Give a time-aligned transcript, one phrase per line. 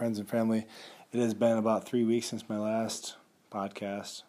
[0.00, 0.66] friends and family.
[1.12, 3.16] It has been about three weeks since my last
[3.52, 4.22] podcast,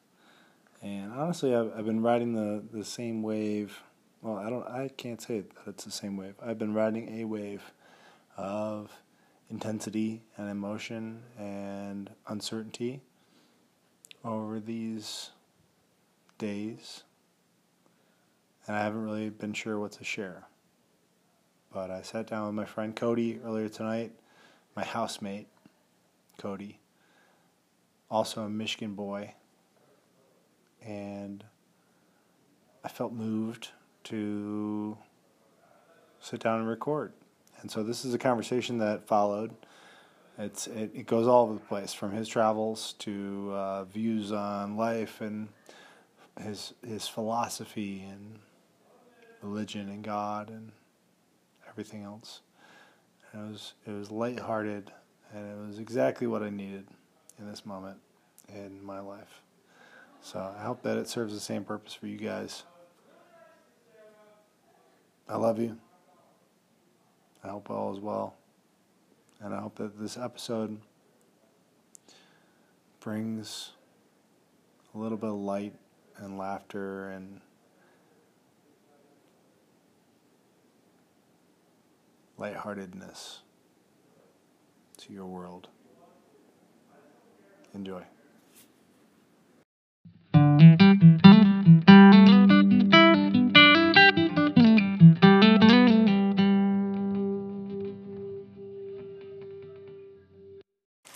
[0.82, 3.82] and honestly, I've, I've been riding the, the same wave.
[4.22, 4.68] Well, I don't.
[4.68, 6.34] I can't say that it's the same wave.
[6.46, 7.72] I've been riding a wave
[8.36, 8.92] of
[9.50, 13.00] intensity and emotion and uncertainty
[14.26, 15.30] over these
[16.38, 17.04] days,
[18.68, 20.50] and I haven't really been sure what to share.
[21.74, 24.12] But I sat down with my friend Cody earlier tonight,
[24.76, 25.48] my housemate,
[26.42, 26.80] Cody,
[28.10, 29.36] also a Michigan boy,
[30.84, 31.44] and
[32.84, 33.70] I felt moved
[34.06, 34.98] to
[36.20, 37.14] sit down and record.
[37.62, 39.52] And so this is a conversation that followed.
[40.40, 44.78] It's it, it goes all over the place from his travels to uh, views on
[44.78, 45.48] life and
[46.42, 48.40] his his philosophy and
[49.44, 50.72] religion and God and
[51.70, 52.42] everything else.
[53.32, 54.92] And it was it was lighthearted
[55.34, 56.86] and it was exactly what I needed
[57.40, 57.98] in this moment
[58.50, 59.42] in my life.
[60.22, 62.64] So I hope that it serves the same purpose for you guys.
[65.28, 65.78] I love you.
[67.44, 68.36] I hope all is well.
[69.40, 70.78] And I hope that this episode
[73.00, 73.72] brings
[74.94, 75.74] a little bit of light
[76.18, 77.42] and laughter and
[82.38, 83.42] lightheartedness
[85.12, 85.68] to your world.
[87.74, 88.02] Enjoy.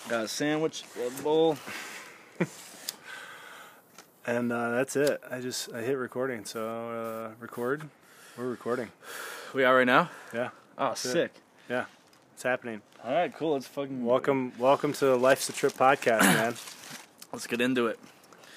[0.08, 1.58] Got a sandwich, a bowl.
[4.28, 5.22] And uh, that's it.
[5.30, 6.46] I just I hit recording.
[6.46, 7.88] So uh, record.
[8.36, 8.90] We're recording.
[9.54, 10.10] We are right now.
[10.34, 10.50] Yeah,
[10.80, 10.98] Oh, it.
[10.98, 11.32] sick.
[11.70, 11.86] yeah,
[12.34, 12.82] it's happening.
[13.06, 13.54] All right, cool.
[13.54, 16.56] Let's fucking Welcome, welcome to the Life's a Trip podcast, man.
[17.32, 18.00] Let's get into it.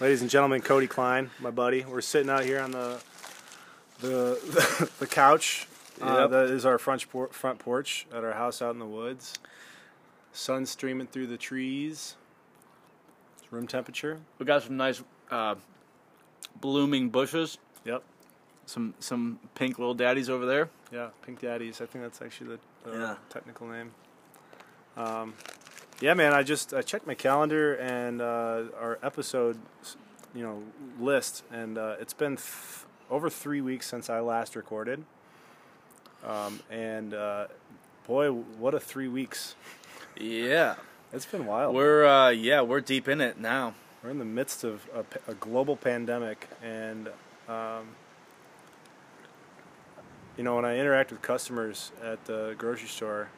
[0.00, 1.84] Ladies and gentlemen, Cody Klein, my buddy.
[1.84, 3.00] We're sitting out here on the
[4.00, 5.66] the the, couch.
[6.00, 6.30] Uh, Yep.
[6.30, 9.34] that is our front por- front porch at our house out in the woods.
[10.32, 12.16] Sun streaming through the trees.
[13.42, 14.20] It's room temperature.
[14.38, 15.56] We got some nice uh,
[16.60, 17.58] blooming bushes.
[17.84, 18.02] Yep.
[18.66, 20.70] Some some pink little daddies over there.
[20.92, 21.80] Yeah, Pink Daddies.
[21.82, 23.16] I think that's actually the, the Yeah.
[23.28, 23.90] technical name.
[24.98, 25.34] Um,
[26.00, 26.34] yeah, man.
[26.34, 29.58] I just I checked my calendar and uh, our episode,
[30.34, 30.62] you know,
[31.00, 35.04] list, and uh, it's been th- over three weeks since I last recorded.
[36.26, 37.46] Um, and uh,
[38.06, 39.54] boy, what a three weeks!
[40.18, 40.74] Yeah.
[41.12, 41.74] It's been wild.
[41.74, 43.74] We're uh, yeah, we're deep in it now.
[44.02, 47.08] We're in the midst of a, a global pandemic, and
[47.48, 47.88] um,
[50.36, 53.30] you know, when I interact with customers at the grocery store,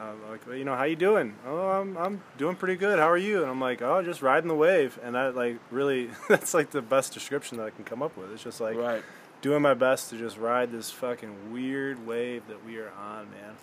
[0.00, 1.36] I'm like, well, you know, how you doing?
[1.46, 2.98] Oh, I'm I'm doing pretty good.
[2.98, 3.42] How are you?
[3.42, 4.98] And I'm like, oh, just riding the wave.
[5.02, 8.32] And that like really, that's like the best description that I can come up with.
[8.32, 9.02] It's just like right.
[9.40, 13.54] doing my best to just ride this fucking weird wave that we are on, man.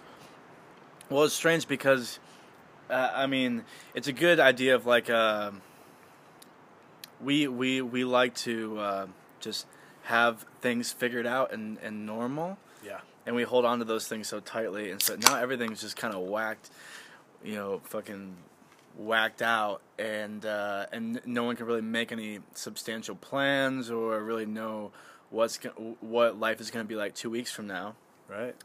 [1.10, 2.20] Well, it's strange because,
[2.90, 5.52] uh, I mean, it's a good idea of like, uh,
[7.20, 9.08] we we we like to uh,
[9.42, 9.68] just
[10.04, 13.02] have things figured out and, and normal, Yeah.
[13.26, 16.14] And we hold on to those things so tightly, and so now everything's just kind
[16.14, 16.70] of whacked,
[17.44, 18.36] you know, fucking
[18.98, 24.46] whacked out, and uh, and no one can really make any substantial plans or really
[24.46, 24.92] know
[25.30, 27.96] what's go- what life is going to be like two weeks from now
[28.28, 28.56] Right.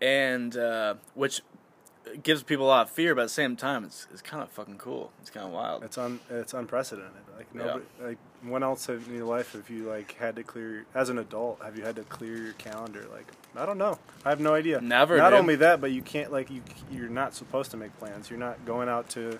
[0.00, 1.42] and uh, which
[2.22, 4.50] gives people a lot of fear, but at the same time, it's it's kind of
[4.50, 5.10] fucking cool.
[5.20, 5.82] It's kind of wild.
[5.84, 7.12] It's un it's unprecedented.
[7.36, 7.64] Like Yeah.
[7.64, 11.18] nobody like when else in your life have you like had to clear as an
[11.18, 13.04] adult have you had to clear your calendar?
[13.12, 13.26] Like
[13.56, 13.98] I don't know.
[14.24, 14.80] I have no idea.
[14.80, 15.38] Never, Not dude.
[15.40, 18.30] only that, but you can't like you you're not supposed to make plans.
[18.30, 19.38] You're not going out to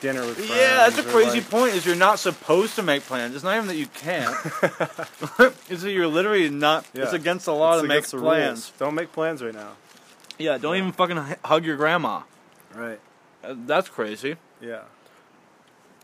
[0.00, 0.50] dinner with friends.
[0.50, 1.74] yeah, that's a crazy like- point.
[1.74, 3.34] Is you're not supposed to make plans.
[3.34, 4.34] It's not even that you can't.
[5.70, 6.86] it's that you're literally not.
[6.94, 8.50] It's against the law It's to make plans.
[8.70, 8.72] rules.
[8.78, 9.72] Don't make plans right now.
[10.38, 10.80] Yeah, don't Yeah.
[10.80, 12.22] even fucking hug your grandma.
[12.74, 13.00] Right.
[13.44, 14.36] Uh, That's crazy.
[14.60, 14.82] Yeah.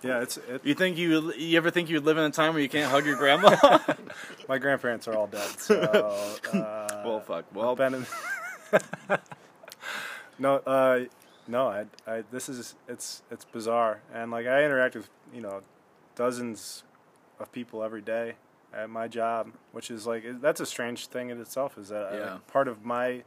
[0.03, 2.63] Yeah, it's it, You think you you ever think you'd live in a time where
[2.63, 3.57] you can't hug your grandma?
[4.49, 5.49] my grandparents are all dead.
[5.59, 7.45] So uh, well, fuck.
[7.53, 8.07] Well, in
[10.39, 11.01] no, uh,
[11.49, 11.67] no.
[11.69, 15.63] I, I, this is it's it's bizarre, and like I interact with you know
[16.15, 16.85] dozens
[17.41, 18.35] of people every day
[18.73, 21.77] at my job, which is like that's a strange thing in itself.
[21.77, 22.39] Is that uh, Yeah.
[22.53, 23.23] part of my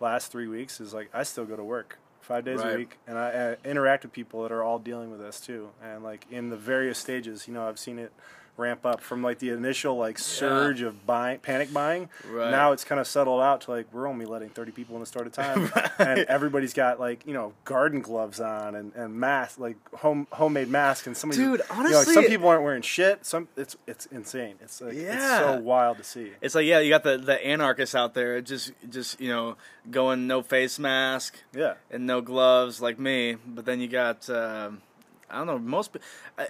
[0.00, 2.74] last three weeks is like I still go to work five days Right.
[2.74, 5.70] a week, and I, I interact with people that are all dealing with this too,
[5.82, 7.46] and like in the various stages.
[7.48, 8.12] You know, I've seen it
[8.60, 12.08] ramp up from like the initial like surge of buying, panic buying.
[12.30, 12.50] Right.
[12.50, 15.06] Now it's kind of settled out to like we're only letting thirty people in the
[15.06, 19.14] store at a time, and everybody's got like you know garden gloves on and and
[19.14, 22.62] masks like home homemade masks, and some Dude, you know, like, honestly- some people aren't
[22.62, 23.24] wearing shit.
[23.26, 24.56] Some it's it's insane.
[24.60, 25.38] It's like, it's Yeah.
[25.40, 26.32] so wild to see.
[26.40, 29.56] It's like yeah, you got the the anarchists out there just just you know
[29.90, 31.74] going no face mask Yeah.
[31.90, 34.82] and no gloves like me, but then you got um,
[35.30, 35.96] I don't know most.
[36.38, 36.48] I,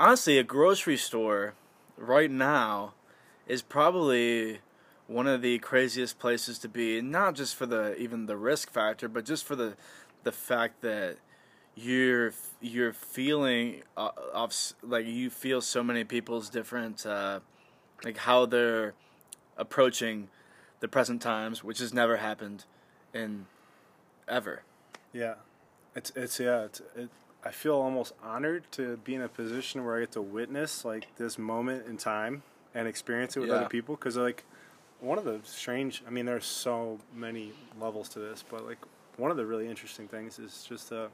[0.00, 1.54] honestly, a grocery store
[1.96, 2.94] right now
[3.46, 4.60] is probably
[5.06, 7.00] one of the craziest places to be.
[7.00, 9.76] Not just for the even the risk factor, but just for the
[10.24, 11.16] the fact that
[11.76, 17.40] you're you're feeling uh, of like you feel so many people's different uh,
[18.02, 18.94] like how they're
[19.56, 20.28] approaching
[20.80, 22.64] the present times, which has never happened
[23.12, 23.46] in
[24.26, 24.62] ever.
[25.12, 25.34] Yeah,
[25.94, 26.62] it's it's yeah.
[26.62, 27.10] It's, it,
[27.44, 31.06] I feel almost honored to be in a position where I get to witness like
[31.16, 32.42] this moment in time
[32.74, 33.56] and experience it with Yeah.
[33.56, 33.96] other people.
[33.96, 34.44] Because like
[35.00, 38.78] one of the strange, I mean, there's so many levels to this, but like
[39.16, 41.08] one of the really interesting things is just uh,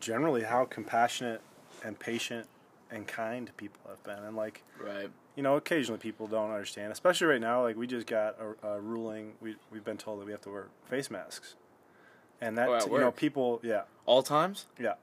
[0.00, 1.40] generally how compassionate
[1.82, 2.46] and patient
[2.90, 5.10] and kind people have been, and like Right.
[5.36, 7.62] you know, occasionally people don't understand, especially right now.
[7.62, 9.32] Like we just got a, a ruling.
[9.40, 11.56] We we've been told that we have to wear face masks,
[12.44, 13.16] and that Oh, at you know work?
[13.16, 14.66] people, yeah, All times?
[14.78, 14.94] yeah,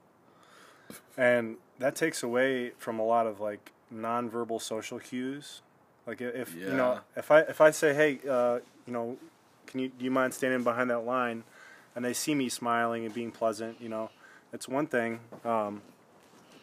[1.16, 5.62] and that takes away from a lot of like nonverbal social cues.
[6.06, 7.00] Like i- if you know, Yeah.
[7.16, 9.16] if I if I say, hey, uh, you know,
[9.66, 11.44] can you do you mind standing behind that line,
[11.94, 14.10] and they see me smiling and being pleasant, you know,
[14.52, 15.20] it's one thing.
[15.44, 15.82] Um,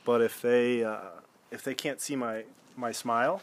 [0.06, 1.20] but if they uh,
[1.52, 2.44] if they can't see my
[2.76, 3.42] my smile,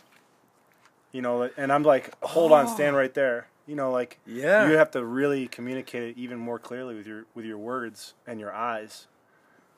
[1.13, 3.47] you know, and I'm like, hold on, stand right there.
[3.67, 4.67] You know, like Yeah.
[4.69, 8.39] you have to really communicate it even more clearly with your with your words and
[8.39, 9.07] your eyes,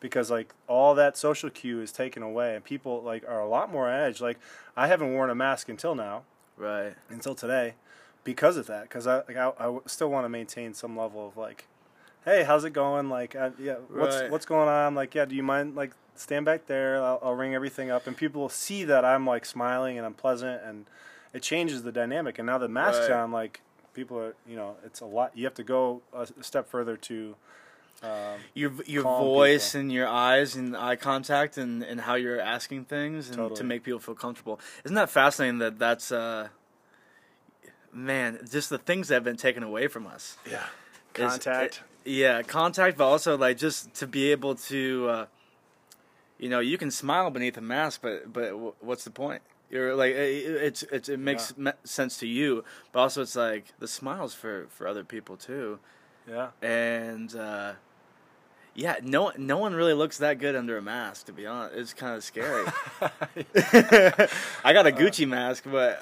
[0.00, 3.72] because like all that social cue is taken away, and people like are a lot
[3.72, 4.20] more on edge.
[4.20, 4.38] Like
[4.76, 6.24] I haven't worn a mask until now,
[6.56, 6.94] Right.
[7.08, 7.74] until today,
[8.24, 8.82] because of that.
[8.82, 11.66] Because I like I, I still want to maintain some level of like,
[12.26, 13.08] hey, how's it going?
[13.08, 14.30] Like, uh, yeah, what's Right.
[14.30, 14.94] what's going on?
[14.94, 17.02] Like, yeah, do you mind like stand back there?
[17.02, 20.14] I'll, I'll ring everything up, and people will see that I'm like smiling and I'm
[20.14, 20.84] pleasant, and
[21.32, 22.38] it changes the dynamic.
[22.38, 23.16] And now the mask's Right.
[23.16, 23.62] on, like
[23.98, 25.32] people are, you know, it's a lot.
[25.36, 27.34] You have to go a, step further to.
[28.00, 29.80] Um, Your your voice people.
[29.80, 33.82] and your eyes and eye contact and, and how you're asking things and to make
[33.82, 34.60] people feel comfortable.
[34.84, 36.48] Isn't that fascinating that that's uh
[37.92, 40.36] man, just the things that have been taken away from us.
[40.48, 40.62] yeah,
[41.16, 41.82] is- contact.
[42.04, 45.26] yeah, contact, but also like just to be able to, uh,
[46.38, 49.42] you know, you can smile beneath a mask, but but wh- what's the point?
[49.70, 53.66] You're like it, it's it's it makes me- sense to you, but also it's like
[53.78, 55.78] the smiles for for other people too,
[56.26, 57.72] yeah, and uh,
[58.74, 61.26] yeah, no no one really looks that good under a mask.
[61.26, 62.64] To be honest, it's kind of scary.
[64.64, 65.98] I got a Gucci mask, but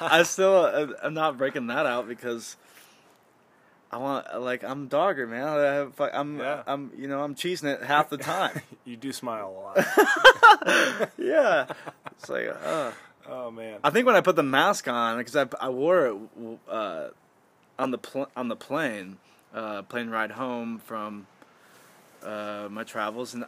[0.00, 2.56] I still uh, I'm not breaking that out because.
[3.90, 5.46] I want like I'm dogger man.
[5.98, 6.62] I, I'm Yeah.
[6.66, 8.60] I'm you know I'm cheesing it half the time.
[8.84, 11.10] you do smile a lot.
[11.18, 11.66] yeah,
[12.12, 12.92] it's like uh.
[13.26, 16.16] oh man, I think when I put the mask on because I I wore it
[16.68, 17.08] uh,
[17.78, 19.16] on the pl- on the plane
[19.54, 21.26] uh, plane ride home from
[22.22, 23.46] uh, my travels and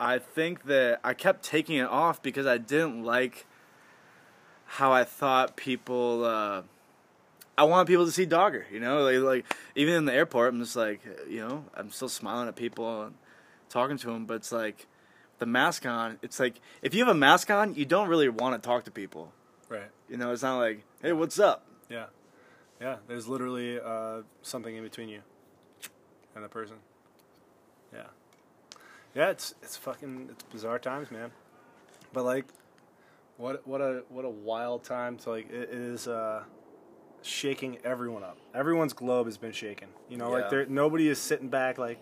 [0.00, 3.46] I think that I kept taking it off because I didn't like
[4.66, 6.24] how I thought people.
[7.58, 10.60] I want people to see Dogger, you know, like, like even in the airport, I'm
[10.60, 13.16] just like, you know, I'm still smiling at people and
[13.68, 14.86] talking to them, but it's like
[15.40, 16.20] the mask on.
[16.22, 18.92] It's like if you have a mask on, you don't really want to talk to
[18.92, 19.32] people.
[19.68, 19.90] right.
[20.08, 21.66] You know, it's not like, hey, what's up?
[21.90, 22.06] Yeah,
[22.80, 22.98] yeah.
[23.08, 25.22] There's literally uh, something in between you
[26.36, 26.76] and the person.
[27.92, 28.06] Yeah,
[29.16, 29.30] yeah.
[29.30, 31.32] It's it's fucking it's bizarre times, man.
[32.12, 32.44] But like,
[33.36, 36.44] what what a what a wild time to like it is uh,
[37.22, 38.38] shaking everyone up.
[38.54, 39.88] Everyone's globe has been shaken.
[40.08, 42.00] You know, like there nobody is sitting back like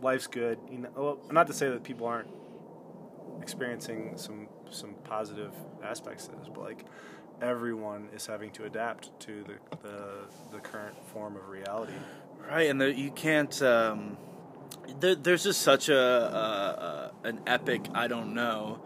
[0.00, 0.58] life's good.
[0.70, 2.28] You know, well, not to say that people aren't
[3.40, 5.52] experiencing some some positive
[5.84, 6.84] aspects of this, but like
[7.40, 9.98] everyone is having to adapt to the the,
[10.52, 11.94] the current form of reality.
[12.48, 13.60] Right, and the, you can't.
[13.62, 14.18] Um,
[15.00, 18.80] there, there's just such a, a, a an epic I don't know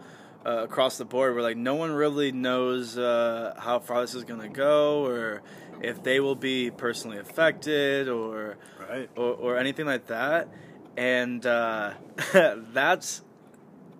[0.45, 4.23] uh, across the board where like no one really knows uh, how far this is
[4.23, 5.41] gonna go or
[5.81, 8.57] if they will be personally affected or
[8.89, 9.09] Right.
[9.15, 10.49] or, or anything like that,
[10.97, 11.93] and uh,
[12.33, 13.21] that's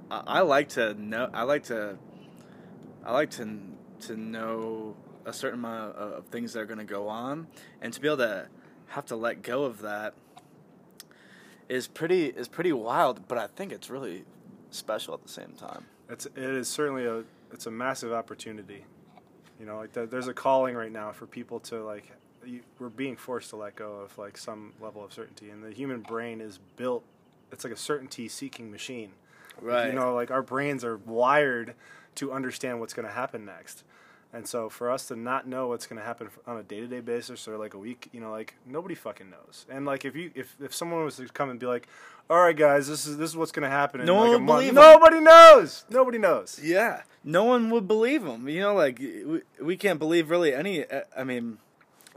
[0.10, 1.30] I, I like to know.
[1.34, 1.98] I like to
[3.06, 3.58] I like to
[4.02, 4.96] to know
[5.26, 7.48] a certain amount of, of things that are going to go on,
[7.82, 8.48] and to be able to
[8.88, 10.14] have to let go of that
[11.70, 13.28] is pretty is pretty wild.
[13.28, 14.26] But I think it's really
[14.72, 15.86] special at the same time.
[16.12, 18.86] It's it is certainly a it's a massive opportunity.
[19.60, 22.12] You know, like there, there's a calling right now for people to like.
[22.46, 25.72] You, we're being forced to let go of like some level of certainty, and the
[25.72, 27.04] human brain is built.
[27.52, 29.12] It's like a certainty-seeking machine.
[29.62, 29.88] Right.
[29.88, 31.76] You know, like our brains are wired
[32.16, 33.84] to understand what's going to happen next.
[34.34, 37.48] And so for us to not know what's going to happen on a day-to-day basis
[37.48, 39.66] or like a week, you know, like nobody fucking knows.
[39.70, 41.88] And like if you if, if someone was to come and be like,
[42.32, 44.30] "All right, guys, this is this is what's going to happen," in No like one
[44.30, 45.86] a would month," nobody knows.
[45.90, 46.60] Nobody knows.
[46.64, 48.48] Yeah, no one would believe him.
[48.48, 50.86] You know, like we, we can't believe really any.
[50.86, 51.58] uh, I mean,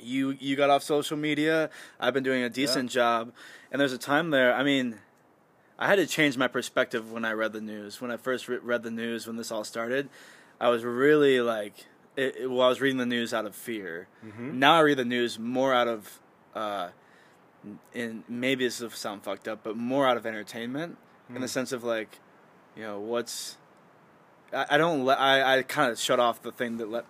[0.01, 1.69] you you got off social media.
[2.01, 3.33] I've been doing a decent job,
[3.73, 4.55] and there's a time there.
[4.55, 4.97] I mean,
[5.79, 8.01] I had to change my perspective when I read the news.
[8.01, 10.09] When I first re- read the news, when this all started,
[10.61, 11.75] I was really like,
[12.17, 14.07] it, it- well, I was reading the news out of fear.
[14.61, 16.21] Now I read the news more out of,
[16.55, 16.89] uh,
[17.95, 21.73] and maybe this will sound fucked up, but more out of entertainment, in the sense
[21.73, 22.19] of like,
[22.77, 23.57] you know, what's
[24.53, 27.05] I, I don't let I, I kind of shut off the thing that let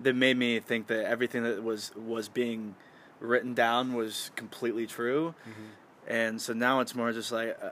[0.00, 2.74] that made me think that everything that was was being
[3.20, 5.34] written down was completely true,
[6.06, 7.70] and so now it's more just like uh,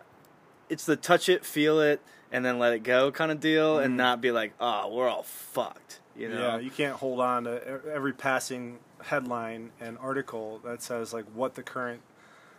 [0.69, 2.01] it's the touch it, feel it,
[2.33, 5.23] and then let it go kind of deal, and not be like, oh, we're all
[5.23, 6.39] fucked, you know?
[6.41, 11.55] Yeah, you can't hold on to every passing headline and article that says like what
[11.55, 12.01] the current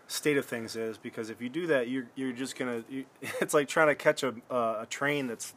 [0.07, 3.05] state of things is because if you do that you're you're just going to you,
[3.41, 5.53] it's like trying to catch a uh, a train that's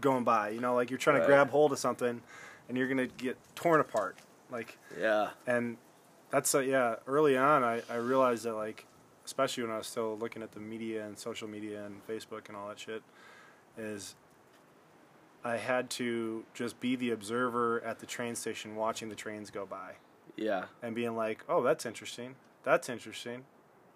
[0.00, 1.22] going by, you know, like you're trying Right.
[1.22, 2.20] to grab hold of something
[2.68, 4.16] and you're going to get torn apart.
[4.50, 5.76] Like yeah, and
[6.30, 8.84] that's uh, yeah, early on I I realized that like
[9.32, 12.56] especially when I was still looking at the media and social media and Facebook and
[12.56, 13.02] all that shit
[13.78, 14.14] is
[15.42, 19.64] I had to just be the observer at the train station watching the trains go
[19.64, 19.92] by
[20.36, 22.34] yeah, and being like, "Oh, that's interesting.
[22.62, 23.44] That's interesting.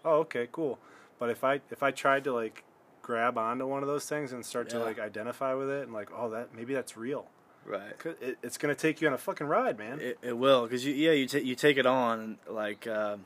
[0.05, 0.78] Oh, okay, cool."
[1.19, 2.64] But if I if I tried to like
[3.02, 6.09] grab onto one of those things and start to like identify with it and like,
[6.16, 7.26] "Oh, that maybe that's real."
[7.64, 7.95] right.
[8.21, 10.00] It, it's going to take you on a fucking ride, man.
[10.00, 13.16] It, it will because you yeah you ta- you take it on like uh,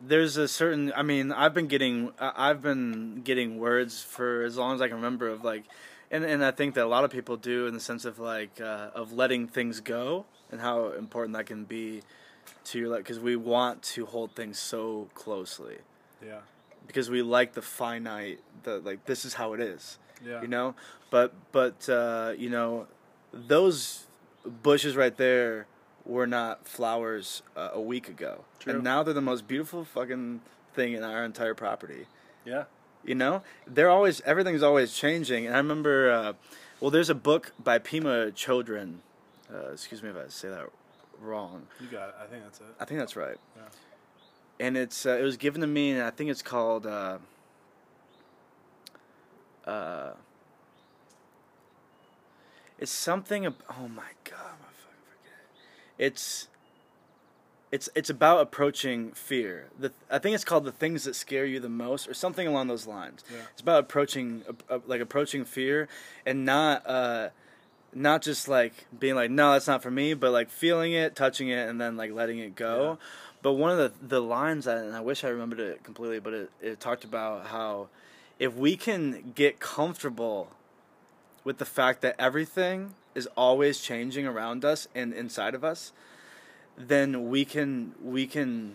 [0.00, 4.74] there's a certain I mean I've been getting I've been getting words for as long
[4.74, 5.64] as I can remember of like
[6.10, 8.60] and and I think that a lot of people do in the sense of like
[8.60, 12.02] uh, of letting things go and how important that can be
[12.64, 15.76] to your life because we want to hold things so closely
[16.24, 16.40] yeah.
[16.86, 20.42] because we like the finite the like this is how it is Yeah.
[20.42, 20.74] you know
[21.10, 22.86] but but uh, you know
[23.32, 24.06] those
[24.62, 25.66] bushes right there
[26.06, 28.74] were not flowers uh, a week ago True.
[28.74, 30.40] and now they're the most beautiful fucking
[30.74, 32.06] thing in our entire property
[32.44, 32.64] Yeah.
[33.04, 36.32] you know they're always everything's always changing and i remember uh,
[36.80, 38.96] well there's a book by Pema Chödrön
[39.52, 40.66] uh, excuse me if i say that
[41.20, 42.14] wrong You got it.
[42.22, 42.66] I think that's it.
[42.80, 43.36] I think that's right.
[43.56, 43.62] Yeah.
[44.60, 46.86] And it's uh, it was given to me, and I think it's called.
[46.86, 47.18] Uh,
[49.66, 50.12] uh,
[52.78, 53.46] it's something.
[53.46, 54.63] Ab- oh my god, I fucking forget.
[55.98, 56.48] It's.
[57.72, 59.66] It's it's about approaching fear.
[59.76, 62.68] The I think it's called the things that scare you the most, or something along
[62.68, 63.24] those lines.
[63.28, 63.38] Yeah.
[63.52, 64.44] It's about approaching
[64.86, 65.88] like approaching fear,
[66.24, 67.30] and not uh,
[67.92, 71.48] not just like being like no that's not for me but like feeling it touching
[71.48, 73.06] it and then like letting it go Yeah.
[73.42, 76.32] but one of the the lines that, and i wish i remembered it completely but
[76.32, 77.88] it, it talked about how
[78.40, 80.50] if we can get comfortable
[81.44, 85.92] with the fact that everything is always changing around us and inside of us
[86.76, 88.74] then we can we can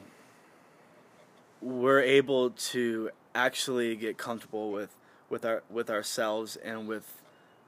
[1.61, 4.95] we're able to actually get comfortable with
[5.29, 7.21] with our with ourselves and with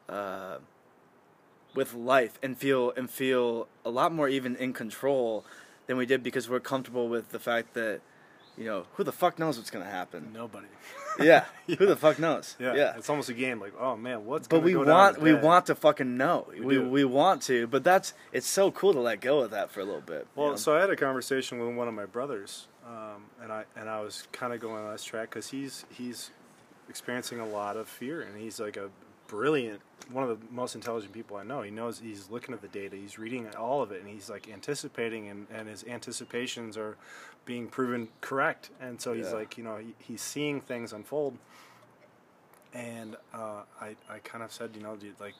[0.09, 0.57] uh,
[1.75, 5.45] with life and feel and feel a lot more even in control
[5.87, 8.01] than we did because we're comfortable with the fact that
[8.57, 10.31] you know who the fuck knows what's gonna happen.
[10.33, 10.67] Nobody.
[11.67, 12.55] Yeah, who the fuck knows?
[12.59, 12.75] Yeah.
[12.75, 12.97] yeah.
[12.97, 13.59] It's almost a game.
[13.59, 16.47] Like, oh man, what's But we go down want we want to fucking know.
[16.49, 16.89] We do.
[16.89, 19.85] we, want to, but that's it's so cool to let go of that for a
[19.85, 20.27] little bit.
[20.35, 20.55] you Well, know?
[20.57, 24.01] so I had a conversation with one of my brothers, um, and I and I
[24.01, 26.31] was kind of going on this track because he's he's
[26.89, 28.89] experiencing a lot of fear, and he's like a
[29.27, 29.79] brilliant,
[30.11, 31.61] one of the most intelligent people I know.
[31.61, 34.49] He knows he's looking at the data, he's reading all of it, and he's like
[34.51, 36.97] anticipating, and, and his anticipations are
[37.45, 39.33] being proven correct, and so he's Yeah.
[39.33, 41.37] like, you know, he, he's seeing things unfold.
[42.73, 45.33] And uh, I I kind of said, you know, dude, like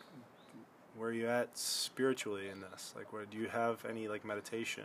[0.98, 2.94] where are you at spiritually in this?
[2.98, 4.84] Like, where do you have any like meditation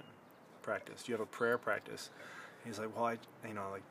[0.62, 1.02] practice?
[1.02, 2.11] Do you have a prayer practice?
[2.64, 3.82] He's like, well, I, you know, like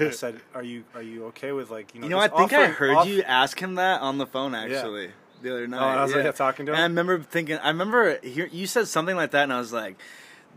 [0.00, 2.06] I said, are you are you okay with like you know?
[2.06, 5.10] you know, I think I heard off- you ask him that on the phone actually
[5.42, 5.80] the other night.
[5.80, 6.24] Oh, I was like, yeah.
[6.26, 6.76] yeah, talking to him.
[6.76, 9.72] And I remember thinking, I remember hear, you said something like that, and I was
[9.72, 9.96] like,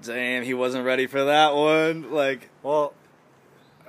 [0.03, 2.93] "Damn, he wasn't ready for that one." Like, Well,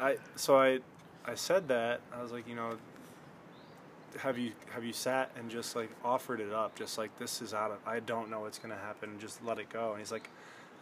[0.01, 0.81] I so I
[1.25, 2.77] I said that I was like, you know,
[4.21, 7.53] have you have you sat and just like offered it up, just like this is
[7.53, 9.91] out of I don't know what's gonna happen, and just let it go.
[9.91, 10.31] And he's like,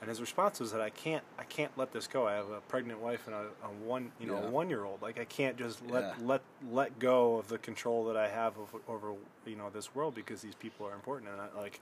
[0.00, 2.26] and his response was that I can't I can't let this go.
[2.28, 4.46] I have a pregnant wife and a, a one you know Yeah.
[4.48, 5.02] a one year old.
[5.02, 6.14] Like I can't just let Yeah.
[6.26, 9.14] let let go of the control that I have over, over
[9.46, 11.30] you know this world because these people are important.
[11.32, 11.80] And I, like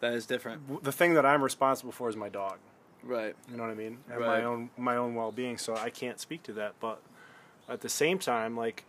[0.00, 0.84] That is different.
[0.84, 2.58] the thing that I'm responsible for is my dog.
[3.02, 3.34] Right.
[3.50, 3.98] You know what I mean?
[4.10, 4.26] And Right.
[4.26, 5.58] my own my own well being.
[5.58, 6.74] So I can't speak to that.
[6.80, 7.00] But
[7.68, 8.84] at the same time, like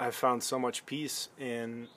[0.00, 1.88] I've found so much peace in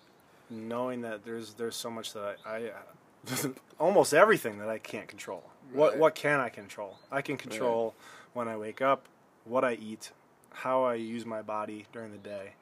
[0.49, 5.43] knowing that there's there's so much that I, I almost everything that I can't control.
[5.71, 5.99] What Right.
[5.99, 6.97] what can I control?
[7.11, 7.93] I can control
[8.33, 9.05] when I wake up,
[9.45, 10.11] what I eat,
[10.51, 12.53] how I use my body during the day,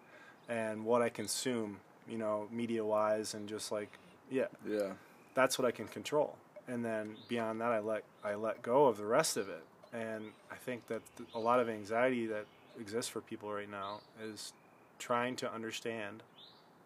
[0.47, 1.79] and what I consume.
[2.09, 3.89] You know, media wise, and just like
[4.31, 4.93] yeah, Yeah.
[5.35, 6.35] that's what I can control.
[6.67, 9.63] And then beyond that, I let I let go of the rest of it.
[9.93, 12.45] And I think that th- a lot of anxiety that
[12.79, 14.53] exists for people right now is
[14.99, 16.21] trying to understand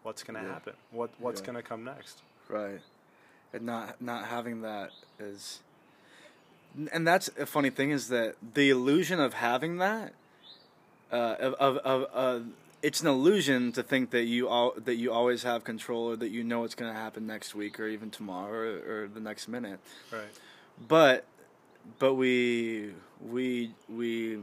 [0.02, 0.52] what's going to Yeah.
[0.54, 1.46] happen, what what's Yeah.
[1.46, 2.22] going to come next.
[2.48, 2.80] Right.
[3.52, 5.60] And not not having that is
[6.92, 10.12] and that's a funny thing is that the illusion of having that
[11.12, 12.40] uh, of of, of uh,
[12.84, 16.28] it's an illusion to think that you all that you always have control or that
[16.28, 19.48] you know what's going to happen next week or even tomorrow or, or the next
[19.48, 19.80] minute.
[20.12, 20.20] Right.
[20.86, 21.24] But
[21.98, 22.90] but we
[23.26, 24.40] we we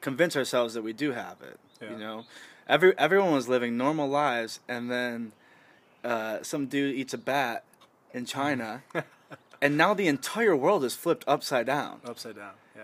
[0.00, 1.58] convince ourselves that we do have it.
[1.82, 1.90] Yeah.
[1.90, 2.24] You know,
[2.68, 5.32] every everyone was living normal lives, and then
[6.04, 7.64] uh, some dude eats a bat
[8.12, 8.84] in China,
[9.60, 12.00] and now the entire world is flipped upside down.
[12.04, 12.52] Upside down.
[12.76, 12.82] Yeah.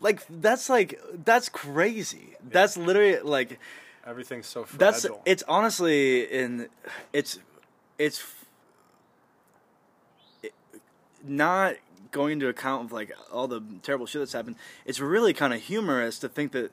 [0.00, 2.30] Like that's like that's crazy.
[2.30, 2.38] Yeah.
[2.50, 3.60] That's literally like
[4.06, 4.78] Everything's so fragile.
[4.78, 6.68] that's it's honestly in
[7.12, 7.38] it's
[7.98, 8.24] it's
[10.42, 10.52] it,
[11.24, 11.76] not
[12.10, 15.60] going into account of like all the terrible shit that's happened it's really kind of
[15.60, 16.70] humorous to think that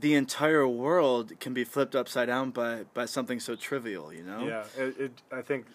[0.00, 4.46] the entire world can be flipped upside down by by something so trivial you know
[4.46, 5.66] Yeah, it, it, I think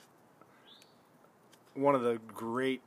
[1.76, 2.82] one of the great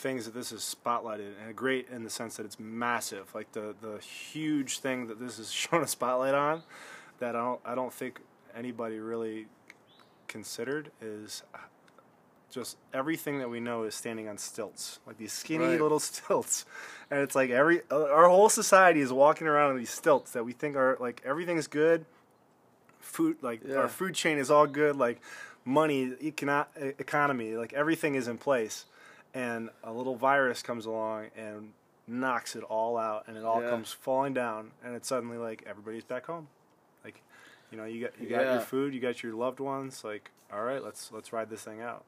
[0.00, 3.74] things that this is spotlighted, and great in the sense that it's massive, like the
[3.80, 6.62] the huge thing that this is shown a spotlight on,
[7.18, 8.20] that I don't I don't think
[8.56, 9.46] anybody really
[10.28, 11.42] considered is
[12.50, 15.80] just everything that we know is standing on stilts, like these skinny Right.
[15.80, 16.64] little stilts,
[17.10, 20.44] and it's like every uh, our whole society is walking around on these stilts that
[20.44, 22.04] we think are like everything's good.
[23.00, 23.76] Food like Yeah.
[23.76, 25.20] our food chain is all good, like
[25.64, 26.66] money, econo-
[26.98, 28.84] economy, like everything is in place,
[29.34, 31.72] and a little virus comes along and
[32.06, 33.70] knocks it all out, and it all Yeah.
[33.70, 36.48] comes falling down, and it's suddenly like everybody's back home,
[37.04, 37.22] like
[37.70, 38.52] you know you got you got Yeah.
[38.54, 41.80] your food, you got your loved ones, like all right, let's let's ride this thing
[41.80, 42.04] out.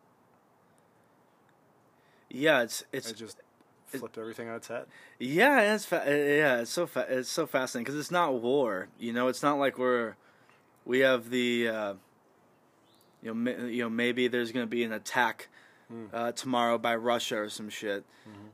[2.30, 3.40] yeah it's it's It just
[3.86, 4.86] flipped everything on its head.
[5.18, 8.88] Yeah, it's fa- uh, yeah, it's so fa- it's so fascinating because it's not war.
[8.98, 10.16] You know, it's not like we're
[10.86, 11.94] we have the uh,
[13.22, 15.48] you know ma- you know maybe there's going to be an attack
[16.12, 18.04] uh, tomorrow by Russia or some shit.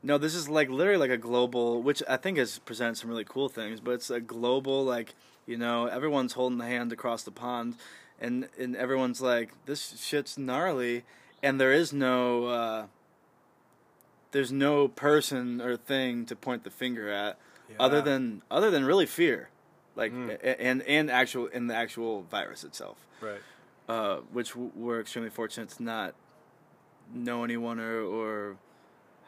[0.02, 3.24] No, this is like literally like a global, which I think has presented some really
[3.24, 3.80] cool things.
[3.80, 5.14] But it's a global like
[5.46, 7.76] you know everyone's holding the hand across the pond,
[8.20, 11.04] and and everyone's like this shit's gnarly,
[11.42, 12.44] and there is no.
[12.46, 12.86] Uh,
[14.30, 17.38] there's no person or thing to point the finger at
[17.80, 19.48] other than other than really fear
[19.96, 20.38] like Mm.
[20.58, 23.40] and and actual in the actual virus itself Right.
[23.88, 26.14] uh, which we're extremely fortunate to not
[27.14, 28.56] know anyone or or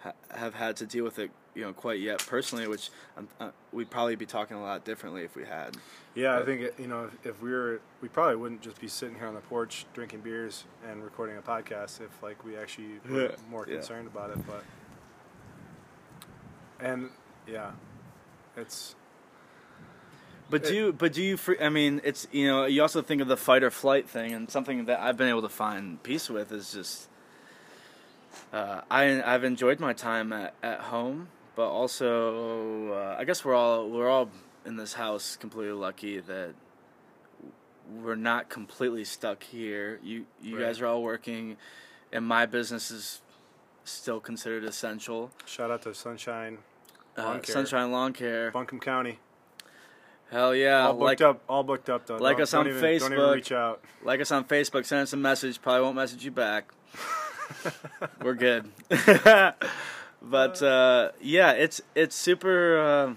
[0.02, 3.50] ha- have had to deal with it you know quite yet personally which um, uh,
[3.72, 5.76] we'd probably be talking a lot differently if we had
[6.14, 9.16] Yeah, I think you know if, if we were, we probably wouldn't just be sitting
[9.16, 13.34] here on the porch drinking beers and recording a podcast if like we actually were
[13.50, 13.76] more Yeah.
[13.76, 14.38] concerned about it.
[14.46, 14.64] But
[16.80, 17.10] and
[17.46, 17.72] yeah,
[18.56, 18.94] it's
[20.50, 21.38] But do you, but do you?
[21.60, 24.50] I mean, it's you know, you also think of the fight or flight thing, and
[24.50, 27.08] something that I've been able to find peace with is just.
[28.52, 33.54] Uh, I I've enjoyed my time at, at home, but also uh, I guess we're
[33.54, 34.30] all we're all
[34.64, 36.54] in this house completely lucky that
[38.02, 39.98] we're not completely stuck here.
[40.02, 40.66] You you Right.
[40.66, 41.56] guys are all working,
[42.12, 43.20] and my business is
[43.84, 45.30] still considered essential.
[45.46, 46.58] shout out to Sunshine,
[47.18, 47.52] Uh, Lawn care.
[47.52, 48.50] Sunshine Lawn Care.
[48.52, 49.18] Buncombe County,
[50.30, 50.86] Hell yeah!
[50.86, 52.06] all booked like up, all booked up.
[52.06, 52.16] Though.
[52.18, 53.34] like Don't- us on don't even, Don't even Facebook.
[53.34, 53.82] reach out.
[54.04, 55.60] like us on Facebook, send us a message.
[55.60, 56.70] Probably won't message you back.
[58.22, 58.70] We're good.
[60.22, 62.78] but uh, yeah, it's it's super.
[62.78, 63.14] Uh,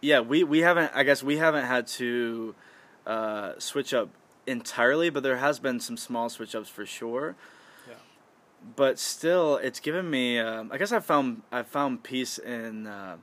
[0.00, 0.92] yeah, we we haven't.
[0.94, 2.54] I guess we haven't had to
[3.06, 4.10] uh, switch up
[4.46, 7.36] entirely, but there has been some small switch ups for sure.
[7.88, 7.94] Yeah.
[8.76, 10.38] But still, it's given me.
[10.38, 12.86] Um, I guess I found I found peace in.
[12.86, 13.16] Uh,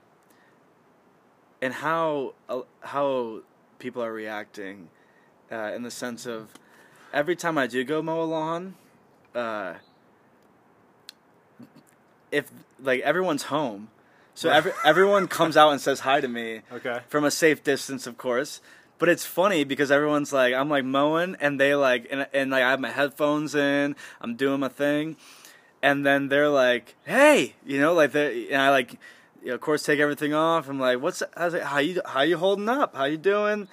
[1.62, 3.42] and how uh, how
[3.80, 4.90] people are reacting,
[5.52, 6.54] uh, in the sense of
[7.14, 8.76] every time I do go mow a lawn,
[9.36, 9.76] uh,
[12.32, 13.90] if like everyone's home,
[14.34, 17.00] so every, everyone comes out and says hi to me Okay.
[17.08, 18.62] from a safe distance, of course.
[19.00, 22.64] But it's funny because everyone's like, I'm like mowing, and they like, and, and like
[22.64, 25.18] I have my headphones in, I'm doing my thing,
[25.84, 28.94] and then they're like, "Hey," you know, like they, and I like,
[29.44, 30.68] you know, of course, take everything off.
[30.68, 32.96] I'm like, "What's how's it, how you how you holding up?
[32.96, 33.68] How you doing?"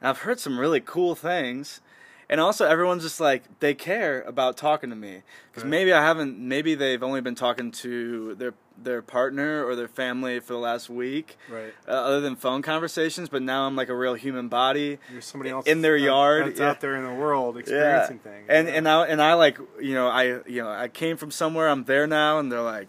[0.00, 1.82] And I've heard some really cool things,
[2.30, 5.70] and also everyone's just like they care about talking to me because Right.
[5.70, 10.40] maybe I haven't, maybe they've only been talking to their their partner or their family
[10.40, 11.74] for the last week, Right.
[11.86, 13.28] uh, other than phone conversations.
[13.28, 16.46] But now I'm like a real human body You're somebody else in their yard.
[16.46, 16.70] that's yeah.
[16.70, 18.46] out there in the world experiencing things.
[18.48, 18.74] And yeah.
[18.74, 21.68] and I and I like you know I you know I came from somewhere.
[21.68, 22.88] I'm there now, and they're like,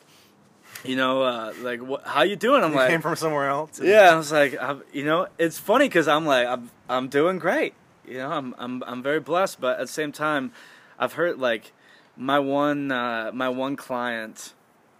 [0.85, 2.63] you know, uh, like what, how you doing?
[2.63, 3.79] I'm you like, came from somewhere else.
[3.81, 4.11] yeah.
[4.11, 7.73] I was like, I'm, you know, it's funny because I'm like I'm I'm doing great.
[8.07, 10.51] You know, I'm I'm I'm very blessed, but at the same time,
[10.97, 11.73] I've heard like
[12.17, 14.53] my one uh, my one client,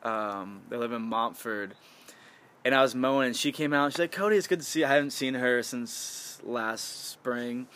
[0.03, 1.75] um, they live in Montford,
[2.63, 3.85] and I was mowing, and she came out.
[3.85, 4.81] And She's like, Cody, it's good to see.
[4.81, 4.85] you.
[4.85, 7.67] I haven't seen her since last spring,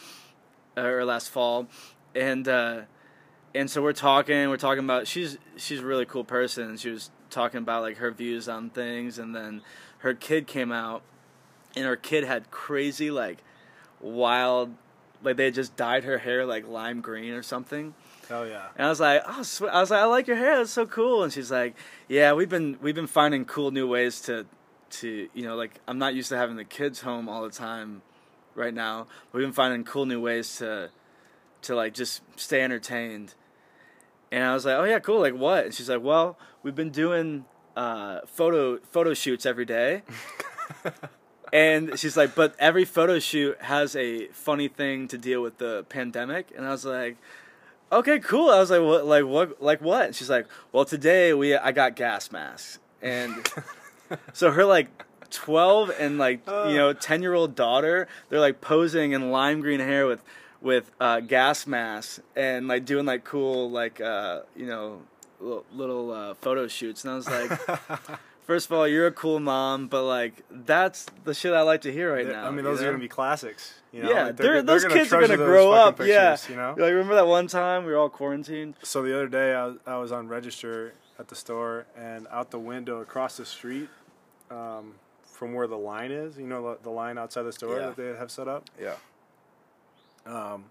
[0.77, 1.67] or last fall,
[2.13, 2.81] and uh,
[3.53, 4.49] and so we're talking.
[4.49, 6.77] We're talking about she's she's a really cool person.
[6.77, 9.61] She was talking about like her views on things, and then
[9.99, 11.01] her kid came out,
[11.75, 13.43] and her kid had crazy like
[13.99, 14.73] wild,
[15.25, 17.93] like they had just dyed her hair like lime green or something.
[18.31, 18.67] Oh yeah.
[18.75, 20.57] And I was like, oh, sw- I was like, I like your hair.
[20.57, 21.23] That's so cool.
[21.23, 21.75] And she's like,
[22.07, 24.45] yeah, we've been we've been finding cool new ways to
[24.91, 28.01] to you know like I'm not used to having the kids home all the time
[28.55, 29.07] right now.
[29.31, 30.89] We've been finding cool new ways to
[31.63, 33.33] to like just stay entertained.
[34.31, 35.19] And I was like, oh yeah, cool.
[35.21, 35.65] Like what?
[35.65, 40.03] And she's like, well, we've been doing uh, photo photo shoots every day.
[41.53, 45.85] and she's like, but every photo shoot has a funny thing to deal with the
[45.89, 46.51] pandemic.
[46.55, 47.17] And I was like,
[47.91, 48.49] okay, cool.
[48.49, 50.05] I was like, what, like what, like what?
[50.07, 53.47] And she's like, well, today we I got gas masks, and
[54.33, 54.87] so her like
[55.29, 59.79] twelve and like you know ten year old daughter, they're like posing in lime green
[59.79, 60.23] hair with
[60.61, 65.01] with uh, gas masks and like doing like cool like uh, you know
[65.39, 68.19] little, little uh, photo shoots, and I was like.
[68.45, 71.91] First of all, you're a cool mom, but like that's the shit I like to
[71.91, 72.45] hear right now.
[72.45, 72.89] I mean, you those know?
[72.89, 73.73] are to be classics.
[73.91, 74.09] You know?
[74.11, 75.97] yeah, Like, they're, they're, those they're gonna kids are gonna grow up.
[75.97, 76.69] fucking yeah, pictures, You know?
[76.77, 78.75] like remember that one time we were all quarantined?
[78.83, 82.51] So the other day, I was, I was on register at the store, and out
[82.51, 83.89] the window across the street,
[84.51, 87.85] um, from where the line is, you know, the, the line outside the store Yeah.
[87.87, 88.69] that they have set up.
[88.79, 88.95] Yeah.
[90.25, 90.65] Um,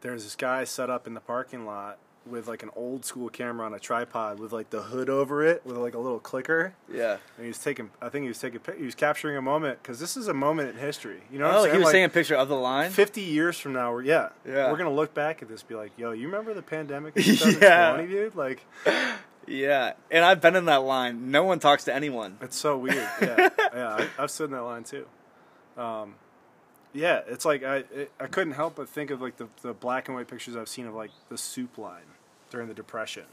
[0.00, 1.98] there's this guy set up in the parking lot
[2.30, 5.64] with like an old school camera on a tripod with like the hood over it
[5.64, 6.74] with like a little clicker.
[6.92, 7.12] Yeah.
[7.36, 9.98] And he was taking, I think he was taking, he was capturing a moment because
[10.00, 11.20] this is a moment in history.
[11.32, 11.72] You know what Oh, I'm saying?
[11.74, 12.90] he was Like, taking a picture of the line.
[12.90, 14.70] 50 years from now, we're, yeah, Yeah.
[14.70, 17.22] we're gonna look back at this, and be like, yo, you remember the pandemic in
[17.22, 17.32] Yeah.
[17.96, 18.34] 2020, dude?
[18.34, 18.64] Like,
[19.46, 21.30] Yeah, and I've been in that line.
[21.30, 22.36] No one talks to anyone.
[22.42, 22.96] it's so weird.
[23.22, 23.88] Yeah, yeah,
[24.18, 25.06] I, I've stood in that line too.
[25.78, 26.16] Um,
[26.92, 30.08] yeah, it's like I it, I couldn't help but think of like the the black
[30.08, 32.02] and white pictures I've seen of like the soup line
[32.50, 33.24] during the depression.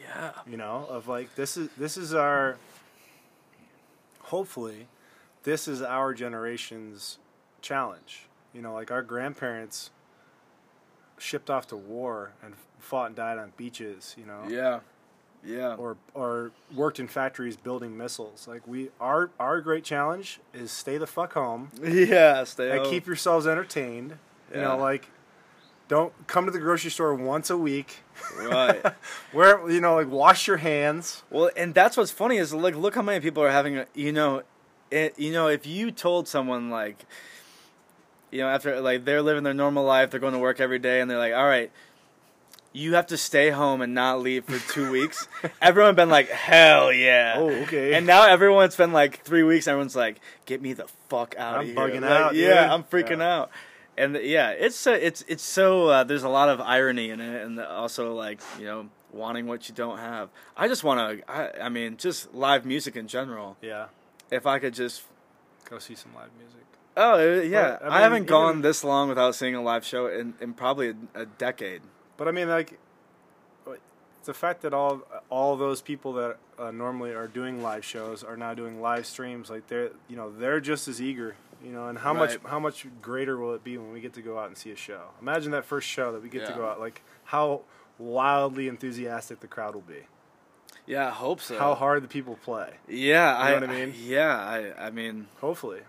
[0.00, 0.32] Yeah.
[0.46, 2.56] You know, of like this is this is our.
[4.20, 4.88] Hopefully,
[5.44, 7.18] this is our generation's
[7.62, 8.26] challenge.
[8.52, 9.90] You know, like our grandparents
[11.18, 14.14] shipped off to war and fought and died on beaches.
[14.18, 14.80] You know, Yeah.
[15.44, 15.74] Yeah.
[15.76, 18.48] or or worked in factories building missiles.
[18.48, 22.42] Like we, our our great challenge is stay the fuck home Yeah.
[22.44, 22.90] Stay and home.
[22.90, 24.16] keep yourselves entertained.
[24.54, 25.08] You know, like
[25.88, 27.98] don't come to the grocery store once a week.
[28.38, 28.82] right.
[29.32, 31.22] Where you know, like wash your hands.
[31.30, 33.78] Well, and that's what's funny is like look how many people are having.
[33.78, 34.42] A, you know,
[34.90, 37.04] it, you know if you told someone like,
[38.30, 41.00] you know, after like they're living their normal life, they're going to work every day,
[41.00, 41.70] and they're like, all right.
[42.72, 45.28] You have to stay home and not leave for two weeks.
[45.62, 47.36] Everyone been like, hell yeah.
[47.38, 47.94] Oh, okay.
[47.94, 49.66] And now everyone's been like three weeks.
[49.66, 52.48] Everyone's like, "Get me the fuck out I'm of here!" I'm bugging Like, out, Yeah,
[52.64, 52.70] dude.
[52.72, 53.34] I'm freaking Yeah.
[53.38, 53.50] out.
[53.98, 57.42] And yeah, it's so it's it's so uh, there's a lot of irony in it,
[57.44, 60.28] and also like you know wanting what you don't have.
[60.56, 61.30] I just want to.
[61.30, 63.56] I, I mean, just live music in general.
[63.62, 63.86] yeah,
[64.30, 65.02] If I could just.
[65.70, 66.60] go see some live music.
[66.98, 69.84] Oh uh, yeah, But, I I, haven't even- gone this long without seeing a live
[69.84, 71.80] show in, in probably a, a decade.
[72.18, 72.78] But I mean, like,
[74.24, 78.36] the fact that all all those people that uh, normally are doing live shows are
[78.36, 81.88] now doing live streams, like they're you know they're just as eager, you know.
[81.88, 84.46] And how much how much greater will it be when we get to go out
[84.48, 85.08] and see a show?
[85.20, 87.62] Imagine that first show that we get to go out, like how
[87.98, 90.02] wildly enthusiastic the crowd will be,
[90.86, 91.58] Yeah, I hope so.
[91.58, 92.74] how hard the people play.
[92.88, 93.60] Yeah, You I.
[93.60, 93.94] know what I mean?
[93.98, 94.86] Yeah, I.
[94.86, 95.80] I mean, Hopefully,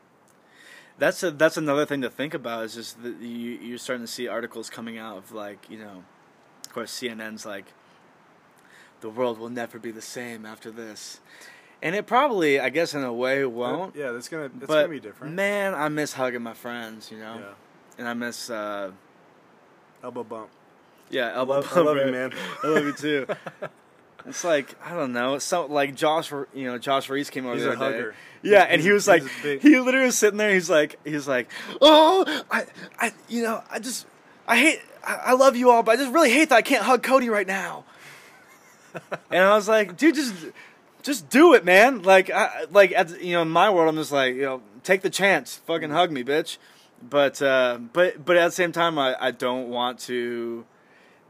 [0.98, 2.64] that's a, that's another thing to think about.
[2.66, 6.04] Is just that you you're starting to see articles coming out of like you know,
[6.66, 7.66] of course CNN's like,
[9.02, 11.20] the world will never be the same after this,
[11.82, 13.96] and it probably I guess in a way won't.
[13.96, 15.34] yeah, that's gonna it's but gonna be different.
[15.36, 17.12] man, I miss hugging my friends.
[17.12, 17.54] You know, Yeah,
[18.00, 18.92] and I miss uh,
[20.04, 20.50] elbow bump.
[21.10, 22.34] yeah, elbow Love, I love you, man.
[22.64, 23.28] I love you too.
[24.26, 25.36] It's like I don't know.
[25.36, 27.98] It's so like Josh, you know, Josh Reese came over He's the a other day.
[27.98, 28.16] hugger.
[28.42, 30.54] Yeah, and he was like, he literally was sitting there.
[30.54, 32.66] He's like, he's like, oh, I,
[33.00, 34.06] I, you know, I just,
[34.46, 36.84] I hate, I, I love you all, but I just really hate that I can't
[36.84, 37.86] hug Cody right now.
[39.32, 40.34] and I was like, dude, just,
[41.08, 42.04] just do it, man.
[42.04, 45.02] Like, I, like, at, you know, in my world, I'm just like, you know, take
[45.02, 46.58] the chance, fucking hug me, bitch.
[47.02, 50.66] But, uh, but, but at the same time, I, I don't want to.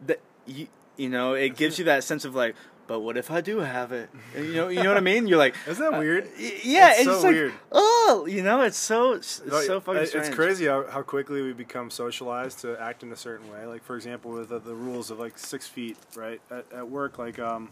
[0.05, 2.55] That you, you know, it gives you that sense of like,
[2.87, 4.09] but what if I do have it?
[4.35, 5.27] You know, you know what I mean?
[5.27, 6.23] You're like, Isn't that weird?
[6.39, 7.53] Y- Yeah, It's it's, so just like, weird.
[7.71, 10.27] oh, you know, it's so it's Like, so fucking strange.
[10.27, 13.65] It's crazy how, how quickly we become socialized to act in a certain way.
[13.65, 16.39] Like for example, with the, the rules of like six feet, right?
[16.49, 17.69] At, at work, like um,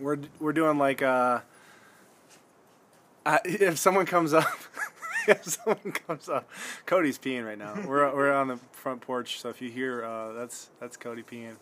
[0.00, 1.40] we're we're doing like uh,
[3.24, 4.58] I, if someone comes up,
[5.28, 6.48] if someone comes up,
[6.86, 7.74] Cody's peeing right now.
[7.86, 11.56] We're we're on the front porch, so if you hear uh, that's that's Cody peeing.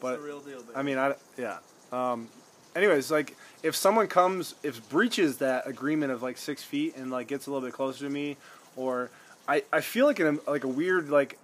[0.00, 0.64] But real deal.
[0.74, 1.58] I mean, I yeah.
[1.92, 2.28] Um,
[2.74, 7.28] anyways, like if someone comes, if breaches that agreement of like six feet and like
[7.28, 8.36] gets a little bit closer to me,
[8.76, 9.10] or
[9.46, 11.38] I, I feel like an like a weird like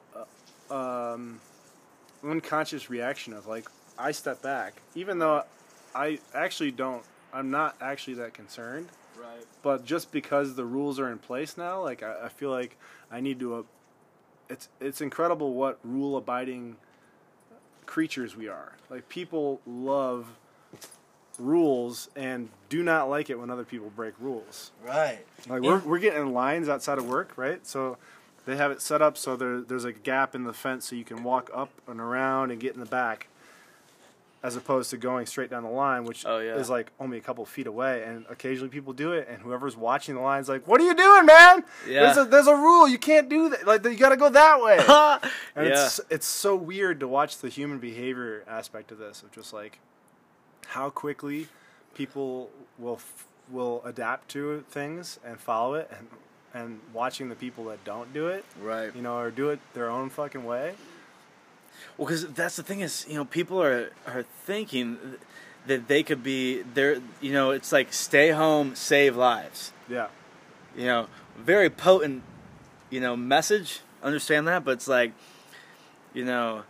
[0.71, 1.41] uh, um,
[2.25, 5.45] unconscious reaction of like I step back, even though
[5.97, 7.03] I actually don't.
[7.33, 9.45] I'm not actually that concerned, right.
[9.63, 12.77] but just because the rules are in place now, like I, I feel like
[13.11, 13.55] I need to.
[13.57, 13.63] Uh,
[14.49, 16.77] it's it's incredible what rule abiding
[17.87, 18.73] creatures we are.
[18.91, 20.27] Like people love
[21.39, 24.73] rules and do not like it when other people break rules.
[24.85, 25.25] Right.
[25.49, 27.67] Like we're we're getting lines outside of work, right?
[27.67, 27.99] So
[28.45, 31.05] they have it set up so there there's a gap in the fence so you
[31.05, 33.29] can walk up and around and get in the back.
[34.43, 36.55] As opposed to going straight down the line, which Oh, yeah.
[36.55, 40.15] is like only a couple feet away, and occasionally people do it, and whoever's watching
[40.15, 41.65] the line's like, "What are you doing, man?
[41.89, 42.03] Yeah.
[42.13, 42.87] There's a there's a rule.
[42.87, 43.67] You can't do that.
[43.67, 44.79] Like you got to go that way."
[45.57, 45.87] And yeah.
[45.87, 49.79] it's it's so weird to watch the human behavior aspect of this of just like
[50.67, 51.49] how quickly
[51.95, 56.07] people will f- will adapt to things and follow it and
[56.55, 58.95] and watching the people that don't do it, right.
[58.95, 60.75] you know, or do it their own fucking way.
[61.97, 64.99] Well, because that's the thing is, you know, people are are thinking
[65.67, 66.99] that they could be there.
[67.21, 69.73] You know, it's like stay home, save lives.
[69.89, 70.09] Yeah.
[70.77, 71.07] You know,
[71.39, 72.23] very potent,
[72.91, 73.81] you know, message.
[74.03, 75.13] Understand that, but it's like,
[76.13, 76.63] you know,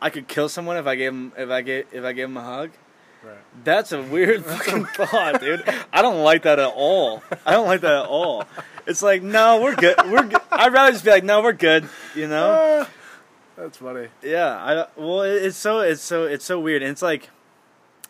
[0.00, 2.36] I could kill someone if I gave him if I gave if I gave him
[2.36, 2.70] a hug.
[3.22, 3.36] Right.
[3.64, 5.62] That's a weird fucking thought, dude.
[5.92, 7.22] I don't like that at all.
[7.44, 8.44] I don't like that at all.
[8.86, 9.96] It's like, no, we're good.
[10.06, 10.40] We're good.
[10.50, 11.86] I'd rather just be like, no, we're good.
[12.14, 12.86] You know?
[12.86, 12.88] Ah,
[13.60, 14.08] that's funny.
[14.22, 14.56] Yeah.
[14.56, 16.82] I well, it's so it's so it's so weird.
[16.82, 17.30] And it's like,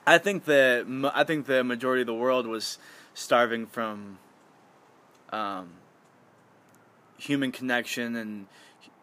[0.07, 2.79] I think the I think the majority of the world was
[3.15, 4.19] starving from,
[5.31, 5.71] um,
[7.19, 8.47] human connection and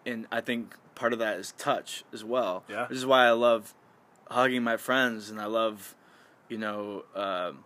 [0.06, 2.64] and I think part of that is touch as well.
[2.68, 2.88] Yeah.
[2.88, 3.74] Which is why I love
[4.30, 5.96] hugging my friends and I love,
[6.50, 7.64] you know, um,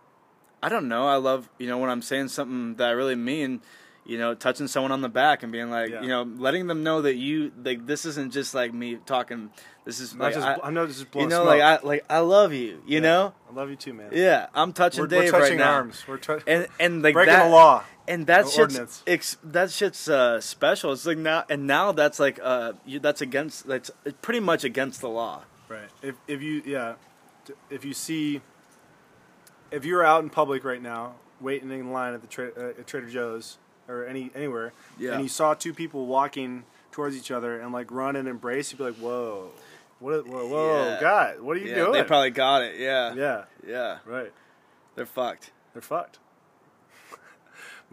[0.62, 1.06] I don't know.
[1.06, 3.62] I love you know when I'm saying something that I really mean.
[4.04, 6.02] You know, touching someone on the back and being like, Yeah.
[6.02, 9.50] you know, letting them know that you like this isn't just like me talking.
[9.84, 11.46] This is like not just, I, I'm not just you know, smoke.
[11.46, 12.82] like I like I love you.
[12.84, 12.98] You Yeah.
[13.00, 14.10] know, I love you too, man.
[14.12, 14.46] yeah.
[14.54, 16.04] I'm touching We're, Dave we're touching right now, arms.
[16.08, 17.84] We're tou- and and like breaking that, the law.
[18.08, 20.92] and that shit's ex, that shit's uh, special.
[20.92, 25.00] It's like now and now that's like uh you, that's against that's pretty much against
[25.00, 25.42] the law.
[25.68, 25.88] Right.
[26.02, 26.94] If if you yeah,
[27.70, 28.40] if you see,
[29.70, 32.86] if you're out in public right now, waiting in line at the tra- uh, at
[32.86, 35.12] Trader Joe's or any anywhere, Yeah.
[35.14, 38.78] and you saw two people walking towards each other and like run and embrace, you'd
[38.78, 39.50] be like, whoa,
[39.98, 41.00] what, whoa, whoa, Yeah.
[41.00, 41.92] God, what are you yeah, doing?
[41.92, 42.78] they probably got it.
[42.78, 43.98] Yeah, yeah, yeah.
[44.04, 44.32] right.
[44.94, 45.52] They're fucked.
[45.72, 46.18] They're fucked.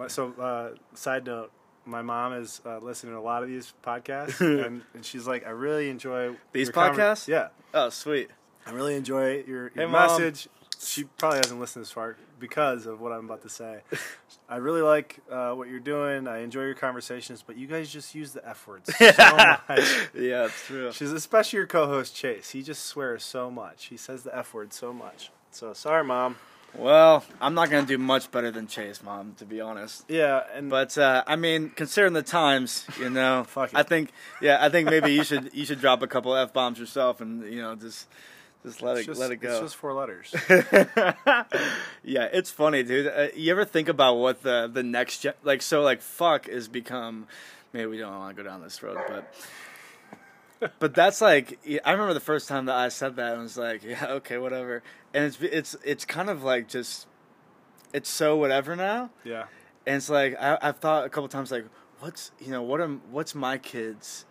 [0.08, 1.52] So, uh, side note,
[1.86, 5.46] my mom is uh, listening to a lot of these podcasts, and, and she's like,
[5.46, 7.28] I really enjoy These conver- podcasts?
[7.28, 8.30] Yeah, Oh, sweet.
[8.66, 10.08] I really enjoy your, Hey, your Mom.
[10.08, 10.48] message.
[10.82, 13.82] She probably hasn't listened this far because of what I'm about to say.
[14.48, 16.28] I really like uh, what you're doing.
[16.28, 20.10] I enjoy your conversations, but you guys just use the F words so much.
[20.14, 20.92] Yeah, it's true.
[20.92, 22.52] She's especially your co-host Chase.
[22.52, 23.86] He just swears so much.
[23.86, 25.32] He says the F word so much.
[25.52, 26.38] So sorry, mom.
[26.76, 30.06] Well, I'm not gonna do much better than Chase, mom, to be honest.
[30.08, 33.46] Yeah, and But uh, I mean, considering the times, you know.
[33.74, 36.78] I think, yeah, I think maybe you should you should drop a couple f bombs
[36.78, 38.08] yourself, and you know, just
[38.66, 39.52] Just let It's it just, let it go.
[39.52, 40.36] It's just four letters.
[42.04, 43.08] yeah, it's funny, dude.
[43.08, 46.68] Uh, you ever think about what the the next gen- like so like fuck has
[46.68, 47.28] become?
[47.72, 52.14] Maybe we don't want to go down this road, but but that's like I remember
[52.14, 54.84] the first time that I said that and was like, yeah, okay, whatever.
[55.14, 57.08] And it's it's it's kind of like just
[57.94, 59.10] it's so whatever now.
[59.24, 59.46] yeah.
[59.88, 61.66] And it's like I, I've thought a couple times like,
[62.02, 64.26] what's you know what am what's my kids?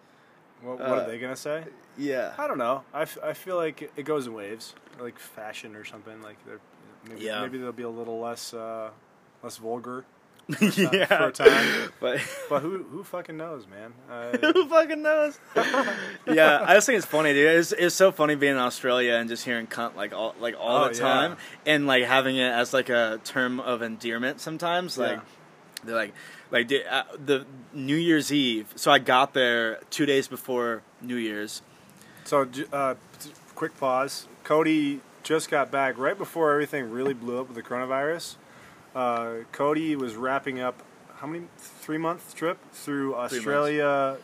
[0.63, 1.65] What, what Uh, are they gonna say?
[1.97, 2.83] Yeah, I don't know.
[2.95, 6.21] I, f- I feel like it goes in waves, like fashion or something.
[6.23, 6.61] Like they're
[7.09, 7.41] maybe, Yeah.
[7.43, 8.91] maybe they'll be a little less uh,
[9.43, 10.05] less vulgar.
[10.61, 11.05] yeah.
[11.07, 11.93] for a time.
[12.01, 13.93] But But who who fucking knows, man?
[14.11, 15.39] Uh, who fucking knows?
[16.27, 17.59] yeah, I just think it's funny, dude.
[17.59, 20.85] It's, it's so funny being in Australia and just hearing cunt like all like all
[20.85, 21.01] Oh, the yeah.
[21.01, 24.41] time, and like having it as like a term of endearment.
[24.41, 25.21] Sometimes, like Yeah.
[25.85, 26.15] they're like
[26.51, 28.73] like the, uh, the New Year's Eve.
[28.77, 31.63] So I got there two days before New Year's.
[32.25, 32.95] so uh,
[33.55, 34.27] quick pause.
[34.45, 38.37] Cody just got back right before everything really blew up with the coronavirus.
[38.95, 40.83] Uh, Cody was wrapping up
[41.17, 43.15] how many three month trip through.
[43.15, 44.17] Australia,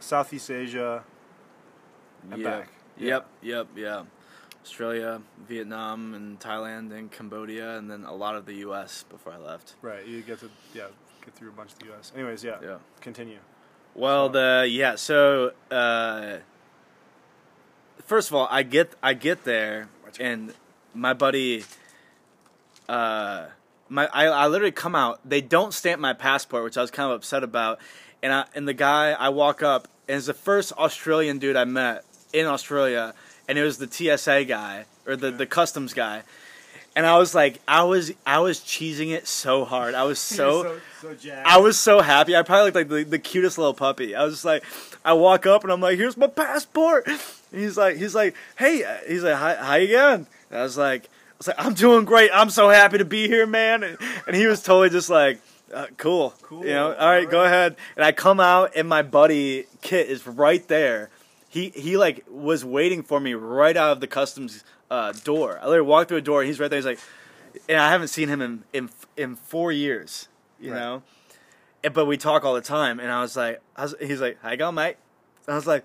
[0.00, 1.02] Southeast Asia,
[2.30, 2.50] and Yep.
[2.50, 2.68] back.
[2.96, 4.02] Yep, yep, yeah.
[4.62, 9.04] Australia, Vietnam, and Thailand, and Cambodia, and then a lot of the U.S.
[9.10, 9.74] before I left.
[9.82, 10.86] Right, you get to yeah
[11.24, 12.12] get through a bunch of the U.S.
[12.14, 12.76] Anyways, yeah, Yeah.
[13.00, 13.38] continue.
[13.94, 14.96] Well, the yeah.
[14.96, 16.38] So uh,
[18.04, 19.88] first of all, I get I get there,
[20.20, 20.52] and
[20.94, 21.64] my buddy,
[22.88, 23.46] uh,
[23.88, 25.20] my I, I literally come out.
[25.28, 27.78] They don't stamp my passport, which I was kind of upset about.
[28.22, 31.64] And I and the guy I walk up, and it's the first Australian dude I
[31.64, 33.14] met in Australia,
[33.48, 36.22] and it was the TSA guy or the the customs guy.
[36.96, 39.94] And I was like, I was, I was cheesing it so hard.
[39.94, 41.46] I was so, so jacked.
[41.46, 42.36] I was so happy.
[42.36, 44.14] I probably looked like the, the cutest little puppy.
[44.14, 44.62] I was just like,
[45.04, 47.06] I walk up and I'm like, here's my passport.
[47.06, 47.20] And
[47.52, 50.26] he's like, he's like, hey, he's like, how, how you going?
[50.50, 52.30] And I was like, I was like, I'm doing great.
[52.32, 53.82] I'm so happy to be here, man.
[53.82, 55.40] And, and he was totally just like,
[55.72, 56.64] uh, cool, Cool.
[56.64, 57.74] You know, all right, go ahead.
[57.96, 61.10] And I come out and my buddy Kit is right there.
[61.48, 65.58] He he like was waiting for me right out of the customs uh, door.
[65.60, 66.40] I literally walked through a door.
[66.42, 66.78] and He's right there.
[66.78, 67.00] He's like,
[67.68, 70.28] and I haven't seen him in in in four years.
[70.60, 70.78] You Right.
[70.78, 71.02] know,
[71.82, 73.00] and, but we talk all the time.
[73.00, 74.96] And I was like, I was, he's like, "How you going, mate?"
[75.46, 75.84] And I was like,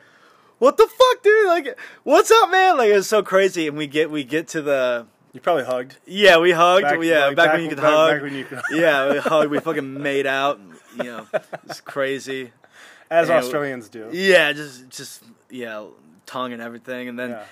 [0.59, 1.47] "What the fuck, dude?
[1.47, 3.67] Like, what's up, man?" Like, it's so crazy.
[3.67, 5.97] And we get we get to the You probably hugged.
[6.05, 6.83] yeah, we hugged.
[6.83, 8.12] Back- yeah, like, back, back when you could back- hug.
[8.13, 9.51] back when you could- yeah, we hugged.
[9.51, 10.59] We fucking made out.
[10.59, 11.27] and, You know,
[11.65, 12.51] it's crazy.
[13.12, 14.09] As Yeah, Australians do.
[14.13, 15.85] Yeah, just just yeah,
[16.25, 17.43] tongue and everything, and then Yeah.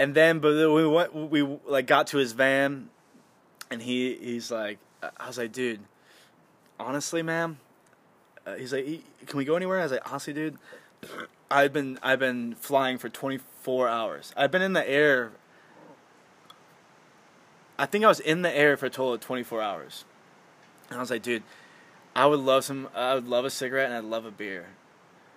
[0.00, 2.88] And then but we went we like got to his van,
[3.70, 5.80] and he he's like I was like dude,
[6.80, 7.58] honestly, man,
[8.46, 9.78] uh, he's like "E- can we go anywhere?
[9.78, 10.56] I was like honestly, dude,
[11.50, 14.32] I've been I've been flying for twenty four hours.
[14.38, 15.32] I've been in the air.
[17.78, 20.06] I think I was in the air for a total of twenty four hours,
[20.88, 21.42] and I was like, dude,
[22.16, 22.88] I would love some.
[22.94, 24.68] I would love a cigarette and I'd love a beer.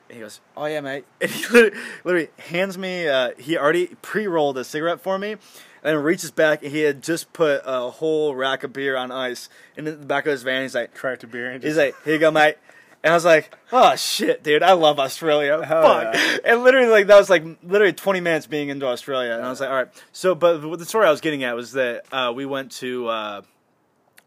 [0.10, 3.08] And he goes, "Oh yeah, mate." And he literally, literally hands me.
[3.08, 5.40] Uh, he already pre-rolled a cigarette for me, and
[5.84, 9.50] then reaches back and he had just put a whole rack of beer on ice
[9.76, 10.64] in the back of his van.
[10.64, 12.58] He's like, Cracked a beer and "He's like, here you go, mate."
[13.04, 14.64] And I was like, "Oh shit, dude!
[14.64, 15.62] I love Australia.
[15.66, 16.38] Hell Fuck!" yeah.
[16.46, 19.60] And literally, like that was like literally twenty minutes being into Australia, and I was
[19.60, 22.46] like, "All right." So, but the story I was getting at was that uh, we
[22.46, 23.08] went to.
[23.10, 23.42] Uh,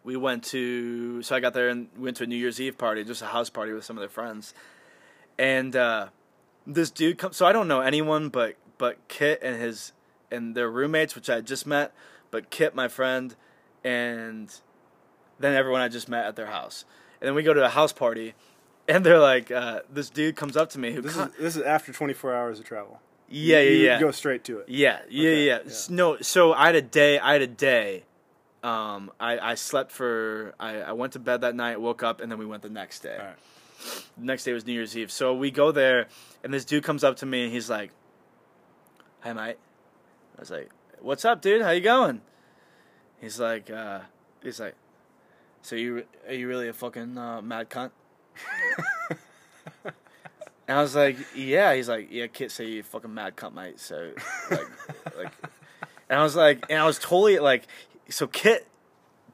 [0.05, 3.03] we went to so I got there and went to a New Year's Eve party,
[3.03, 4.55] just a house party with some of their friends,
[5.39, 6.09] and uh,
[6.67, 7.37] this dude comes.
[7.37, 9.93] So I don't know anyone but but Kit and his
[10.31, 11.93] and their roommates, which I had just met,
[12.31, 13.35] but Kit, my friend,
[13.85, 14.53] and
[15.39, 16.85] then everyone I just met at their house,
[17.21, 18.35] and then we go to a house party,
[18.89, 21.63] and they're like, uh, this dude comes up to me who, This is this is
[21.63, 23.01] after 24 hours of travel.
[23.29, 24.69] yeah, You- yeah, you yeah, Go straight to it.
[24.69, 25.59] yeah, yeah, Okay, yeah.
[25.67, 25.73] yeah.
[25.91, 27.19] No, so I had a day.
[27.19, 28.05] I had a day.
[28.63, 30.55] Um, I, I slept for.
[30.59, 33.01] I, I went to bed that night, woke up, and then we went the next
[33.01, 33.17] day.
[34.17, 35.11] Next day was New Year's Eve.
[35.11, 36.09] So we go there,
[36.43, 37.91] and this dude comes up to me, and he's like,
[39.23, 39.57] "Hey, mate."
[40.37, 40.71] I was like,
[41.01, 41.63] "What's up, dude?
[41.63, 42.21] How you going?"
[43.21, 44.01] He's like, uh,
[44.43, 44.75] "He's like,
[45.63, 47.91] so you are you really a fucking uh, mad cunt?"
[50.69, 51.75] And I was like, yeah.
[51.75, 53.79] He's like, yeah, Kit say you fucking mad cunt, mate.
[53.79, 54.13] So,
[54.51, 54.67] like,
[55.17, 55.33] like,
[56.09, 57.67] and I was like, and I was totally like,
[58.09, 58.67] so Kit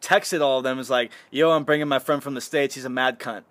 [0.00, 2.74] texted all of them, was like, yo, I'm bringing my friend from the States.
[2.74, 3.44] He's a mad cunt.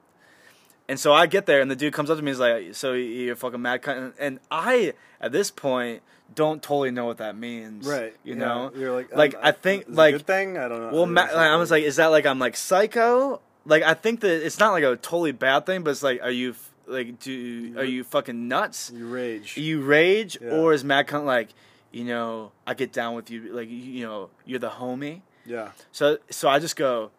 [0.88, 2.32] And so I get there, and the dude comes up to me.
[2.32, 6.02] He's like, "So you're fucking mad cunt?" And, I, at this point,
[6.36, 7.88] don't totally know what that means.
[7.88, 8.14] Right.
[8.24, 8.40] You yeah.
[8.40, 8.72] know.
[8.76, 10.58] You're like, like, um, I think, is it a like- good thing.
[10.58, 10.92] I don't know.
[10.98, 13.40] Well, ma- like, I was like, is that like I'm like psycho?
[13.66, 16.32] Like I think that it's not like a totally bad thing, but it's like, are
[16.32, 18.92] you f- like do are you fucking nuts?
[18.94, 19.56] you rage.
[19.56, 20.50] you rage Yeah.
[20.52, 21.50] or is mad cunt like
[21.92, 25.22] you know, I get down with you, like you, you know, you're the homie.
[25.46, 25.72] Yeah.
[25.92, 27.12] So so I just go.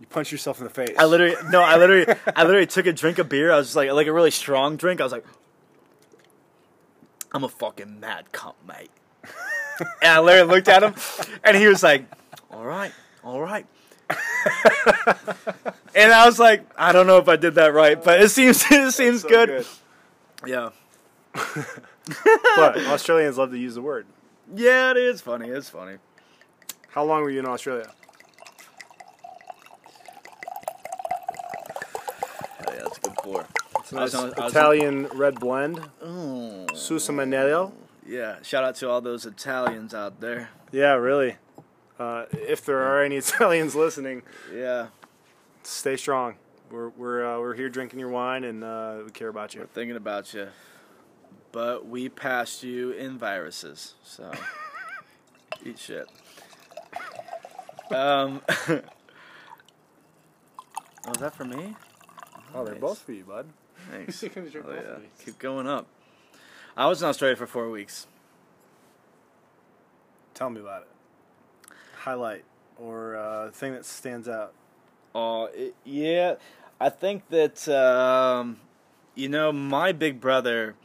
[0.00, 0.96] You punch yourself in the face.
[0.98, 3.52] I literally no, I literally I literally took a drink of beer.
[3.52, 5.00] I was just like like a really strong drink.
[5.00, 5.24] I was like,
[7.32, 8.90] I'm a fucking mad cunt, mate.
[10.02, 10.94] and I literally looked at him,
[11.44, 12.06] and he was like,
[12.50, 12.92] "All right,
[13.22, 13.66] all right."
[15.94, 18.64] and I was like, I don't know if I did that right, but it seems
[18.70, 19.66] it seems So good.
[20.46, 20.70] Yeah,
[21.34, 24.06] but Australians love to use the word.
[24.54, 25.48] yeah, it is funny.
[25.48, 25.98] It's funny.
[26.88, 27.90] How long were you in Australia?
[32.90, 33.46] Hell yeah, that's a good pour.
[33.80, 35.80] It's was nice on- was Italian red blend.
[36.02, 37.72] Oh, Susumaniello.
[38.06, 38.36] yeah.
[38.42, 40.50] Shout out to all those Italians out there.
[40.72, 41.36] Yeah, really.
[41.98, 44.22] Uh, if there are any Italians listening,
[44.54, 44.88] Yeah,
[45.62, 46.36] stay strong.
[46.70, 49.60] We're we're uh, we're here drinking your wine, and uh, we care about you.
[49.60, 50.48] we're thinking about you,
[51.52, 54.30] but we passed you in viruses, so
[55.66, 56.08] eat shit.
[57.90, 58.80] Um, oh,
[61.12, 61.74] is that for me?
[62.54, 62.80] Oh, they're Nice.
[62.80, 63.46] both for you, bud.
[63.90, 64.22] Thanks.
[64.22, 64.90] You can drink Oh, both yeah.
[64.92, 65.24] of these.
[65.26, 65.86] Keep going up.
[66.76, 68.06] I was in Australia for four weeks.
[70.34, 71.72] Tell me about it.
[71.98, 72.44] Highlight
[72.78, 74.52] or uh, thing that stands out.
[75.14, 76.36] Oh, it, yeah.
[76.80, 78.58] I think that um,
[79.14, 80.76] you know my big brother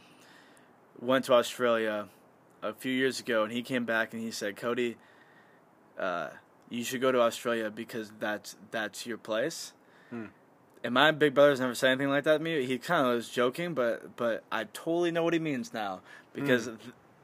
[1.00, 2.08] went to Australia
[2.62, 4.96] a few years ago, and he came back and he said, "Cody,
[5.98, 6.28] uh,
[6.68, 9.72] you should go to Australia because that's that's your place."
[10.10, 10.26] Hmm.
[10.84, 12.64] And my big brother's never said anything like that to me.
[12.64, 16.00] He kind of was joking, but but I totally know what he means now
[16.32, 16.66] because.
[16.66, 16.78] th-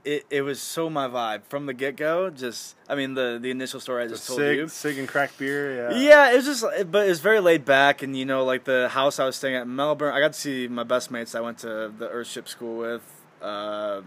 [0.04, 2.28] It, it was so my vibe from the get go.
[2.28, 4.66] Just I mean the the initial story I just told you.
[4.66, 5.76] sig and crack beer.
[5.92, 5.96] Yeah.
[5.96, 9.20] Yeah, it was just, but it's very laid back, and you know, like the house
[9.20, 10.12] I was staying at in Melbourne.
[10.12, 13.02] I got to see my best mates I went to the Earthship school with.
[13.40, 14.00] Uh,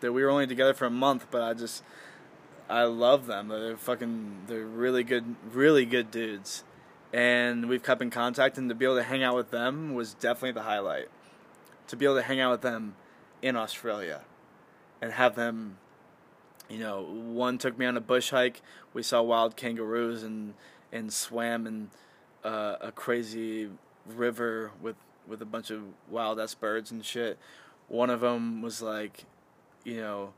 [0.00, 1.82] that we were only together for a month, but I just,
[2.68, 3.48] I love them.
[3.48, 6.62] They're fucking, they're really good, really good dudes,
[7.12, 8.58] and we've kept in contact.
[8.58, 11.08] And to be able to hang out with them was definitely the highlight.
[11.88, 12.96] To be able to hang out with them
[13.40, 14.22] in Australia,
[15.00, 15.78] and have them
[16.68, 18.60] you know, one took me on a bush hike.
[18.92, 20.54] We saw wild kangaroos and
[20.92, 21.90] and swam in
[22.44, 23.70] uh, a crazy
[24.06, 24.96] river with
[25.26, 27.38] with a bunch of wild ass birds and shit.
[27.88, 29.24] One of them was like,
[29.84, 30.34] you know,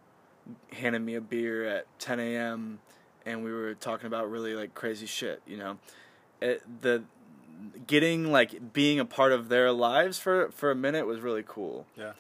[0.73, 2.79] handed me a beer at 10 a.m.
[3.27, 5.43] and we were talking about really like crazy shit.
[5.47, 5.79] You know,
[6.41, 7.03] the
[7.87, 11.87] getting like being a part of their lives for for a minute was really cool
[11.97, 12.13] Yeah.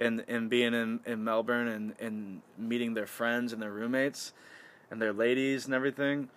[0.00, 4.32] and and being in, in Melbourne and, and meeting their friends and their roommates
[4.90, 6.28] and their ladies and everything.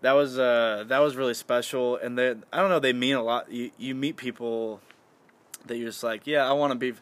[0.00, 3.22] That was uh that was really special and they I don't know they mean a
[3.22, 3.50] lot.
[3.50, 4.80] You you meet people
[5.66, 6.94] that you're just like yeah I want to be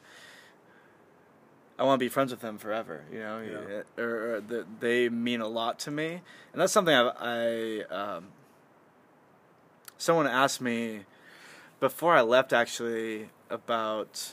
[1.78, 3.04] I want to be friends with them forever.
[3.12, 4.02] You know, Yeah.
[4.02, 6.20] or, or they mean a lot to me
[6.52, 8.28] and that's something I, I um,
[9.98, 11.00] someone asked me
[11.80, 14.32] before I left actually about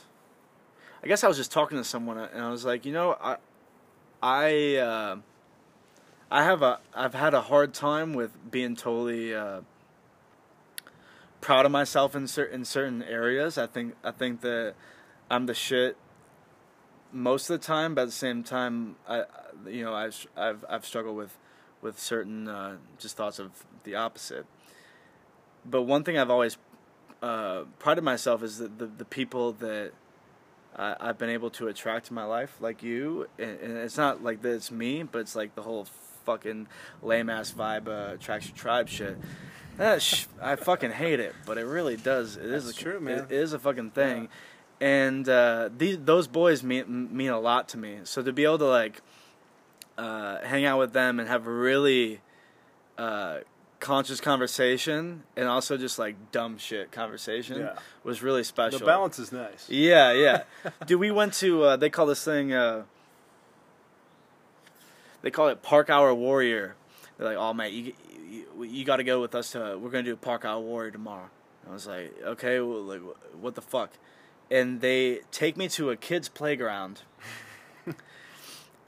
[1.04, 3.36] I guess I was just talking to someone and I was like, you know, I
[4.22, 5.18] I uh,
[6.32, 9.62] I have a I've had a hard time with being totally uh,
[11.41, 13.58] proud of myself in certain in certain areas.
[13.58, 14.76] I think I think that
[15.30, 15.98] I'm the shit
[17.14, 19.24] most of the time, but at the same time, I
[19.68, 21.38] you know I've I've I've struggled with
[21.82, 23.51] with certain uh, just thoughts of
[23.84, 24.45] the opposite.
[25.66, 26.57] But one thing I've always
[27.22, 29.91] uh, prided myself is that the the people that
[30.76, 34.24] I, I've been able to attract to my life, like you, and, and it's not
[34.24, 35.88] like that it's me, but it's like the whole
[36.26, 36.68] fucking
[37.01, 39.18] lame ass vibe, uh, attraction tribe shit.
[39.78, 42.38] That sh- I fucking hate it, but it really does.
[42.38, 43.20] It is That's a, true, man.
[43.20, 44.30] It is a fucking thing,
[44.82, 47.99] and uh, these those boys mean mean a lot to me.
[48.03, 49.01] So to be able to like
[49.97, 52.21] uh, hang out with them and have a really
[52.97, 53.39] uh,
[53.80, 57.74] conscious conversation, and also just like dumb shit conversation, Yeah.
[58.03, 58.80] was really special.
[58.80, 59.69] The balance is nice.
[59.69, 60.43] Yeah, yeah.
[60.86, 62.84] Dude, we went to uh, they call this thing uh,
[65.21, 66.76] they call it Parkour Warrior.
[67.17, 67.93] They're like, "Oh man, you
[68.30, 71.30] you, you got to go with us to we're going to do Parkour Warrior tomorrow."
[71.69, 73.01] I was like, "Okay, well, like
[73.39, 73.91] what the fuck?"
[74.52, 77.02] And they take me to a kids playground.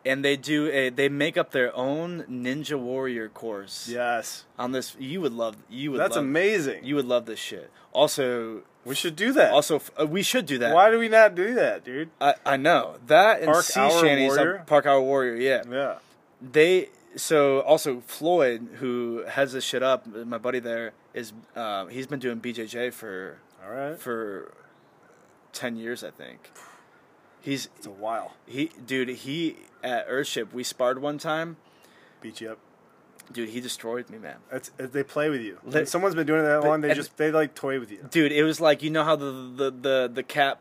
[0.08, 4.46] And they do a, they make up their own Ninja Warrior course Yes.
[4.60, 4.96] on this.
[5.00, 6.84] You would love you would That's love, amazing.
[6.86, 7.72] You would love this shit.
[7.92, 9.52] Also, we should do that.
[9.52, 10.76] also uh, we should do that.
[10.76, 12.12] Why do we not do that, dude?
[12.22, 14.64] I, I know that and Park sea Hour shanties Warrior?
[14.68, 15.36] Parkour Warrior.
[15.38, 15.96] Yeah, Yeah.
[16.40, 20.06] they so also Floyd who heads this shit up.
[20.06, 23.98] My buddy there is uh, he's been doing BJJ for All right.
[23.98, 24.54] for
[25.56, 26.52] ten years, I think.
[27.42, 28.34] He's It's a while.
[28.46, 29.10] he, dude.
[29.10, 31.58] He at Earthship we sparred one time.
[32.22, 32.60] Beat you up.
[33.32, 34.38] Dude, he destroyed me, man.
[34.52, 35.58] It's, uh, they play with you.
[35.64, 38.08] When someone's been doing it that long, they just they like toy with you.
[38.12, 40.60] Dude, it was like you know how the the the, the cat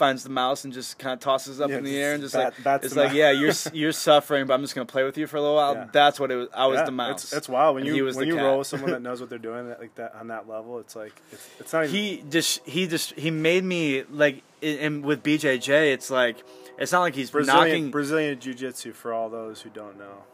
[0.00, 2.34] finds the mouse and just kind of tosses up Yeah, in the air and just
[2.34, 3.16] bat- like it's like mouse.
[3.16, 5.74] yeah you're you're suffering but I'm just gonna play with you for a little while.
[5.74, 5.86] Yeah.
[5.92, 6.48] That's what it was.
[6.54, 7.24] I was Yeah, the mouse.
[7.24, 8.44] It's, it's wild when and you was when you cat.
[8.44, 10.78] roll with someone that knows what they're doing that, like that on that level.
[10.80, 11.94] It's like it's, it's not even.
[11.94, 16.36] he just he just he made me like and with BJJ it's like
[16.78, 20.24] it's not like he's Brazilian knocking Brazilian Jiu Jitsu for all those who don't know.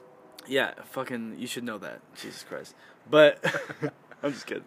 [0.48, 1.98] Yeah, fucking, you should know that.
[2.14, 2.72] Jesus Christ.
[3.10, 3.44] But
[4.22, 4.62] I'm just kidding.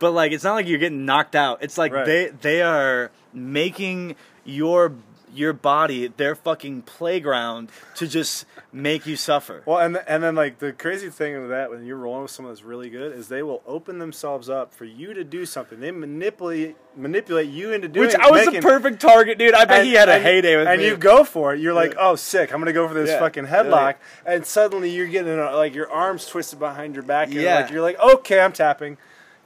[0.00, 1.62] But like, it's not like you're getting knocked out.
[1.62, 2.04] It's like Right.
[2.04, 4.16] they they are making
[4.50, 4.92] your
[5.32, 9.62] your body their fucking playground to just make you suffer.
[9.64, 12.52] Well, and and then like the crazy thing with that when you're rolling with someone
[12.52, 15.78] that's really good is they will open themselves up for you to do something.
[15.78, 18.08] They manipulate manipulate you into doing.
[18.08, 19.54] Which I was making, the perfect target, dude.
[19.54, 20.88] I bet and- he had a and- heyday with and me.
[20.88, 21.60] you go for it.
[21.60, 22.52] You're like, oh, sick!
[22.52, 23.20] I'm gonna go for this Yeah.
[23.20, 23.50] fucking Yeah.
[23.62, 23.94] headlock,
[24.26, 27.28] and suddenly you're getting uh, like your arms twisted behind your back.
[27.28, 27.60] And Yeah.
[27.60, 28.98] like, you're like, okay, I'm tapping.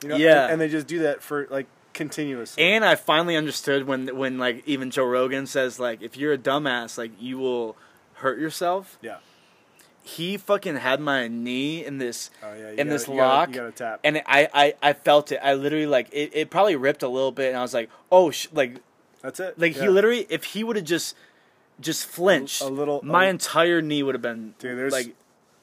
[0.03, 0.45] You know, Yeah.
[0.45, 2.63] and, and they just do that for like continuously.
[2.63, 6.39] And I finally understood when when like even Joe Rogan says like if you're a
[6.39, 7.77] dumbass like you will
[8.15, 8.99] hurt yourself.
[9.01, 9.17] yeah.
[10.07, 12.69] He fucking had my knee in this Oh yeah.
[12.71, 14.01] In gotta- this you gotta- lock, you gotta tap.
[14.05, 15.41] and I, I I felt it.
[15.43, 16.31] I literally like it.
[16.35, 18.81] It probably ripped a little bit, and I was like, oh, sh-, like
[19.23, 19.59] That's it.
[19.59, 21.17] like he literally if he would have just
[21.81, 25.15] just flinched, A little- my a- entire knee would have been Dude, there's- like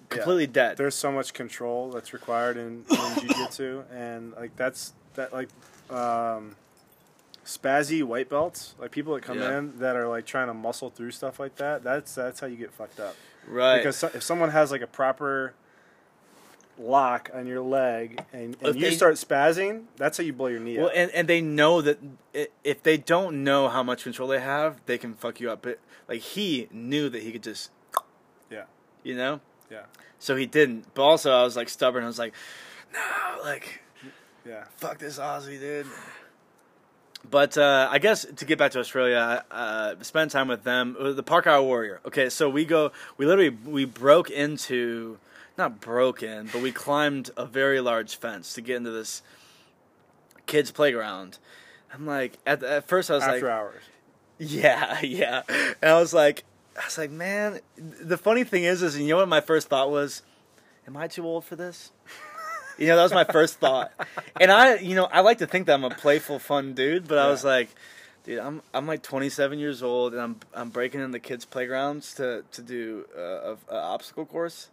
[0.10, 0.76] completely dead.
[0.76, 5.48] there's so much control that's required in, in jiu-jitsu and like that's that like
[5.92, 6.56] um
[7.46, 9.58] spazzy white belts like people that come Yeah.
[9.58, 12.56] in that are like trying to muscle through stuff like that that's that's how you
[12.56, 13.16] get fucked up
[13.48, 13.78] right?
[13.78, 15.54] because so, if someone has like a proper
[16.78, 20.48] lock on your leg and, If and you they- start spazzing that's how you blow
[20.48, 20.96] your knee well, out.
[20.96, 22.00] and and they know that
[22.64, 25.62] if they don't know how much control they have, they can fuck you up.
[25.62, 27.72] But like he knew that he could just,
[28.50, 28.64] yeah
[29.04, 29.42] you know.
[29.70, 29.84] yeah
[30.18, 30.94] So he didn't.
[30.94, 32.04] But also, I was like stubborn.
[32.04, 32.34] I was like,
[32.94, 33.82] no, like
[34.46, 35.88] yeah fuck this Aussie, dude.
[37.30, 40.98] But uh, I guess to get back to Australia, uh, spend time with them.
[41.00, 42.02] uh, The Park Isle Warrior.
[42.04, 42.92] Okay, so we go.
[43.18, 45.20] We literally we broke into,
[45.56, 49.22] not broken, but we climbed a very large fence to get into this
[50.48, 51.38] kids' playground.
[51.94, 53.34] I'm like, at, at first I was like.
[53.36, 53.84] after like, hours
[54.42, 55.44] yeah, yeah.
[55.50, 56.44] And I was like,
[56.80, 57.60] I was like, man.
[57.78, 60.24] The funny thing is, is you know what my first thought was?
[60.88, 61.92] Am I too old for this?
[62.82, 63.92] You know, that was my first thought.
[64.40, 67.20] And I, you know, I like to think that I'm a playful, fun dude, but
[67.20, 67.70] I was like,
[68.24, 72.44] dude, I'm I'm like 27 years old, and I'm I'm breaking into kids' playgrounds to
[72.52, 74.70] to do uh, a, a obstacle course.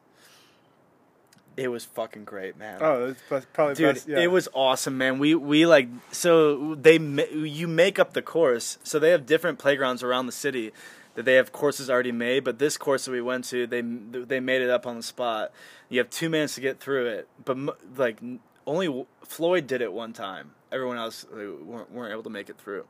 [1.58, 4.20] It was fucking great, man oh it's probably dude best, yeah.
[4.20, 9.00] it was awesome man we we like so they you make up the course so
[9.00, 10.72] they have different playgrounds around the city
[11.18, 14.38] that they have courses already made but this course that we went to they they
[14.38, 15.50] made it up on the spot.
[15.88, 17.58] You have two minutes to get through it but
[17.96, 18.20] like
[18.68, 20.52] only floyd did it one time.
[20.70, 22.84] Everyone else weren't, weren't able to make it through.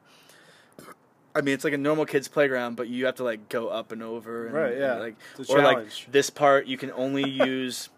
[1.35, 3.93] I mean, it's like a normal kids' playground, but you have to like go up
[3.93, 4.93] and over, and, Right, yeah.
[4.93, 5.17] and, like
[5.49, 7.89] or like this part you can only use,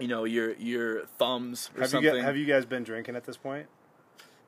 [0.00, 2.12] you know, your your thumbs or have you something.
[2.14, 3.66] gu- have you guys been drinking at this point?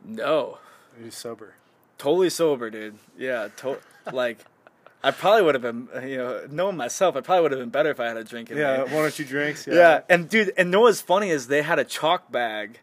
[0.05, 0.59] No,
[1.05, 1.55] are sober.
[1.99, 2.99] Totally sober, dude.
[3.17, 3.79] Yeah, to-
[4.13, 4.39] like
[5.05, 7.91] I probably would have been, you know, knowing myself, I probably would have been better
[7.91, 8.87] if I had a drink in yeah there.
[8.87, 10.03] one or two drinks Yeah.
[10.09, 12.79] and dude, and know what's funny is they had a chalk bag,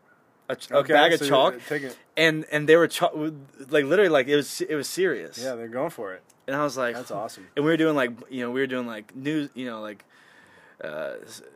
[0.50, 3.14] a, ch- a Okay, bag of chalk, you're taking- and and they were chalk,
[3.70, 5.38] like literally, like it was it was serious.
[5.42, 7.96] yeah they're going for it and I was like, that's awesome and we were doing
[7.96, 10.04] like you know we were doing like news you know like
[10.84, 11.14] uh,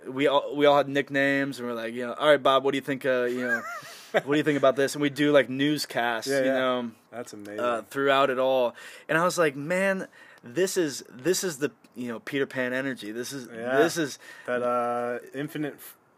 [0.08, 2.72] we all we all had nicknames and we're like you know all right Bob what
[2.72, 3.62] do you think uh, you know
[4.12, 6.54] what do you think about this and we do like newscasts Yeah, you yeah.
[6.60, 7.60] know That's amazing.
[7.60, 8.76] uh, throughout it all
[9.10, 10.08] and I was like man
[10.44, 13.78] this is this is the you know Peter Pan energy this is Yeah.
[13.78, 15.76] this is that uh, infinite,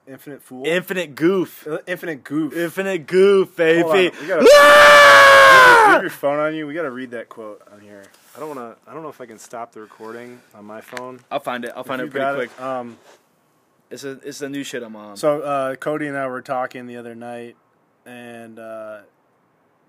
[0.08, 2.56] infinite fool, infinite goof Uh, infinite goof.
[2.56, 5.88] infinite goof baby we gotta- Ah!
[5.88, 6.66] you have your phone on you.
[6.68, 8.04] We got to read that quote on here.
[8.36, 8.90] I don't want to.
[8.90, 11.20] I don't know if I can stop the recording on my phone.
[11.32, 12.98] I'll find it I'll find If it pretty quick Um,
[13.90, 16.88] it's a it's the new shit I'm on so uh, Cody and I were talking
[16.88, 17.56] the other night,
[18.06, 19.02] and uh,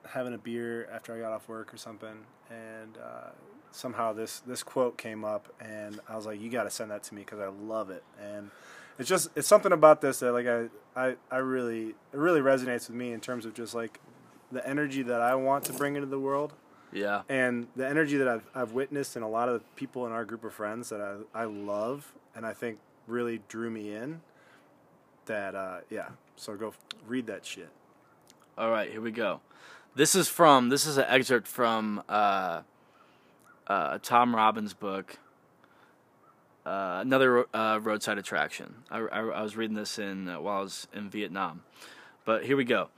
[0.09, 2.17] having a beer after I got off work or something,
[2.51, 3.31] and uh,
[3.77, 7.03] somehow this this quote came up, and I was like, "You got to send that
[7.05, 8.51] to me because I love it." And
[8.99, 12.89] it's just it's something about this that like I, I I really it really resonates
[12.89, 14.01] with me in terms of just like
[14.51, 16.55] the energy that I want to bring into the world.
[16.93, 20.13] yeah and the energy that I've, I've witnessed in a lot of the people in
[20.13, 24.21] our group of friends that I, I love and I think really drew me in
[25.27, 26.73] that uh, yeah so go
[27.07, 27.69] read that shit
[28.57, 29.41] All right, here we go.
[29.95, 32.63] This is from this is an excerpt from uh,
[33.67, 35.19] uh, Tom Robbins book.
[36.65, 38.75] Uh, another uh, roadside attraction.
[38.91, 41.63] I, I, I was reading this in uh, while I was in Vietnam,
[42.25, 42.89] but here we go.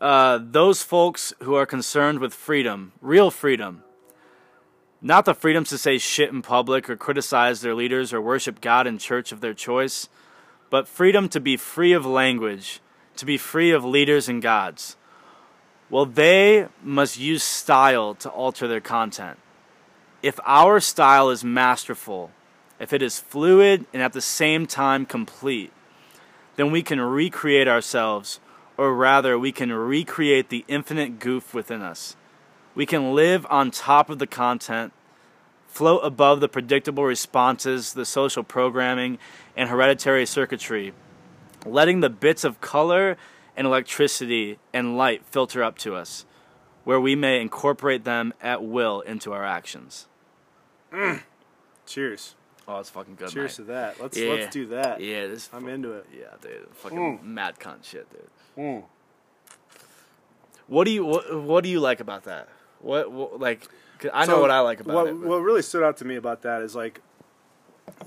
[0.00, 3.82] Uh, those folks who are concerned with freedom, real freedom,
[5.00, 8.86] not the freedom to say shit in public or criticize their leaders or worship God
[8.86, 10.10] in church of their choice,
[10.68, 12.80] but freedom to be free of language,
[13.16, 14.96] to be free of leaders and gods.
[15.88, 19.38] Well, they must use style to alter their content.
[20.26, 22.32] If our style is masterful,
[22.80, 25.72] if it is fluid and at the same time complete,
[26.56, 28.40] then we can recreate ourselves,
[28.76, 32.16] or rather, we can recreate the infinite goof within us.
[32.74, 34.92] We can live on top of the content,
[35.68, 39.18] float above the predictable responses, the social programming,
[39.56, 40.92] and hereditary circuitry,
[41.64, 43.16] letting the bits of color
[43.56, 46.26] and electricity and light filter up to us,
[46.82, 50.08] where we may incorporate them at will into our actions.
[51.86, 52.34] Cheers.
[52.68, 53.28] Oh, it's fucking good.
[53.30, 53.64] Cheers mate.
[53.66, 54.00] to that.
[54.00, 54.30] Let's Yeah.
[54.32, 55.00] let's do that.
[55.00, 55.48] Yeah, this.
[55.52, 56.06] I'm into it.
[56.12, 56.66] Yeah, dude.
[56.74, 57.22] Fucking Mm.
[57.22, 58.28] mad cunt shit, dude.
[58.56, 58.84] Mm.
[60.66, 62.48] What do you what, what do you like about that?
[62.80, 63.68] What, what like
[64.00, 65.20] 'cause I know So, what I like about what, it.
[65.20, 67.00] but- What really stood out to me about that is like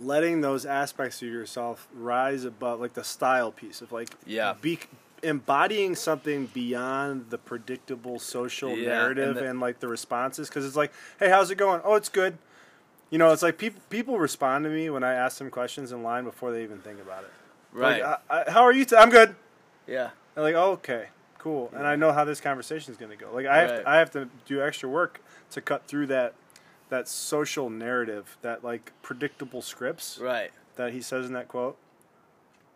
[0.02, 4.56] letting those aspects of yourself rise above, like the style piece of like Yeah.
[4.62, 4.80] be,
[5.24, 10.50] embodying something beyond the predictable social Yeah, narrative and and, like the responses.
[10.50, 11.80] Because it's like, hey, how's it going?
[11.86, 12.38] Oh, it's good.
[13.10, 16.04] You know, it's like people people respond to me when I ask them questions in
[16.04, 17.32] line before they even think about it.
[17.74, 18.02] right.
[18.04, 18.86] Like, I, I, how are you?
[18.86, 19.36] T- I'm good.
[19.88, 20.10] yeah.
[20.38, 21.08] I'm like, oh, okay,
[21.38, 21.70] cool.
[21.76, 23.30] And I know how this conversation is going to go.
[23.34, 26.34] Like, I have to, I have to do extra work to cut through that
[26.90, 30.52] that social narrative, that like predictable scripts Right.
[30.76, 31.78] that he says in that quote.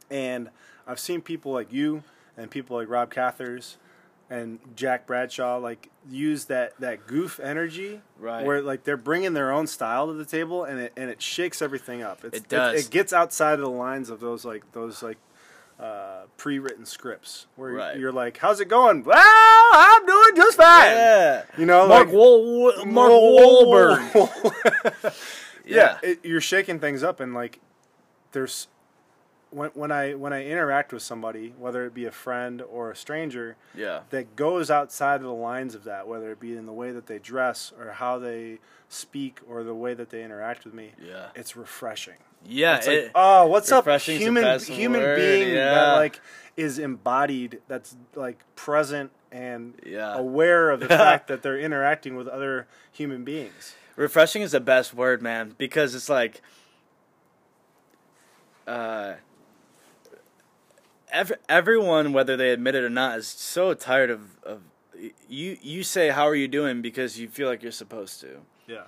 [0.09, 0.49] And
[0.87, 2.03] I've seen people like you
[2.37, 3.77] and people like Rob Cathers
[4.33, 8.45] and Jack Bradshaw like use that that goof energy Right.
[8.45, 11.61] where like they're bringing their own style to the table and it and it shakes
[11.61, 12.25] everything up.
[12.25, 12.87] It's, It does.
[12.87, 15.17] It, gets outside of the lines of those like those like
[15.79, 17.97] uh, pre-written scripts where Right.
[17.97, 19.17] you're like, "How's it going?" Well,
[19.73, 20.91] I'm doing just fine.
[20.91, 21.43] Yeah.
[21.57, 25.13] You know, Mark like, Wol- Mark Wahlberg.
[25.65, 25.97] Yeah.
[26.03, 27.59] yeah, it, you're shaking things up, and like,
[28.33, 28.67] there's
[29.53, 32.95] when when I when I interact with somebody, whether it be a friend or a
[32.95, 34.01] stranger, Yeah.
[34.09, 37.07] that goes outside of the lines of that, whether it be in the way that
[37.07, 41.27] they dress or how they speak or the way that they interact with me, Yeah.
[41.35, 42.17] it's refreshing.
[42.45, 42.77] Yeah.
[42.77, 45.73] It's like, oh, what's up, human human word, being yeah.
[45.73, 46.19] that like
[46.57, 50.15] is embodied, that's like present and Yeah.
[50.15, 53.75] aware of the fact that they're interacting with other human beings.
[53.95, 56.41] refreshing is the best word, man, because it's like
[58.67, 59.13] uh
[61.13, 64.61] ev- everyone whether they admit it or not is so tired of of
[65.29, 68.39] you you say how are you doing because you feel like you're supposed to.
[68.67, 68.83] Yeah.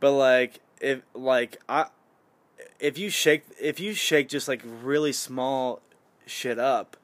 [0.00, 1.86] But like if like I
[2.80, 5.80] if you shake if you shake just like really small
[6.26, 6.96] shit up,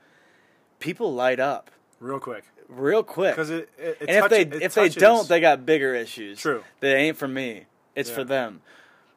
[0.78, 1.70] people light up
[2.00, 2.44] Real quick.
[2.68, 3.34] real quick.
[3.34, 6.40] Because it, it, it and touch- if they if they don't, they got bigger issues.
[6.40, 6.62] True.
[6.80, 7.64] That ain't for me.
[7.94, 8.60] It's for them.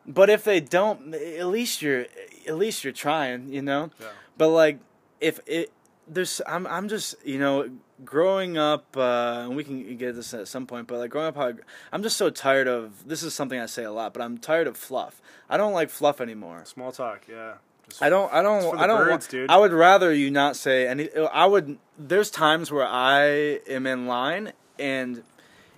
[0.06, 2.06] But if they don't, at least you're
[2.48, 3.92] at least you're trying, you know.
[4.00, 4.08] Yeah.
[4.38, 4.80] But like,
[5.20, 5.72] if it
[6.08, 7.70] there's I'm I'm just you know
[8.06, 10.88] growing up, uh, and we can get this at some point.
[10.88, 11.54] But like growing up, I,
[11.92, 14.68] I'm just so tired of this is something I say a lot, but I'm tired
[14.68, 15.22] of fluff.
[15.50, 16.64] I don't like fluff anymore.
[16.66, 17.22] small talk.
[17.28, 17.56] Yeah.
[17.90, 18.32] Just, I don't.
[18.34, 18.78] I don't.
[18.78, 19.06] I don't.
[19.06, 19.50] birds, wa- dude.
[19.50, 21.10] I would rather you not say any.
[21.16, 21.78] I would.
[21.98, 25.24] There's times where I am in line and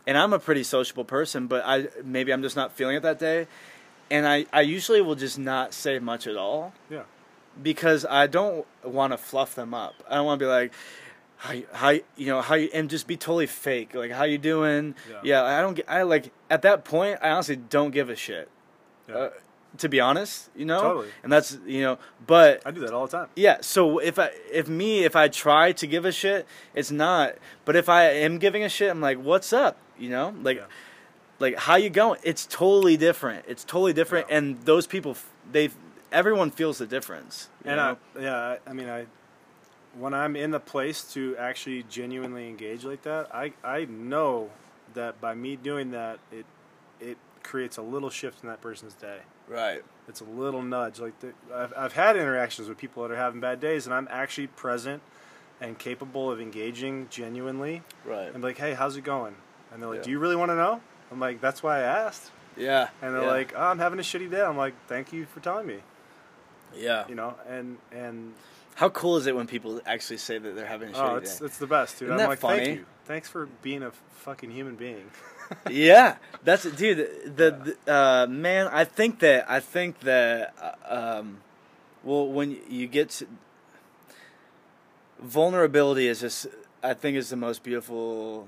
[0.08, 3.20] and I'm a pretty sociable person, but I maybe I'm just not feeling it that
[3.20, 3.46] day,
[4.12, 7.04] and I I usually will just not say much at all yeah.
[7.62, 9.96] because I don't want to fluff them up.
[10.10, 10.74] I don't want to be like.
[11.42, 14.26] How, you- how you you know how you and just be totally fake like how
[14.26, 15.20] you doing Yeah.
[15.24, 18.50] yeah I don't get I like at that point I honestly don't give a shit
[19.08, 19.16] Yeah.
[19.16, 19.30] uh,
[19.78, 21.08] to be honest you know Totally.
[21.24, 21.98] and that's you know
[22.28, 23.30] but I do that all the time.
[23.38, 26.46] yeah, so if I if me if I try to give a shit,
[26.76, 27.36] it's not.
[27.64, 30.36] But if I am giving a shit, I'm like, "What's up?" You know?
[30.44, 30.66] Like Yeah.
[31.40, 32.20] Like how you going?
[32.24, 33.46] It's totally different.
[33.48, 34.38] It's totally different Yeah.
[34.38, 35.16] and those people
[35.52, 35.70] they
[36.12, 37.50] everyone feels the difference.
[37.64, 37.98] you And know?
[38.18, 39.06] I, yeah, I, I mean, I
[39.98, 44.50] when I'm in the place to actually genuinely engage like that, I I know
[44.94, 46.46] that by me doing that, it
[47.00, 49.20] it creates a little shift in that person's day.
[49.48, 49.84] right.
[50.08, 51.00] It's a little nudge.
[51.00, 54.08] Like the, I've I've had interactions with people that are having bad days, and I'm
[54.12, 55.02] actually present
[55.62, 57.84] and capable of engaging genuinely.
[58.06, 58.32] Right.
[58.34, 59.36] I'm like, hey, how's it going?
[59.72, 60.04] And they're like, Yeah.
[60.06, 60.82] do you really want to know?
[61.12, 62.32] I'm like, that's why I asked.
[62.58, 62.90] Yeah.
[63.02, 63.30] And they're yeah.
[63.30, 64.42] like, oh, I'm having a shitty day.
[64.42, 65.78] I'm like, thank you for telling me.
[66.76, 67.08] yeah.
[67.08, 68.34] You know, and and
[68.76, 71.40] How cool is it when people actually say that they're having a shitty oh, it's
[71.40, 71.46] day?
[71.46, 72.10] it's the best, dude.
[72.10, 72.66] Isn't I'm that like, funny?
[72.66, 75.10] thank you, thanks for being a fucking human being.
[75.70, 76.98] yeah, that's dude.
[77.36, 80.54] The, the uh, man, I think that I think that
[80.90, 81.40] uh, um,
[82.04, 83.28] well, when you get to
[85.20, 86.48] vulnerability is just
[86.84, 88.48] I think is the most beautiful.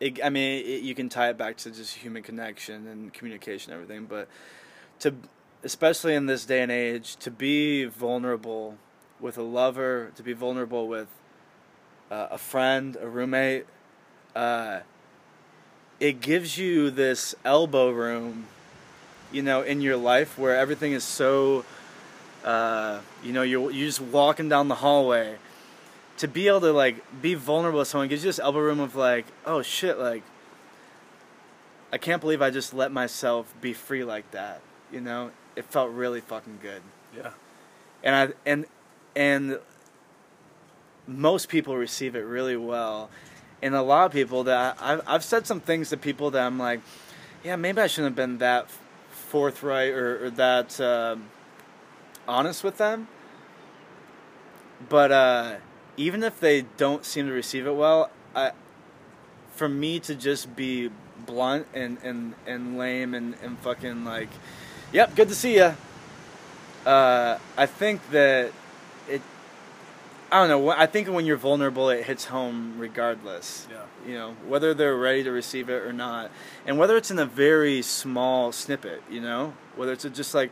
[0.00, 3.72] It, I mean, it, you can tie it back to just human connection and communication,
[3.72, 4.06] and everything.
[4.06, 4.28] But
[5.00, 5.14] to,
[5.62, 8.76] especially in this day and age, to be vulnerable
[9.20, 11.08] with a lover, to be vulnerable with
[12.10, 13.66] uh, a friend, a roommate,
[14.34, 14.80] uh,
[16.00, 18.46] it gives you this elbow room,
[19.32, 21.64] you know, in your life where everything is so,
[22.44, 25.36] uh, you know, you're you just walking down the hallway.
[26.18, 28.94] To be able to like be vulnerable with someone gives you this elbow room of
[28.94, 30.22] like, oh shit, like
[31.92, 34.60] I can't believe I just let myself be free like that.
[34.92, 36.82] You know, it felt really fucking good.
[37.16, 37.30] Yeah.
[38.02, 38.66] And I and
[39.16, 39.58] and
[41.06, 43.10] most people receive it really well
[43.64, 46.58] and a lot of people that I've, I've said some things to people that I'm
[46.58, 46.80] like,
[47.42, 48.68] yeah, maybe I shouldn't have been that
[49.10, 51.30] forthright or, or that um,
[52.28, 53.08] honest with them.
[54.90, 55.54] But uh,
[55.96, 58.52] even if they don't seem to receive it well, I,
[59.52, 60.90] for me to just be
[61.26, 64.30] blunt and, and, and lame and, and fucking like,
[64.92, 65.74] yep, good to see you.
[66.84, 68.52] Uh, I think that
[69.08, 69.22] it
[70.34, 70.70] I don't know.
[70.70, 73.68] I think when you're vulnerable, it hits home regardless.
[73.70, 73.82] Yeah.
[74.04, 76.32] You know, whether they're ready to receive it or not,
[76.66, 79.02] and whether it's in a very small snippet.
[79.08, 80.50] You know, whether it's just like,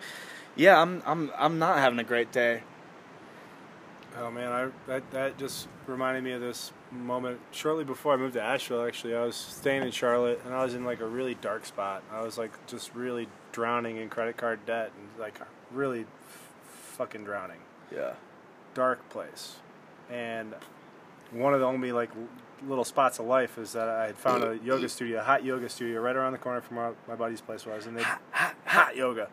[0.54, 2.62] yeah, I'm I'm I'm not having a great day.
[4.18, 8.34] Oh man, I that that just reminded me of this moment shortly before I moved
[8.34, 8.86] to Asheville.
[8.86, 12.02] Actually, I was staying in Charlotte, and I was in like a really dark spot.
[12.12, 15.40] I was like just really drowning in credit card debt, and like
[15.70, 16.50] really f-
[16.96, 17.58] fucking drowning.
[17.90, 18.14] Yeah.
[18.74, 19.56] Dark place
[20.12, 20.54] and
[21.30, 22.10] one of the only like
[22.66, 25.68] little spots of life is that I had found a yoga studio, a hot yoga
[25.68, 28.02] studio, right around the corner from my, my buddy's place where I was, and they
[28.02, 29.28] hot, hot, hot yoga,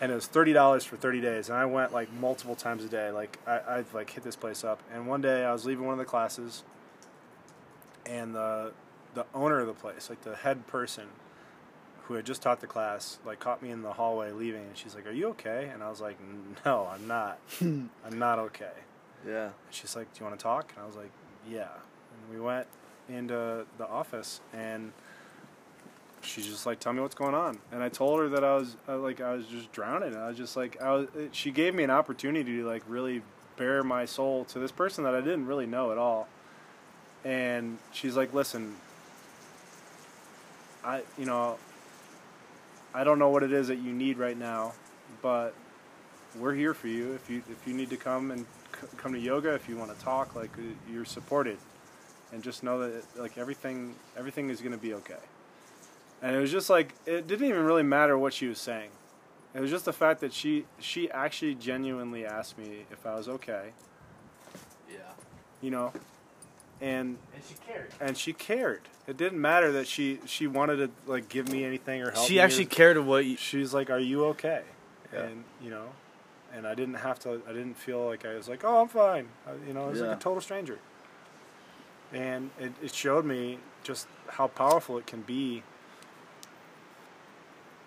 [0.00, 2.88] and it was thirty dollars for thirty days, and I went like multiple times a
[2.88, 3.10] day.
[3.10, 5.92] Like I I like hit this place up, and one day I was leaving one
[5.92, 6.62] of the classes,
[8.06, 8.72] and the
[9.14, 11.08] the owner of the place, like the head person,
[12.04, 14.94] who had just taught the class, like caught me in the hallway leaving, and she's
[14.94, 16.16] like, "Are you okay?" And I was like,
[16.64, 17.38] "No, I'm not.
[17.60, 18.72] I'm not okay."
[19.26, 19.44] Yeah.
[19.44, 21.10] And she's like, "Do you want to talk?" And I was like,
[21.48, 22.66] "Yeah." And we went
[23.08, 24.92] into the office, and
[26.22, 28.76] she's just like, "Tell me what's going on." And I told her that I was
[28.88, 30.16] uh, like, I was just drowning.
[30.16, 31.08] I was just like, I was.
[31.32, 33.22] She gave me an opportunity to like really
[33.56, 36.28] bare my soul to this person that I didn't really know at all.
[37.24, 38.76] And she's like, "Listen,
[40.84, 41.58] I, you know,
[42.94, 44.72] I don't know what it is that you need right now,
[45.22, 45.54] but
[46.38, 47.12] we're here for you.
[47.14, 48.46] If you if you need to come and
[48.96, 51.58] come to yoga if you want to talk like uh, you're supported
[52.32, 55.14] and just know that like everything everything is going to be okay
[56.22, 58.90] and it was just like it didn't even really matter what she was saying
[59.54, 63.28] it was just the fact that she she actually genuinely asked me if i was
[63.28, 63.70] okay
[64.90, 64.98] yeah
[65.60, 65.92] you know
[66.80, 70.90] and and she cared and she cared it didn't matter that she she wanted to
[71.06, 73.98] like give me anything or help she actually or, cared what you she's like are
[73.98, 74.62] you okay
[75.12, 75.24] yeah.
[75.24, 75.88] and you know
[76.54, 77.40] and I didn't have to.
[77.48, 79.28] I didn't feel like I was like, oh, I'm fine.
[79.46, 80.08] I, you know, I was yeah.
[80.08, 80.78] like a total stranger.
[82.12, 85.62] And it, it showed me just how powerful it can be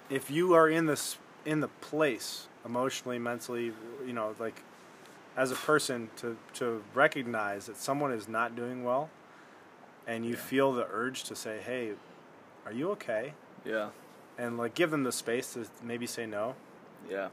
[0.09, 3.73] if you are in this in the place emotionally, mentally,
[4.05, 4.63] you know, like
[5.35, 9.09] as a person to to recognize that someone is not doing well,
[10.07, 10.41] and you yeah.
[10.41, 11.91] feel the urge to say, hey,
[12.65, 13.33] are you okay?
[13.65, 13.89] Yeah.
[14.37, 16.55] And like give them the space to maybe say no.
[17.09, 17.29] Yeah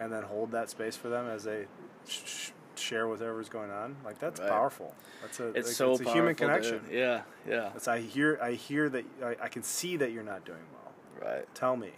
[0.00, 1.66] and then hold that space for them as they
[2.06, 3.96] sh- share whatever's going on.
[4.04, 4.48] Like that's right.
[4.48, 4.94] powerful.
[5.22, 6.84] That's a it's like, so it's a human connection.
[6.84, 6.94] Dude.
[6.94, 7.70] Yeah, yeah.
[7.74, 10.85] It's I hear I hear that I, I, can see that you're not doing well.
[11.20, 11.54] Right.
[11.54, 11.90] Tell me.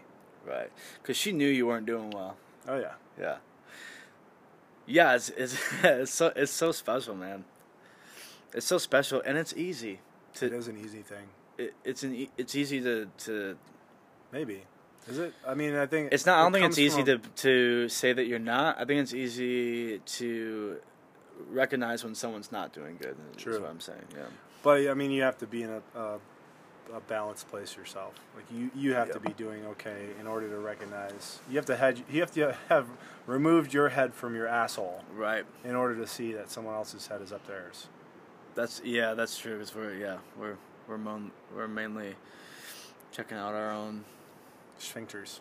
[0.46, 0.70] Right.
[1.02, 2.36] Because she knew you weren't doing well.
[2.66, 2.92] Oh yeah.
[3.18, 3.36] Yeah.
[4.86, 7.44] Yeah, it's it's it's so it's so special, man.
[8.54, 10.00] It's so special, and it's easy.
[10.34, 11.28] To, it is an easy thing.
[11.58, 13.56] It, it's an it's easy to to.
[14.32, 14.62] Maybe
[15.08, 15.34] is it?
[15.46, 16.38] I mean, I think it's not.
[16.38, 18.78] I don't think it's easy to to say that you're not.
[18.78, 20.76] I think it's easy to
[21.50, 23.16] recognize when someone's not doing good.
[23.36, 23.54] True.
[23.54, 24.04] Is what I'm saying.
[24.14, 24.24] Yeah.
[24.62, 26.18] But I mean, you have to be in a, a,
[26.94, 28.14] a balanced place yourself.
[28.34, 29.14] Like you, you have yep.
[29.14, 31.40] to be doing okay in order to recognize.
[31.50, 32.02] You have to head.
[32.10, 32.86] You have to have
[33.26, 35.04] removed your head from your asshole.
[35.14, 35.44] Right.
[35.64, 37.88] In order to see that someone else's head is up theirs.
[38.54, 39.14] That's yeah.
[39.14, 39.54] That's true.
[39.54, 42.14] Because we're yeah we're we're mon- we're mainly
[43.12, 44.04] checking out our own
[44.80, 45.40] Sphincters.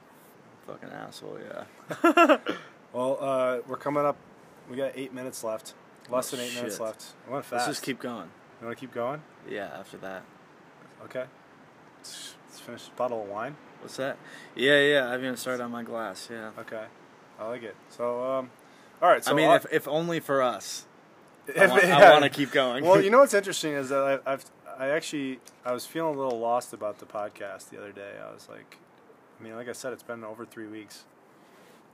[0.66, 2.38] Fucking asshole, yeah.
[2.94, 4.18] well, uh, we're coming up.
[4.70, 5.74] We got eight minutes left.
[6.10, 6.64] Less oh, than eight shit.
[6.64, 7.14] minutes left.
[7.28, 7.68] I went fast.
[7.68, 8.30] Let's just keep going.
[8.60, 9.22] You want to keep going?
[9.50, 10.24] Yeah, after that.
[11.06, 11.26] Okay.
[11.98, 13.56] Let's, finish this bottle of wine.
[13.82, 14.18] What's that?
[14.56, 15.08] Yeah, yeah.
[15.08, 16.28] I haven't even started on my glass.
[16.32, 16.52] Yeah.
[16.60, 16.86] Okay.
[17.40, 17.76] I like it.
[17.90, 18.50] So, um,
[19.02, 19.24] all right.
[19.24, 20.86] So I mean, I'll- if, if only for us.
[21.48, 21.98] I if- want, yeah.
[21.98, 22.84] I want to keep going.
[22.84, 24.46] well, you know what's interesting is that I, I've
[24.78, 28.12] I actually I was feeling a little lost about the podcast the other day.
[28.24, 28.78] I was like,
[29.40, 31.06] I mean, like I said, it's been over three weeks,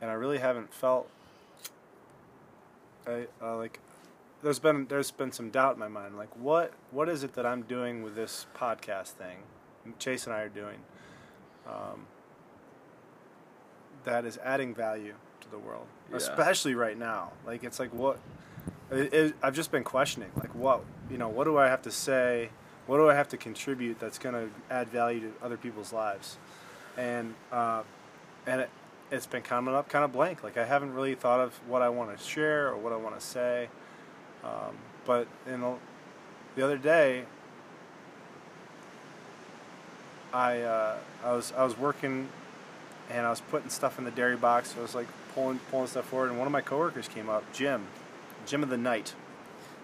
[0.01, 1.09] and I really haven't felt.
[3.05, 3.79] I uh, like,
[4.43, 6.17] there's been there's been some doubt in my mind.
[6.17, 9.37] Like, what what is it that I'm doing with this podcast thing?
[9.99, 10.79] Chase and I are doing.
[11.67, 12.07] Um,
[14.03, 16.17] that is adding value to the world, Yeah.
[16.17, 17.31] especially right now.
[17.45, 18.19] Like, it's like what
[18.91, 21.91] it, it, I've just been questioning, like, what you know, what do I have to
[21.91, 22.49] say?
[22.85, 26.37] What do I have to contribute that's going to add value to other people's lives?
[26.97, 27.83] And uh,
[28.45, 28.69] and it,
[29.09, 30.43] it's been coming up kind of blank.
[30.43, 33.17] Like I haven't really thought of what I want to share or what I want
[33.17, 33.69] to say.
[34.43, 34.75] Um,
[35.05, 35.75] but in the,
[36.55, 37.23] the other day,
[40.33, 42.27] I uh, I was I was working
[43.09, 44.71] and I was putting stuff in the dairy box.
[44.73, 47.43] So I was like pulling pulling stuff forward, and one of my coworkers came up,
[47.53, 47.85] Jim,
[48.45, 49.13] Jim of the Night.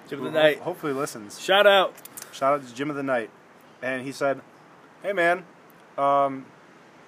[0.09, 0.59] Jim of the who ho- night.
[0.59, 1.39] Hopefully listens.
[1.39, 1.93] Shout out.
[2.31, 3.29] Shout out to Jim of the Night.
[3.81, 4.41] And he said,
[5.03, 5.43] Hey man,
[5.97, 6.45] um,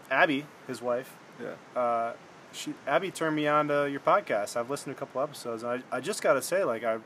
[0.09, 1.79] Abby, his wife, Yeah.
[1.79, 2.13] uh,
[2.53, 4.55] she Abby turned me on to your podcast.
[4.55, 6.99] I've listened to a couple episodes and I, I just gotta say, like I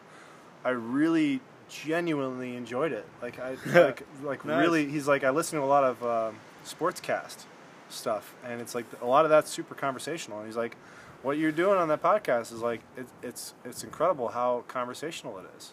[0.65, 1.39] I really
[1.69, 3.05] genuinely enjoyed it.
[3.21, 4.61] Like I like like Nice.
[4.61, 6.35] really he's like I listen to a lot of um,
[6.65, 7.45] sportscast
[7.89, 10.75] stuff and it's like a lot of that's super conversational and he's like
[11.21, 15.45] what you're doing on that podcast is like it, it's it's incredible how conversational it
[15.57, 15.71] is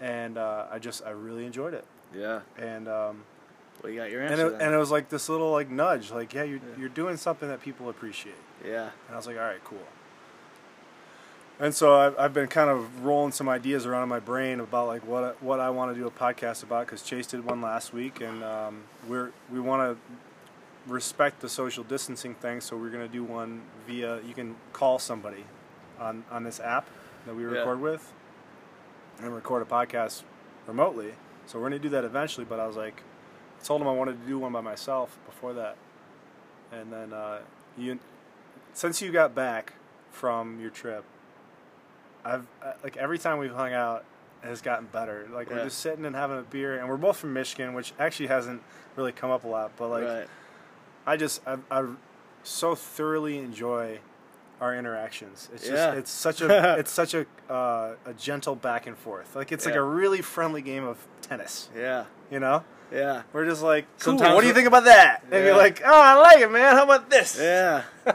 [0.00, 1.84] and uh, I just I really enjoyed it
[2.14, 2.40] Yeah.
[2.58, 3.24] and um,
[3.82, 4.54] Well, you got your and answer.
[4.54, 6.80] it, and it was like this little like nudge like yeah you're, Yeah.
[6.80, 8.34] you're doing something that people appreciate
[8.64, 8.90] yeah.
[9.06, 9.78] and I was like all right cool
[11.60, 14.86] and so I've, I've been kind of rolling some ideas around in my brain about
[14.88, 17.60] like what I, what I want to do a podcast about because Chase did one
[17.62, 22.90] last week and um, we're we want to respect the social distancing thing so we're
[22.90, 25.44] going to do one via you can call somebody
[25.98, 26.86] on on this app
[27.26, 27.50] that we Yeah.
[27.50, 28.12] record with
[29.20, 30.22] and record a podcast
[30.66, 31.14] remotely
[31.46, 33.02] so we're going to do that eventually but I was like
[33.60, 35.76] I told him I wanted to do one by myself before that
[36.72, 37.38] and then uh,
[37.78, 37.98] you
[38.74, 39.74] since you got back
[40.10, 41.04] from your trip
[42.24, 44.04] I've uh, like every time we've hung out
[44.42, 45.28] has gotten better.
[45.32, 48.26] Like we're just sitting and having a beer, and we're both from Michigan, which actually
[48.28, 48.62] hasn't
[48.96, 49.72] really come up a lot.
[49.76, 50.26] But like right.
[51.06, 51.86] I just I, I
[52.42, 53.98] so thoroughly enjoy
[54.60, 55.48] our interactions.
[55.52, 55.92] It's just Yeah.
[55.94, 59.34] it's such a it's such a uh, a gentle back and forth.
[59.36, 61.68] Like it's like a really friendly game of tennis.
[61.76, 62.04] Yeah.
[62.30, 63.22] You know, Yeah.
[63.32, 65.22] we're just like cool, Sometimes what do you think about that?
[65.30, 66.74] And you're like, oh, I like it, man.
[66.76, 67.38] How about this?
[67.40, 67.82] Yeah.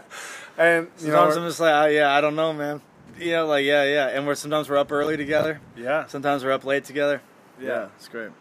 [0.57, 2.82] And you know, Sometimes I'm just like, oh, yeah, I don't know, man.
[3.20, 4.07] You know, like, yeah, yeah.
[4.07, 5.59] And we're sometimes we're up early together.
[5.76, 7.22] yeah, Sometimes we're up late together.
[7.59, 7.89] Yeah.
[7.97, 8.32] it's great.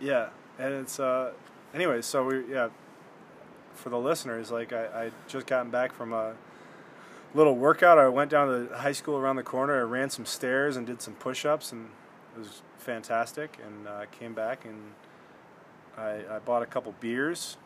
[0.00, 0.28] Yeah,
[0.58, 1.32] and it's uh,
[1.74, 2.02] anyway.
[2.02, 2.68] So we yeah,
[3.74, 6.34] for the listeners, like I I just gotten back from a
[7.34, 7.98] little workout.
[7.98, 9.76] I went down to the high school around the corner.
[9.78, 11.88] I ran some stairs and did some push-ups, and
[12.36, 13.58] it was fantastic.
[13.66, 14.92] And uh, came back and
[15.96, 17.56] I I bought a couple beers.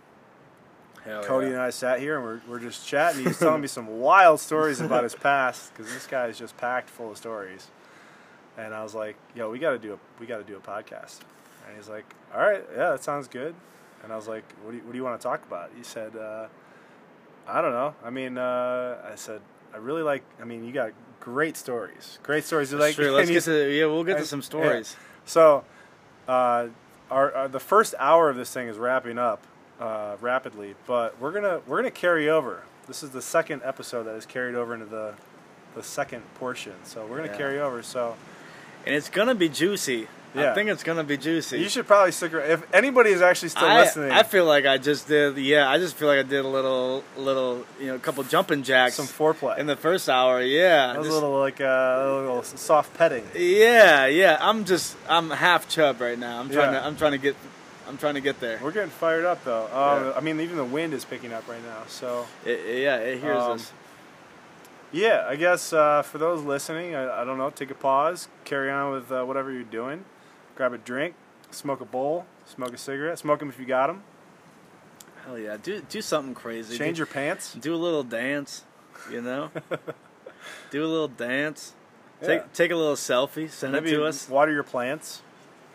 [1.04, 1.54] Hell Cody yeah.
[1.54, 3.24] and I sat here and we're, we're just chatting.
[3.24, 6.88] He's telling me some wild stories about his past because this guy is just packed
[6.88, 7.68] full of stories.
[8.56, 10.60] And I was like, "Yo, we got to do a we got to do a
[10.60, 11.20] podcast."
[11.66, 13.54] And he's like, "All right, yeah, that sounds good."
[14.04, 15.82] And I was like, "What do you, what do you want to talk about?" He
[15.82, 16.46] said, uh,
[17.48, 17.94] "I don't know.
[18.04, 19.40] I mean, uh, I said
[19.72, 20.22] I really like.
[20.40, 22.18] I mean, you got great stories.
[22.22, 22.72] Great stories.
[22.72, 22.94] You like.
[22.94, 24.44] sure, let's get to yeah, we'll get to some yeah.
[24.44, 24.96] stories.
[25.24, 25.64] so,
[26.28, 26.68] uh,
[27.10, 29.46] our, our the first hour of this thing is wrapping up
[29.82, 32.62] uh, rapidly, but we're gonna we're gonna carry over.
[32.86, 35.14] This is the second episode that is carried over into the
[35.74, 36.74] the second portion.
[36.84, 37.36] So we're gonna Yeah.
[37.38, 37.82] carry over.
[37.82, 38.14] So
[38.86, 40.08] And it's gonna be juicy.
[40.34, 40.50] Yeah.
[40.50, 41.58] I think it's gonna be juicy.
[41.60, 42.50] you should probably stick around.
[42.50, 45.36] If anybody is actually still I, listening, I feel like I just did.
[45.36, 48.62] Yeah, I just feel like I did a little, little, you know, a couple jumping
[48.62, 49.58] jacks some foreplay.
[49.58, 50.40] in the first hour.
[50.40, 53.24] Yeah, just- a little like uh, a little soft petting.
[53.36, 54.38] Yeah, yeah.
[54.40, 56.40] I'm just, I'm half chub right now.
[56.40, 56.80] I'm trying Yeah.
[56.80, 57.36] to, I'm trying to get,
[57.88, 58.58] I'm trying to get there.
[58.62, 59.64] We're getting fired up though.
[59.66, 60.18] Uh, Yeah.
[60.18, 61.82] I mean, even the wind is picking up right now.
[61.88, 63.72] So It, it- yeah, it hears Um, us.
[64.92, 68.70] Yeah, I guess uh, for those listening, I, I don't know, take a pause, carry
[68.70, 70.04] on with uh, whatever you're doing,
[70.54, 71.14] grab a drink,
[71.50, 74.02] smoke a bowl, smoke a cigarette, smoke them if you got them,
[75.24, 76.76] Hell yeah, do do something crazy.
[76.76, 77.54] change do, your pants.
[77.54, 78.64] do a little dance.
[79.10, 79.50] You know,
[80.70, 81.72] do a little dance.
[82.20, 82.26] Yeah.
[82.28, 83.48] Take take a little selfie.
[83.48, 84.28] Send Maybe it to us.
[84.28, 85.22] water your plants,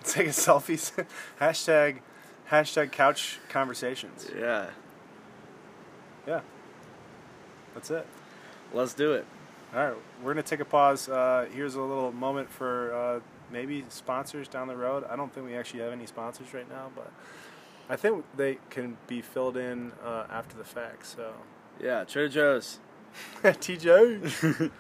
[0.14, 1.06] take a selfie.
[1.40, 2.00] hashtag,
[2.50, 4.30] hashtag couch conversations.
[4.38, 4.68] Yeah,
[6.28, 6.42] Yeah,
[7.74, 8.06] that's it.
[8.74, 9.26] let's do it.
[9.76, 11.10] All right, we're gonna take a pause.
[11.10, 13.20] Uh, here's a little moment for uh,
[13.52, 15.04] maybe sponsors down the road.
[15.10, 17.12] I don't think we actually have any sponsors right now, but
[17.90, 21.06] I think they can be filled in uh, after the fact.
[21.06, 21.34] So,
[21.82, 22.80] Yeah, Trader Joe's.
[23.44, 24.72] TJ.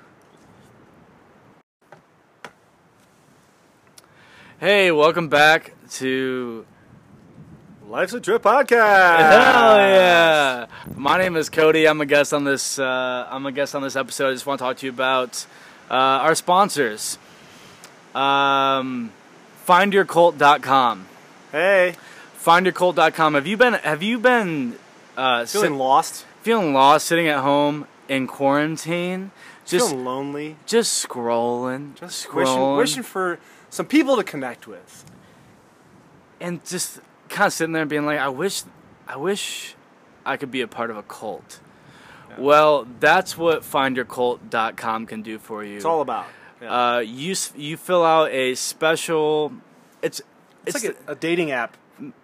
[4.59, 6.65] Hey, welcome back to
[7.87, 9.19] Life's a Trip podcast.
[9.19, 10.65] Hell yeah!
[10.95, 11.87] My name is Cody.
[11.87, 12.79] I'm a guest on this.
[12.79, 14.29] Uh, I'm a guest on this episode.
[14.29, 15.45] I just want to talk to you about
[15.91, 17.17] uh, our sponsors.
[18.15, 19.11] Um,
[19.67, 21.05] findyourcult.com.
[21.51, 21.95] Hey,
[22.43, 23.33] Findyourcult.com.
[23.35, 23.73] Have you been?
[23.73, 24.75] Have you been
[25.15, 26.25] uh, feeling sit- lost?
[26.41, 29.31] feeling lost, sitting at home in quarantine,
[29.65, 30.55] just feeling lonely?
[30.65, 33.37] just scrolling, Just wishing, scrolling, wishing for
[33.69, 35.05] some people to connect with.
[36.39, 36.99] and just
[37.29, 38.63] kind of sitting there and being like, I wish,
[39.07, 39.75] I wish
[40.25, 41.59] I could be a part of a cult.
[42.37, 45.77] Well, that's what findyourcult.com can do for you.
[45.77, 46.27] It's all about.
[46.61, 46.95] Yeah.
[46.95, 49.53] uh, you you fill out a special.
[50.01, 50.21] It's
[50.65, 51.77] it's, like a, a dating app,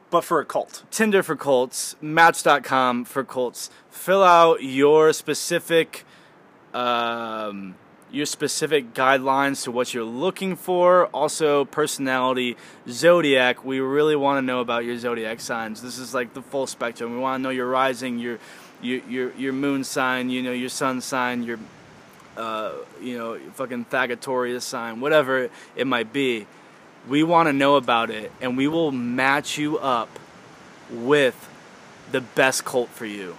[0.09, 0.83] but for a cult.
[0.91, 3.69] Tinder for cults, Match.com for cults.
[3.89, 6.05] Fill out your specific,
[6.73, 7.75] um,
[8.13, 11.07] your specific guidelines to what you're looking for.
[11.07, 12.55] Also, personality,
[12.87, 13.65] zodiac.
[13.65, 15.81] We really want to know about your zodiac signs.
[15.81, 17.11] This is like the full spectrum.
[17.11, 18.37] We want to know your rising, your
[18.81, 20.29] your your your moon sign.
[20.29, 21.43] You know your sun sign.
[21.43, 21.57] Your
[22.37, 26.47] uh, you know, fucking Thagatorius sign, whatever it might be.
[27.07, 30.09] We want to know about it, and we will match you up
[30.89, 31.49] with
[32.11, 33.35] the best cult for you.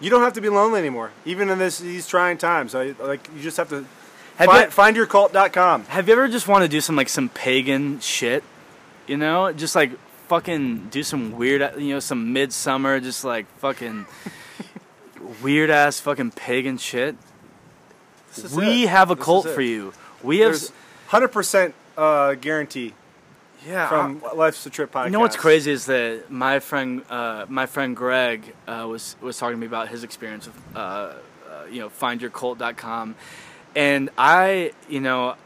[0.00, 2.74] You don't have to be lonely anymore, even in this these trying times.
[2.74, 3.84] I, like you just have to
[4.36, 5.84] Have find, you, findyourcult.com.
[5.86, 8.44] have you ever just want to do some like some pagan shit?
[9.06, 9.92] You know, just like
[10.28, 14.06] fucking do some weird, you know, some midsummer, just like fucking
[15.42, 17.16] weird ass fucking pagan shit.
[18.54, 18.88] We it.
[18.90, 19.94] have a This cult for you.
[20.22, 20.60] We have,
[21.08, 22.94] hundred percent uh, guarantee
[23.66, 23.88] yeah.
[23.88, 25.06] from Life's a Trip podcast.
[25.06, 29.38] You know what's crazy is that my friend, uh, my friend Greg, uh, was was
[29.38, 31.14] talking to me about his experience with, uh, uh,
[31.70, 33.14] you know, findyourcult.com,
[33.74, 35.36] and I, you know,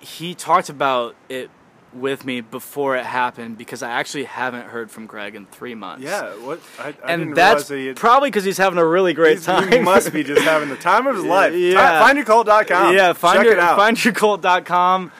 [0.00, 1.50] he talked about it
[1.92, 6.04] with me before it happened because I actually haven't heard from Greg in three months.
[6.04, 6.60] Yeah, what?
[6.78, 9.72] I, I and that's that had, probably because he's having a really great time.
[9.72, 11.54] he must be just having the time of his life.
[11.58, 12.06] Yeah.
[12.06, 12.94] Findyourcult.com.
[12.94, 13.78] Yeah, find Check your it out.
[13.78, 15.12] findyourcult.com.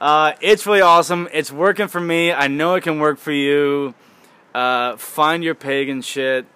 [0.00, 1.28] Uh, it's really awesome.
[1.32, 2.32] It's working for me.
[2.32, 3.94] I know it can work for you.
[4.54, 6.46] Uh, find your pagan shit.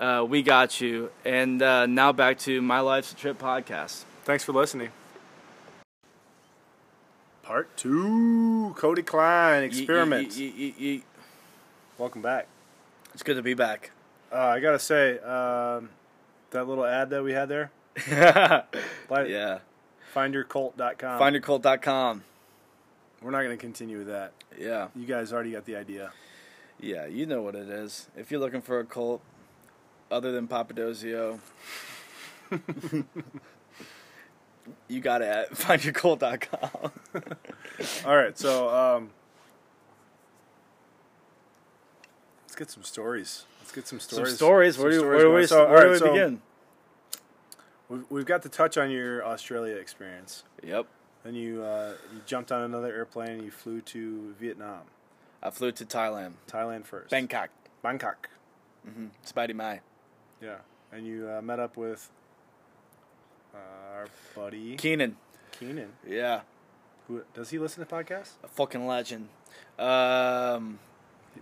[0.00, 1.10] Uh, we got you.
[1.24, 4.04] And uh, now back to my life's a trip podcast.
[4.24, 4.90] Thanks for listening.
[7.42, 10.36] Part two, Cody Klein experiments.
[10.38, 11.02] Ye- ye- ye-
[11.96, 12.46] Welcome back.
[13.14, 13.90] It's good to be back.
[14.30, 15.88] Uh, I gotta say, um,
[16.50, 17.70] that little ad that we had there,
[19.08, 19.60] like, yeah.
[20.14, 21.18] findyourcult.com.
[21.20, 22.22] Findyourcult.com.
[23.22, 24.32] We're not gonna continue with that.
[24.58, 24.88] Yeah.
[24.94, 26.12] You guys already got the idea.
[26.80, 28.08] Yeah, you know what it is.
[28.16, 29.20] If you're looking for a cult
[30.10, 31.40] other than Papadozio,
[34.88, 36.92] you got it at findyourcult.com.
[38.06, 39.10] All right, so um,
[42.44, 43.44] let's get some stories.
[43.60, 44.36] Let's get some Some stories.
[44.36, 44.74] stories.
[44.76, 46.40] some Where do, stories where do we, So, where do right, we so begin?
[47.88, 50.44] We've, we've got to touch on your Australia experience.
[50.62, 50.86] Yep.
[51.24, 54.82] Then you uh, you jumped on another airplane and you flew to Vietnam,
[55.42, 57.10] I flew to Thailand, Thailand first.
[57.10, 57.50] Bangkok,
[57.82, 58.28] Bangkok.
[58.88, 59.06] mm-hmm.
[59.26, 59.80] Spidey Mai.
[60.40, 60.58] Yeah,
[60.92, 62.08] and you uh, met up with
[63.54, 63.58] uh,
[63.94, 65.16] our buddy Keenan.
[65.52, 65.90] Keenan.
[66.06, 66.42] Yeah,
[67.08, 68.32] Who does he listen to podcasts?
[68.44, 69.28] a fucking legend.
[69.78, 70.78] Um,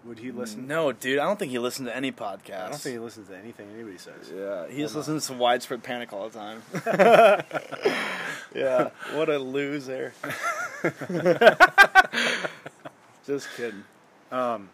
[0.06, 0.68] Would he listen?
[0.68, 2.66] No, dude, I don't think he listens to any podcast.
[2.66, 4.30] I don't think he listens to anything anybody says.
[4.32, 6.62] Yeah, he just listens to widespread panic all the time.
[8.54, 10.14] yeah, what a loser.
[13.26, 13.82] just kidding.
[14.30, 14.68] Um.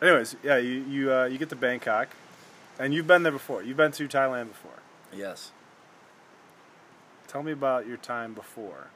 [0.00, 2.08] Anyways, yeah, you you uh, you get to Bangkok,
[2.78, 3.62] and you've been there before.
[3.62, 4.78] You've been to Thailand before.
[5.12, 5.50] Yes.
[7.26, 8.86] Tell me about your time before,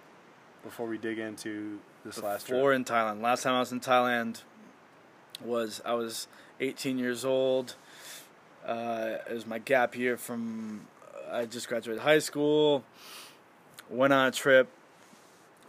[0.63, 2.59] before we dig into this last trip.
[2.59, 3.23] Before in Thailand.
[3.23, 4.43] Last time I was in Thailand
[5.45, 6.29] was I was
[6.61, 7.75] 18 years old.
[8.67, 10.83] Uh, it was my gap year from
[11.31, 12.85] I just graduated high school.
[13.89, 14.69] Went on a trip.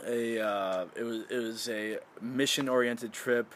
[0.05, 3.53] A uh, it was it was a mission oriented trip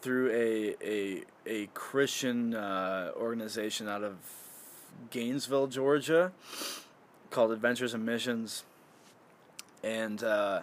[0.00, 4.16] through a a a Christian uh, organization out of
[5.10, 6.32] Gainesville, Georgia,
[7.30, 8.64] called Adventures in Missions,
[9.82, 10.62] and uh,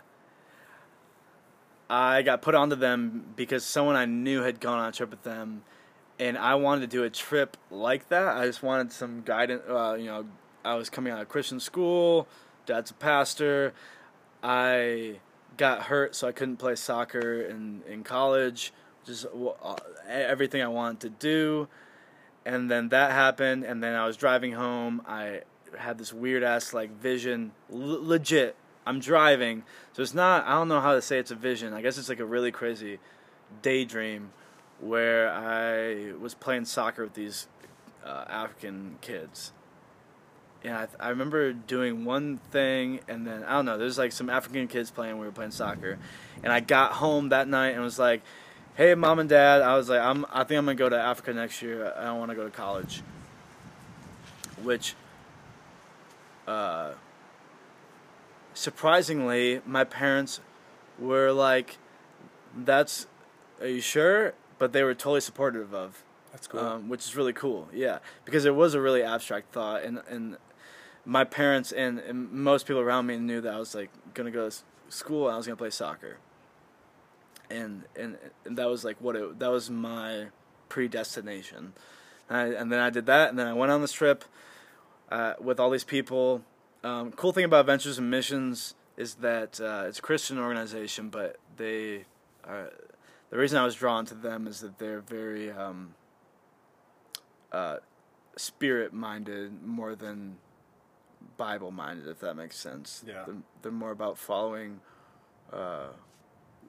[1.89, 5.23] I got put onto them because someone I knew had gone on a trip with
[5.23, 5.63] them,
[6.19, 8.35] and I wanted to do a trip like that.
[8.35, 9.63] I just wanted some guidance.
[9.67, 10.25] Uh, you know,
[10.65, 12.27] I was coming out of Christian school,
[12.65, 13.73] dad's a pastor.
[14.43, 15.19] I
[15.55, 18.73] got hurt, so I couldn't play soccer in in college.
[19.05, 19.75] Just uh,
[20.09, 21.69] everything I wanted to do,
[22.45, 23.63] and then that happened.
[23.63, 25.01] And then I was driving home.
[25.07, 25.41] I
[25.77, 28.55] had this weird ass like vision, L- legit.
[28.87, 29.63] I'm driving,
[29.93, 30.45] so it's not.
[30.45, 31.73] I don't know how to say it's a vision.
[31.73, 32.99] I guess it's like a really crazy
[33.61, 34.31] daydream
[34.79, 37.47] where I was playing soccer with these
[38.05, 39.51] uh, African kids.
[40.63, 43.77] And I, I remember doing one thing, and then I don't know.
[43.77, 45.19] There's like some African kids playing.
[45.19, 45.97] We were playing soccer,
[46.43, 48.21] and I got home that night and was like,
[48.75, 50.25] "Hey, mom and dad, I was like, I'm.
[50.31, 51.93] I think I'm gonna go to Africa next year.
[51.95, 53.03] I don't want to go to college."
[54.63, 54.95] Which,
[56.47, 56.93] uh,
[58.57, 60.41] surprisingly, my parents
[60.97, 61.77] were like,
[62.55, 63.07] "That's,
[63.61, 66.03] are you sure?" But they were totally supportive of.
[66.31, 66.59] That's cool.
[66.59, 67.69] Um, which is really cool.
[67.71, 70.37] Yeah, because it was a really abstract thought, and and
[71.05, 74.49] my parents and, and most people around me knew that I was like gonna go
[74.49, 74.55] to
[74.89, 76.17] school and I was gonna play soccer.
[77.49, 80.27] And and and that was like what it that was my
[80.67, 81.73] predestination.
[82.29, 84.25] And, I, and then I did that, and then I went on this trip
[85.09, 86.43] uh, with all these people.
[86.87, 91.37] Um, cool thing about Ventures and Missions is that uh, it's a Christian organization, but
[91.57, 92.05] they
[92.45, 92.71] are.
[93.29, 95.95] The reason I was drawn to them is that they're very um,
[97.51, 97.77] uh,
[98.37, 100.37] spirit minded more than
[101.35, 103.03] Bible minded, if that makes sense.
[103.05, 103.23] Yeah.
[103.25, 104.79] They're, they're more about following
[105.51, 105.87] uh,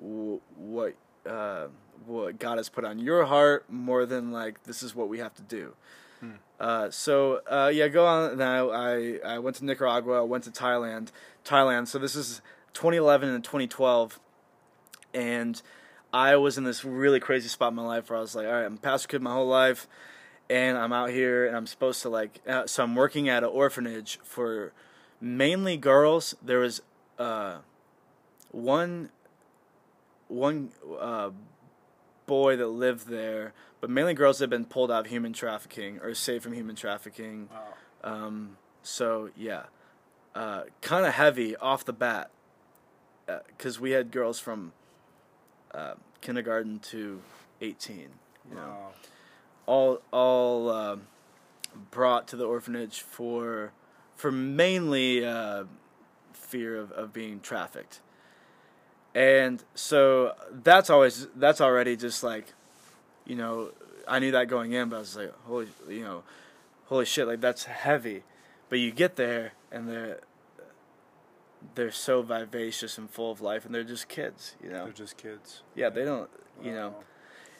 [0.00, 0.94] w- what
[1.24, 1.68] uh,
[2.06, 5.34] what God has put on your heart more than like this is what we have
[5.34, 5.74] to do.
[6.20, 6.30] Hmm.
[6.58, 8.38] Uh, so uh, yeah, go on.
[8.38, 10.18] Now I I went to Nicaragua.
[10.18, 11.08] I went to Thailand.
[11.44, 11.88] Thailand.
[11.88, 12.40] So this is
[12.74, 14.18] 2011 and 2012,
[15.14, 15.60] and
[16.12, 18.52] I was in this really crazy spot in my life where I was like, all
[18.52, 19.86] right, I'm a pastor kid my whole life
[20.50, 23.50] and I'm out here and I'm supposed to like uh, so I'm working at an
[23.50, 24.72] orphanage for
[25.20, 26.34] mainly girls.
[26.42, 26.80] There was
[27.18, 27.58] uh,
[28.50, 29.10] one
[30.28, 31.30] one uh,
[32.28, 35.98] boy that lived there, but mainly girls that have been pulled out of human trafficking
[36.00, 37.48] or saved from human trafficking.
[37.50, 38.14] wow.
[38.26, 39.64] Um, so yeah,
[40.36, 42.30] uh, kind of heavy off the bat
[43.48, 44.72] because we had girls from
[45.74, 47.20] uh, kindergarten to
[47.60, 47.96] 18.
[48.48, 48.92] You know Wow.
[49.66, 50.96] all all uh,
[51.90, 53.72] brought to the orphanage for
[54.16, 55.64] for mainly uh,
[56.32, 58.00] fear of, of being trafficked.
[59.18, 62.54] And so that's always that's already just like,
[63.26, 63.70] you know,
[64.06, 66.22] I knew that going in, but I was like, holy, you know,
[66.86, 68.22] holy shit, like that's heavy.
[68.68, 70.20] But you get there and they're
[71.74, 74.84] they're so vivacious and full of life, and they're just kids, you know.
[74.84, 75.62] They're just kids.
[75.74, 76.30] Yeah, they don't,
[76.62, 76.94] you know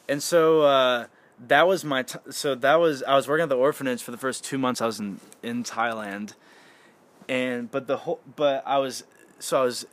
[0.09, 1.07] and so uh,
[1.47, 4.17] that was my t- so that was I was working at the orphanage for the
[4.17, 6.35] first two months I was in in Thailand,
[7.29, 9.05] and but the whole but I was
[9.39, 9.87] so I was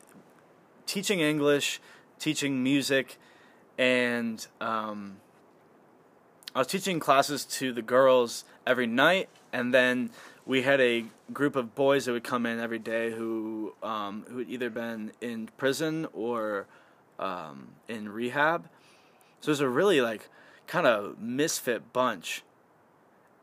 [0.86, 1.82] teaching English,
[2.20, 3.18] teaching music,
[3.78, 5.18] and um,
[6.54, 10.12] I was teaching classes to the girls every night, and then
[10.46, 14.40] we had a group of boys that would come in every day who um, who
[14.40, 16.68] had either been in prison or
[17.20, 18.70] um, in rehab.
[19.42, 20.30] So it was a really like
[20.68, 22.44] kind of misfit bunch.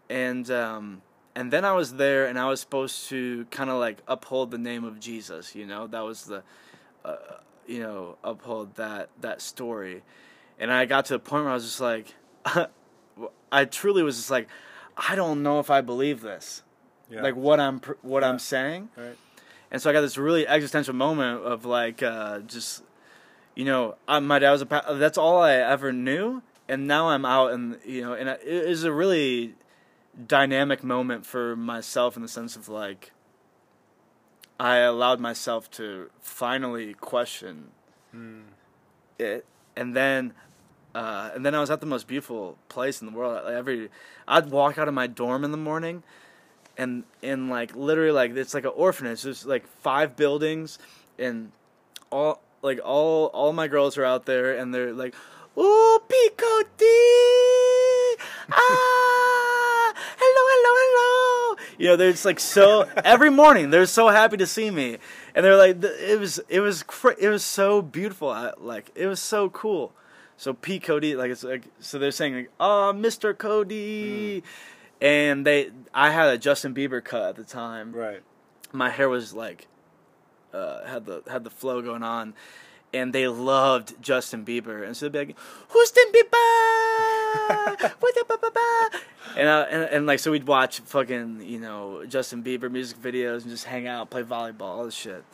[0.08, 1.02] And um,
[1.34, 4.58] and then I was there, and I was supposed to kind of like uphold the
[4.58, 5.54] name of Jesus.
[5.54, 6.42] You know, that was the
[7.04, 7.16] uh,
[7.66, 10.02] you know uphold that that story.
[10.58, 12.14] And I got to the point where I was just like,
[13.52, 14.48] I truly was just like,
[14.96, 16.62] I don't know if I believe this.
[17.10, 17.22] Yeah.
[17.22, 18.28] Like what I'm what Yeah.
[18.30, 18.88] I'm saying.
[18.96, 19.16] Right.
[19.70, 22.82] And so I got this really existential moment of like, uh, just,
[23.54, 27.08] you know, I, my dad was a pa- that's all I ever knew, and now
[27.08, 29.54] I'm out, and you know, and it is a really
[30.26, 33.12] dynamic moment for myself in the sense of like,
[34.62, 37.72] I allowed myself to finally question
[38.12, 38.42] Hmm.
[39.18, 39.44] it,
[39.76, 40.34] and then.
[40.94, 43.42] Uh, and then I was at the most beautiful place in the world.
[43.46, 43.88] Like every,
[44.28, 46.02] I'd walk out of my dorm in the morning,
[46.76, 49.22] and and like literally like it's like an orphanage.
[49.22, 50.78] There's like five buildings,
[51.18, 51.50] and
[52.10, 55.14] all like all all my girls are out there, and they're like,
[55.56, 57.00] "Oh, P Cody,
[58.52, 59.41] ah, hello, hello, hello."
[61.82, 63.70] You know, they're just like so every morning.
[63.70, 64.98] They're so happy to see me,
[65.34, 68.30] and they're like, it was it was cra- it was so beautiful.
[68.30, 69.92] I, like it was so cool.
[70.36, 73.36] So P Cody, like it's like so they're saying like, "Oh, Mr.
[73.36, 74.44] Cody,"
[75.00, 77.90] and they I had a Justin Bieber cut at the time.
[77.90, 78.22] Right.
[78.72, 79.66] My hair was like
[80.54, 82.34] uh, had the had the flow going on,
[82.94, 85.36] and they loved Justin Bieber, and so they'd be like,
[85.72, 87.11] "Justin Bieber,"
[88.00, 88.98] What the ba- ba- ba?"
[89.36, 93.42] and, uh, and and like so we'd watch fucking you know Justin Bieber music videos
[93.42, 95.24] and just hang out, play volleyball, all this shit.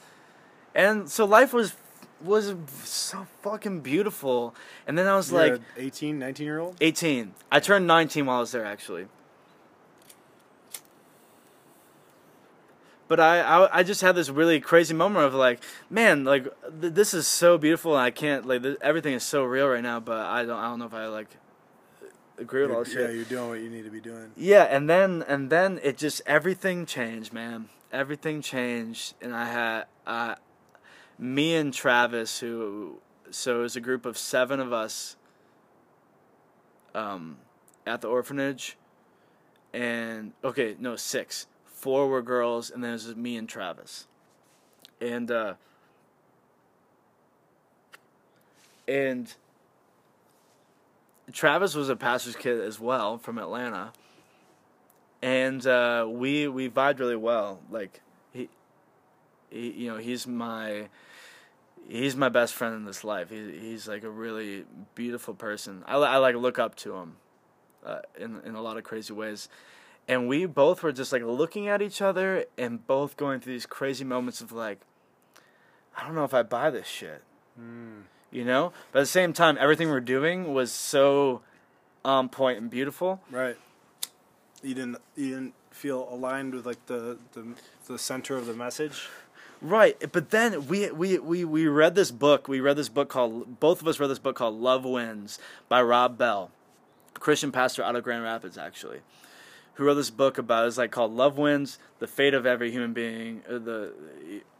[0.75, 1.75] And so life was
[2.23, 2.55] was
[2.85, 4.55] so fucking beautiful.
[4.87, 6.77] And then I was You're like a 18, 19 year old.
[6.81, 7.35] 18.
[7.51, 9.07] I turned 19 while I was there actually.
[13.07, 16.45] But I, I, I just had this really crazy moment of like, man, like
[16.81, 19.83] th- this is so beautiful, and I can't like th- everything is so real right
[19.83, 19.99] now.
[19.99, 21.29] But I don't, I don't know if I like
[22.39, 23.17] agree with all this yeah, shit.
[23.17, 24.33] you're doing what you need to be doing.
[24.37, 27.69] Yeah, and then and then it just everything changed, man.
[27.93, 30.35] Everything changed, and I had uh,
[31.19, 33.01] me and Travis, who
[33.31, 35.17] so it was a group of seven of us
[36.95, 37.39] um,
[37.87, 38.77] at the orphanage,
[39.73, 41.47] and okay, no six.
[41.65, 44.07] Four were girls, and then it was me and Travis,
[45.01, 45.55] and uh,
[48.89, 49.35] and
[51.33, 53.93] Travis was a pastor's kid as well from Atlanta,
[55.23, 57.61] and uh, we we vibed really well.
[57.71, 58.01] Like
[58.33, 58.49] he,
[59.51, 60.89] he, you know, he's my
[61.89, 63.31] he's my best friend in this life.
[63.31, 64.65] He, he's like a really
[64.95, 65.85] beautiful person.
[65.87, 67.17] I, I like look up to him,
[67.85, 69.49] uh, in in a lot of crazy ways.
[70.07, 73.67] And we both were just like looking at each other and both going through these
[73.67, 74.81] crazy moments of like,
[75.95, 77.23] I don't know if I buy this shit
[77.61, 78.03] Mm.
[78.31, 78.73] You know.
[78.93, 81.43] But at the same time, everything we're doing was so
[82.05, 83.21] on point and beautiful.
[83.31, 83.57] Right.
[84.63, 84.99] You didn't.
[85.17, 87.55] You didn't feel aligned with like the the,
[87.87, 89.09] the center of the message.
[89.61, 92.47] Right, but then we, we we we read this book.
[92.47, 95.83] We read this book called both of us read this book called Love Wins by
[95.83, 96.53] Rob Bell,
[97.15, 99.01] Christian pastor out of Grand Rapids, actually,
[99.79, 102.93] who wrote this book about it's like called Love Wins: The Fate of Every Human
[102.93, 103.43] Being.
[103.49, 103.93] The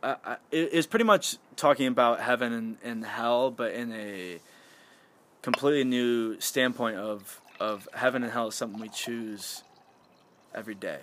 [0.01, 4.39] uh, it- it's pretty much talking about heaven and, and hell, but in a
[5.43, 9.65] completely new standpoint of of heaven and hell is something we choose
[10.55, 11.01] every day.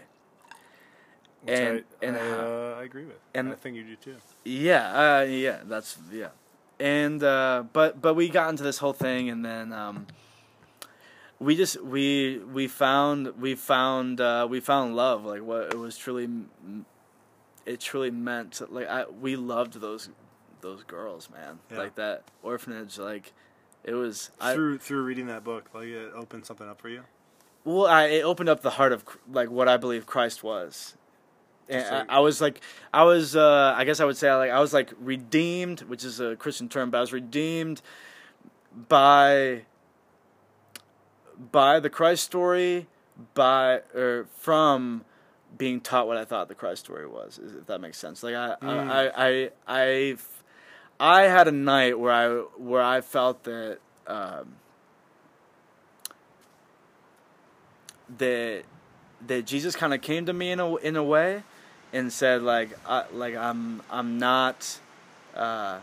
[1.43, 3.17] Which And- I, and I, uh, I agree with.
[3.33, 4.15] And I think you do too.
[4.45, 6.29] Yeah, uh, yeah, that's yeah,
[6.79, 10.07] and uh, but but we got into this whole thing, and then um,
[11.39, 15.97] we just we we found we found uh, we found love, like what it was
[15.97, 16.29] truly,
[17.65, 18.61] it truly meant.
[18.71, 20.09] Like I we loved those
[20.61, 21.77] those girls, man, Yeah.
[21.77, 23.33] like that orphanage, like
[23.83, 24.31] it was.
[24.39, 27.03] I, through through reading that book, like it opened something up for you.
[27.63, 30.95] Well, I, it opened up the heart of like what I believe Christ was.
[31.67, 32.61] And like- I, I was like,
[32.93, 36.19] I was, uh, I guess I would say, like, I was like redeemed, which is
[36.19, 37.81] a Christian term, but I was redeemed
[38.87, 39.63] by
[41.51, 42.87] by the Christ story,
[43.33, 45.05] by or from
[45.57, 47.39] being taught what I thought the Christ story was.
[47.59, 48.23] If that makes sense.
[48.23, 48.89] Like I, Mm.
[48.89, 50.17] I, I, I,
[50.99, 53.79] I, had a night where I where I felt that.
[54.07, 54.55] Um,
[58.17, 58.63] that
[59.25, 61.43] that Jesus kind of came to me in a in a way
[61.91, 64.79] and said like I, like I'm I'm not
[65.35, 65.79] uh,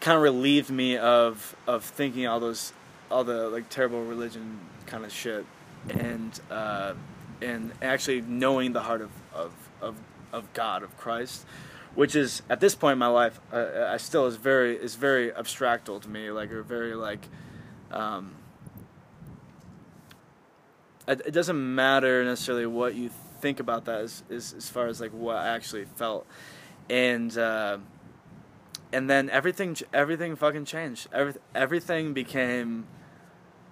[0.00, 2.72] kind of relieved me of of thinking all those
[3.10, 5.44] all the like terrible religion kind of shit.
[5.88, 6.94] And uh,
[7.40, 9.96] and actually knowing the heart of of of,
[10.32, 11.46] of God of Christ
[11.94, 15.32] which is at this point in my life uh, I still is very is very
[15.32, 17.26] abstractal to me like or very like
[17.90, 18.34] um,
[21.08, 23.10] it, doesn't matter necessarily what you
[23.40, 26.26] think about that as, as, as far as like what I actually felt.
[26.88, 27.78] And uh,
[28.92, 31.08] and then everything everything fucking changed.
[31.12, 32.86] Every, everything became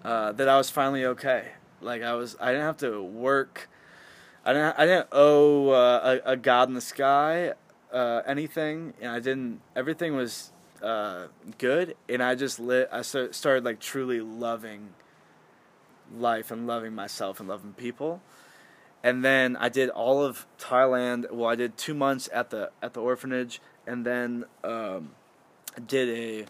[0.04, 1.52] uh, that I was finally okay.
[1.80, 3.68] Like I was I didn't have to work.
[4.44, 7.54] I didn't I didn't owe uh, a, a god in the sky
[7.92, 8.94] uh, anything.
[9.00, 11.26] And I didn't everything was uh,
[11.58, 11.96] good.
[12.08, 14.90] And I just lit I sta- started like truly loving
[16.16, 18.22] life and loving myself and loving people.
[19.02, 21.30] And then I did all of Thailand.
[21.30, 25.10] Well, I did two months at the at the orphanage, and then um,
[25.86, 26.46] did a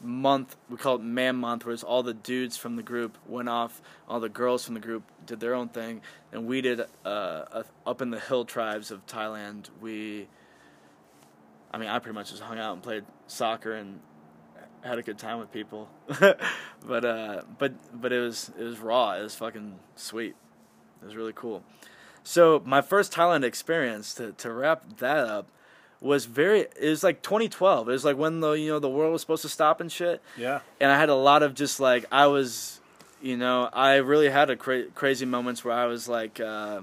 [0.00, 0.56] month.
[0.70, 3.82] We call it Man Month, where all the dudes from the group went off.
[4.08, 6.00] All the girls from the group did their own thing,
[6.32, 9.68] and we did uh, up in the hill tribes of Thailand.
[9.80, 10.28] We,
[11.72, 14.00] I mean, I pretty much just hung out and played soccer and
[14.82, 15.88] had a good time with people.
[16.86, 19.14] but uh, but but it was it was raw.
[19.14, 20.36] It was fucking sweet.
[21.02, 21.64] It was really cool.
[22.22, 25.48] So my first Thailand experience to to wrap that up
[26.00, 26.60] was very.
[26.60, 27.88] It was like 2012.
[27.88, 30.22] It was like when the you know the world was supposed to stop and shit.
[30.36, 30.60] Yeah.
[30.80, 32.80] And I had a lot of just like I was,
[33.22, 36.40] you know, I really had a cra- crazy moments where I was like.
[36.40, 36.82] Uh,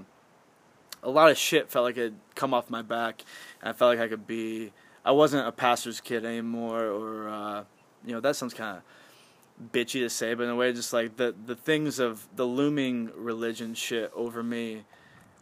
[1.04, 3.22] a lot of shit felt like it had come off my back,
[3.60, 4.72] and I felt like I could be.
[5.04, 7.64] I wasn't a pastor's kid anymore, or uh,
[8.06, 11.16] you know, that sounds kind of bitchy to say, but in a way, just like
[11.16, 14.84] the the things of the looming religion shit over me,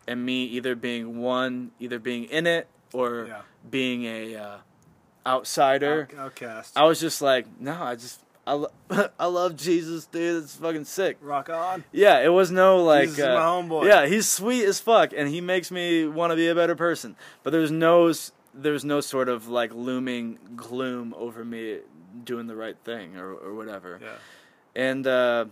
[0.09, 3.41] and me either being one, either being in it or Yeah.
[3.71, 4.57] being a uh,
[5.27, 6.09] outsider.
[6.13, 6.77] Out- outcast.
[6.77, 8.73] I was just like, no, I just I, lo-
[9.19, 10.43] I love Jesus, dude.
[10.43, 11.17] It's fucking sick.
[11.21, 11.85] Rock on.
[11.93, 13.05] Yeah, it was no like.
[13.05, 13.87] Jesus is uh, my homeboy.
[13.87, 17.17] Yeah, he's sweet as fuck, and he makes me want to be a better person.
[17.45, 18.13] But there's no
[18.55, 21.79] there's no sort of like looming gloom over me
[22.25, 24.01] doing the right thing or or whatever.
[24.03, 24.09] Yeah.
[24.75, 25.45] And uh,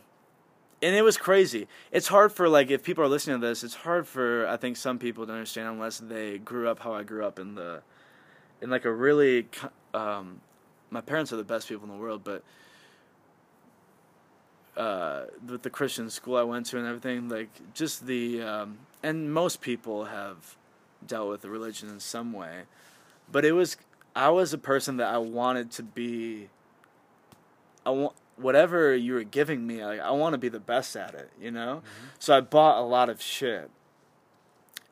[0.82, 1.68] and it was crazy.
[1.92, 4.76] It's hard for like if people are listening to this, it's hard for I think
[4.76, 7.82] some people to understand unless they grew up how I grew up in the
[8.60, 9.46] in like a really
[9.94, 10.40] um,
[10.90, 12.42] my parents are the best people in the world, but
[14.76, 19.32] uh, with the Christian school I went to and everything, like just the um, and
[19.32, 20.56] most people have
[21.06, 22.62] dealt with the religion in some way,
[23.30, 23.76] but it was
[24.16, 26.48] I was a person that I wanted to be.
[27.84, 29.84] I want whatever you were giving me.
[29.84, 31.82] Like I want to be the best at it, you know.
[32.18, 33.70] So I bought a lot of shit,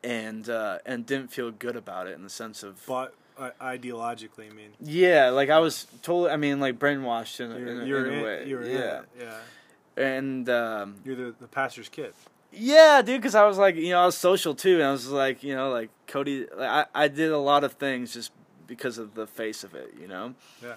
[0.03, 4.49] and uh, and didn't feel good about it in the sense of But uh, ideologically,
[4.49, 6.31] I mean, yeah, like I was totally.
[6.31, 8.47] I mean, like brainwashed in, a- you're, in, you're in a way.
[8.47, 10.03] You're in yeah, yeah.
[10.03, 12.13] and um, You're the, the pastor's kid.
[12.51, 13.21] yeah, dude.
[13.21, 15.55] Because I was like, you know, I was social too, and I was like, you
[15.55, 16.47] know, like Cody.
[16.55, 18.31] Like, I I did a lot of things just
[18.67, 20.35] because of the face of it, you know.
[20.63, 20.75] Yeah.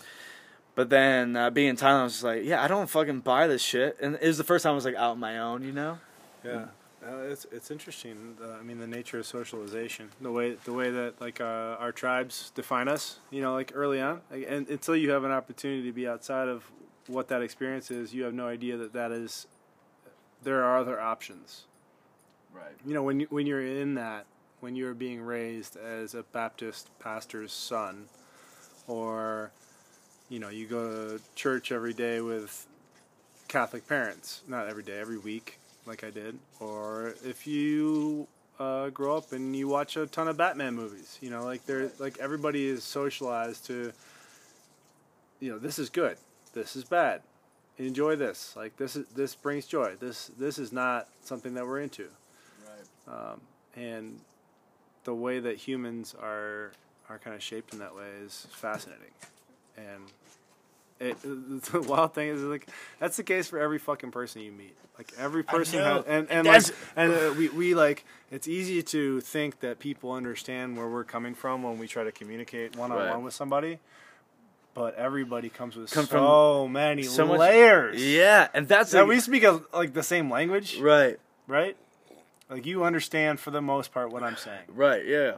[0.75, 3.47] But then uh, being in Thailand, I was just like, yeah, I don't fucking buy
[3.47, 5.63] this shit, and it was the first time I was like out on my own,
[5.63, 5.99] you know.
[6.43, 6.67] Yeah,
[7.07, 8.37] uh, it's it's interesting.
[8.43, 11.93] Uh, I mean, the nature of socialization, the way the way that like uh, our
[11.93, 13.19] tribes define us.
[13.31, 16.49] You know, like early on, like, and until you have an opportunity to be outside
[16.49, 16.65] of
[17.07, 19.47] what that experience is, you have no idea that that is.
[20.43, 21.67] There are other options.
[22.53, 22.73] Right.
[22.85, 24.27] You know, when you, when you're in that,
[24.61, 28.09] when you're being raised as a Baptist pastor's son,
[28.87, 29.53] or
[30.33, 30.89] you know, you go
[31.19, 32.67] to church every day with
[33.49, 38.27] Catholic parents, not every day, every week, like I did, or if you
[38.59, 41.91] uh, grow up and you watch a ton of Batman movies, you know, like they're
[41.99, 43.93] like everybody is socialized to,
[45.39, 46.17] you know, this is good,
[46.55, 47.21] this is bad,
[47.77, 51.81] enjoy this, like this is this brings joy, this this is not something that we're
[51.81, 52.09] into
[52.67, 53.33] Right.
[53.33, 53.41] um,
[53.77, 54.19] and
[55.05, 56.73] the way that humans are
[57.11, 59.13] are kind of shaped in that way is fascinating.
[59.77, 60.05] And
[61.03, 61.21] it,
[61.73, 62.69] the wild thing is like
[62.99, 64.77] that's the case for every fucking person you meet.
[64.99, 66.65] Like every person has, and and like,
[66.97, 71.35] and uh, we we like it's easy to think that people understand where we're coming
[71.35, 73.79] from when we try to communicate one on one with somebody.
[74.75, 78.03] But everybody comes with Come so many so much- layers.
[78.03, 81.77] Yeah, and that's That like- we speak of like the same language, right, right?
[82.49, 84.65] Like you understand for the most part what I'm saying.
[84.69, 85.33] right, yeah,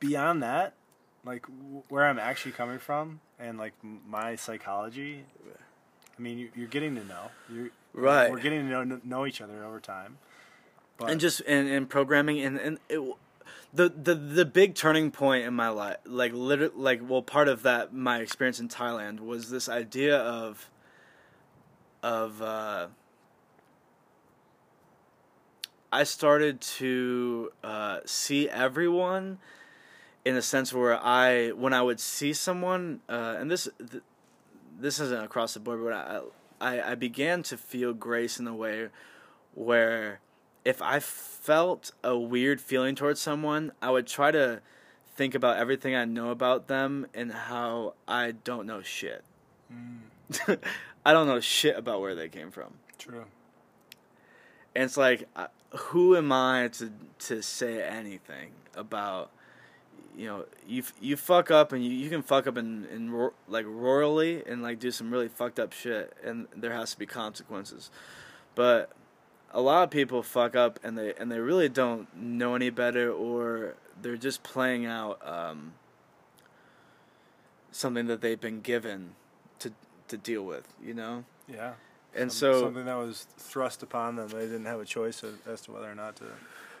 [0.00, 0.74] Beyond that,
[1.24, 1.46] like
[1.88, 5.24] where I'm actually coming from and like my psychology.
[6.16, 7.30] I mean, you, you're getting to know.
[7.52, 8.30] You're Right.
[8.30, 10.18] We're getting to know know each other over time.
[10.96, 13.00] But and just and, and programming and and it,
[13.72, 17.62] the the the big turning point in my life, like literally, like well, part of
[17.62, 20.70] that my experience in Thailand was this idea of
[22.02, 22.88] of uh,
[25.92, 29.38] I started to uh, see everyone
[30.28, 34.02] in a sense where I when I would see someone uh, and this th-
[34.78, 36.20] this isn't across the board, but I,
[36.60, 38.88] I I began to feel grace in a way
[39.54, 40.20] where
[40.66, 44.60] if I felt a weird feeling towards someone, I would try to
[45.16, 49.24] think about everything I know about them and how I don't know shit.
[51.06, 52.74] I don't know shit about where they came from.
[52.98, 53.24] true.
[54.74, 55.26] And it's like,
[55.70, 59.30] who am I to to say anything about?
[60.18, 63.34] You know, you you fuck up and you, you can fuck up and in ro-
[63.46, 67.06] like royally and like do some really fucked up shit, and there has to be
[67.06, 67.88] consequences.
[68.56, 68.90] But
[69.52, 73.12] a lot of people fuck up and they and they really don't know any better,
[73.12, 75.74] or they're just playing out um,
[77.70, 79.10] something that they've been given
[79.60, 79.72] to
[80.08, 80.66] to deal with.
[80.82, 81.74] You know, Yeah.
[82.14, 85.34] and Some- so something that was thrust upon them, they didn't have a choice as,
[85.46, 86.24] as to whether or not to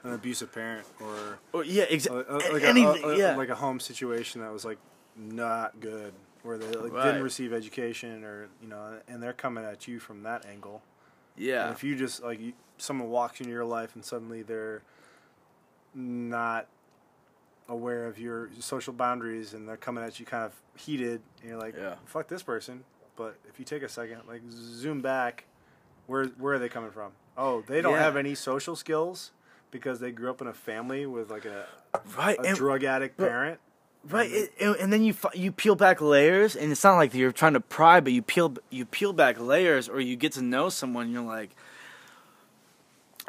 [0.04, 2.22] an abusive parent or or, yeah, exactly.
[2.52, 3.36] like, a, anything, uh, uh, yeah.
[3.36, 4.78] like a home situation that was like
[5.16, 6.12] not good,
[6.42, 7.04] where they like, Right.
[7.06, 10.82] didn't receive education or you know, and they're coming at you from that angle.
[11.36, 11.64] yeah.
[11.66, 14.82] And if you just like you, someone walks into your life and suddenly they're
[15.94, 16.66] not
[17.68, 21.58] aware of your social boundaries and they're coming at you kind of heated, and you're
[21.58, 21.96] like, Yeah.
[22.06, 22.84] "Fuck this person."
[23.16, 25.44] But if you take a second, like zoom back,
[26.06, 27.12] where where are they coming from?
[27.36, 28.02] Oh, they don't Yeah.
[28.02, 29.32] have any social skills
[29.70, 31.66] because they grew up in a family with like a
[32.16, 33.60] right a and, drug addict but- parent.
[34.08, 37.32] Right, it, and and then you you peel back layers, and it's not like you're
[37.32, 40.68] trying to pry, but you peel you peel back layers, or you get to know
[40.68, 41.06] someone.
[41.06, 41.50] And you're like,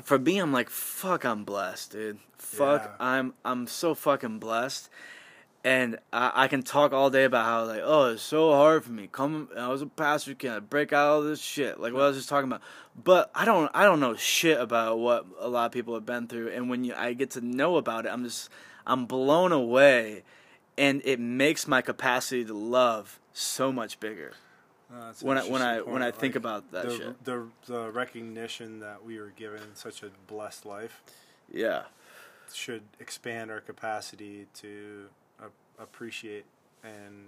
[0.03, 2.19] for me, I'm like, fuck, I'm blessed, dude.
[2.37, 2.91] Fuck, Yeah.
[2.99, 4.89] I'm I'm so fucking blessed,
[5.63, 8.91] and I, I can talk all day about how like, oh, it's so hard for
[8.91, 9.09] me.
[9.11, 11.79] Come, I was a pastor, can I break out all this shit?
[11.79, 12.61] Like what I was just talking about,
[13.01, 16.27] but I don't I don't know shit about what a lot of people have been
[16.27, 18.49] through, and when you I get to know about it, I'm just
[18.87, 20.23] I'm blown away
[20.77, 24.31] and it makes my capacity to love so much bigger.
[24.91, 26.21] Uh, that's When I- when I- interesting when I point.
[26.21, 27.23] think about that the, shit.
[27.25, 31.03] the the recognition that we were given such a blessed life
[31.53, 31.83] Yeah,
[32.53, 35.09] should expand our capacity to
[35.81, 36.45] appreciate
[36.83, 37.25] and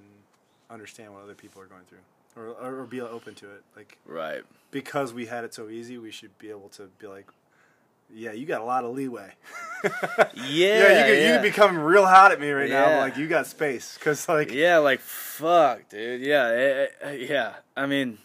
[0.70, 3.64] understand what other people are going through, or, or be open to it.
[3.76, 4.42] Like right.
[4.72, 7.28] because we had it so easy, we should be able to be like,
[8.14, 9.34] yeah, you got a lot of leeway.
[10.36, 12.86] Yeah, yeah, you could, you could become real hot at me right now.
[12.86, 12.96] Yeah.
[12.98, 16.22] But like you got space because like yeah, like fuck, dude.
[16.22, 17.54] Yeah, eh, eh, yeah.
[17.76, 18.20] I mean,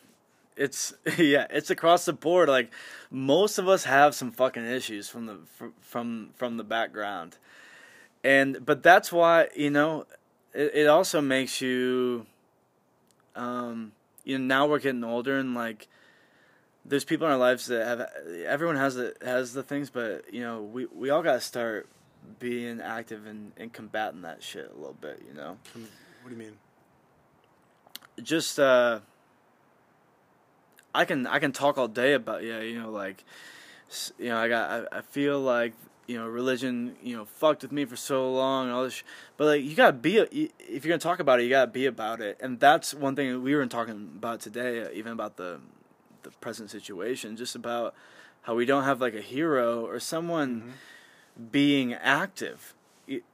[0.57, 2.49] it's yeah, it's across the board.
[2.49, 2.71] Like
[3.11, 7.39] most of us have some fucking issues from the fr- from from the background,
[8.25, 10.07] and but that's why you know
[10.57, 12.27] it, it also makes you.
[13.35, 13.93] Um,
[14.25, 15.89] you know, now we're getting older and like.
[16.85, 18.09] There's people in our lives that have.
[18.47, 21.89] Everyone has the has the things, but you know, we we all gotta start
[22.39, 25.23] being active and, and combating that shit a little bit.
[25.29, 26.59] You know what do you mean?
[28.23, 29.01] just uh
[30.95, 33.25] I can I can talk all day about yeah you know like
[34.19, 35.75] you know I got I, I feel like
[36.07, 39.03] you know religion you know fucked with me for so long and all this sh-
[39.37, 41.87] but like you gotta be a, if you're gonna talk about it you gotta be
[41.87, 42.37] about it.
[42.41, 45.61] And that's one thing we were talking about today uh, even about the
[46.23, 47.95] the present situation just about
[48.43, 50.75] how we don't have like a hero or someone
[51.51, 52.75] being active.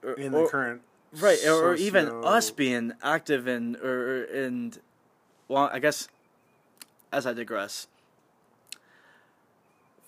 [0.03, 0.83] Or- In or- the current
[1.21, 4.79] right or, or even us being active and or and
[5.47, 6.09] well i guess
[7.13, 7.87] as i digress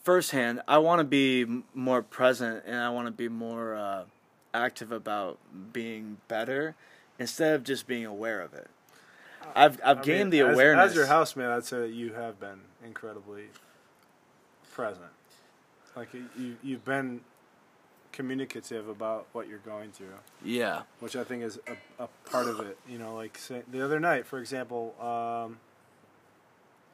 [0.04, 1.44] firsthand i want to be
[1.74, 4.04] more present and i want to be more uh,
[4.52, 5.38] active about
[5.72, 6.74] being better
[7.18, 8.68] instead of just being aware of it
[9.56, 12.12] i've i've I gained mean, the as- awareness As, your houseman, I'd say that you
[12.14, 13.44] have been incredibly
[14.72, 15.10] present.
[15.96, 17.20] Like you- you, you've been
[18.12, 20.14] communicative about what you're going through,
[20.44, 22.78] yeah which I think is a, a part of it.
[22.88, 25.58] You know, like say, the other night, for example, um,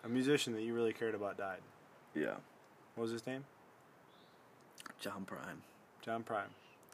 [0.04, 1.60] a musician that you really cared about died.
[2.14, 2.34] yeah
[3.00, 3.44] What was his name?
[5.00, 5.56] john prine
[6.02, 6.50] John Prine.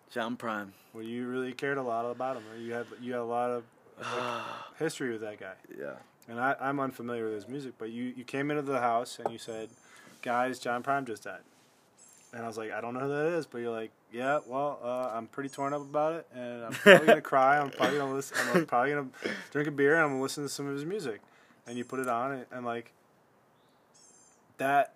[0.08, 3.24] john prine Well, you really cared a lot about him, you had you had a
[3.24, 3.64] lot of
[3.98, 4.32] like,
[4.78, 5.54] history with that guy.
[5.76, 5.94] yeah
[6.28, 9.32] And I, I'm unfamiliar with his music, but you, you came into the house and
[9.32, 9.68] you said,
[10.22, 11.42] "Guys, John Prine just died."
[12.32, 14.78] And I was like, "I don't know who that is," but you're like, "Yeah, well,
[14.84, 17.58] uh, I'm pretty torn up about it, and I'm probably gonna cry.
[17.58, 18.36] I'm probably gonna listen.
[18.54, 19.08] I'm probably gonna
[19.50, 21.20] drink a beer, and I'm gonna listen to some of his music."
[21.66, 22.92] And you put it on, and, and like
[24.58, 24.94] that,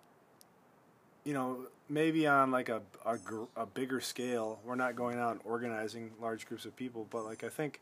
[1.23, 5.31] you know, maybe on like a, a gr- a bigger scale, we're not going out
[5.33, 7.79] and organizing large groups of people, but like I think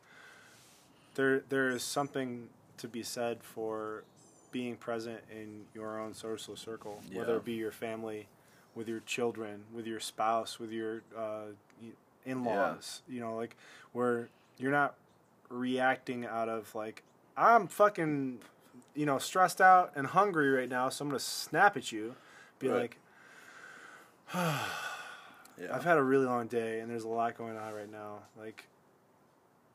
[1.15, 4.03] there there is something to be said for
[4.51, 8.27] being present in your own social circle, whether it be your family,
[8.75, 11.45] with your children, with your spouse, with your uh,
[12.25, 13.01] in-laws.
[13.07, 13.55] You know, like
[13.93, 14.95] where you're not
[15.49, 17.03] reacting out of like
[17.37, 18.39] I'm fucking,
[18.95, 22.15] you know, stressed out and hungry right now, so I'm gonna snap at you.
[22.59, 22.81] Be Right.
[22.81, 22.97] like,
[24.35, 24.59] yeah
[25.73, 28.19] I've had a really long day, and there's a lot going on right now.
[28.39, 28.65] Like,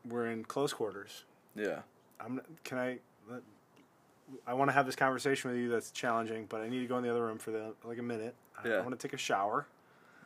[0.09, 1.25] we're in close quarters.
[1.55, 1.81] yeah
[2.21, 2.41] I'm.
[2.65, 2.99] Can I?
[3.31, 3.43] let-
[4.47, 5.69] I want to have this conversation with you.
[5.69, 8.03] That's challenging, but I need to go in the other room for the, like a
[8.03, 8.35] minute.
[8.63, 8.75] I, Yeah.
[8.77, 9.67] I want to take a shower,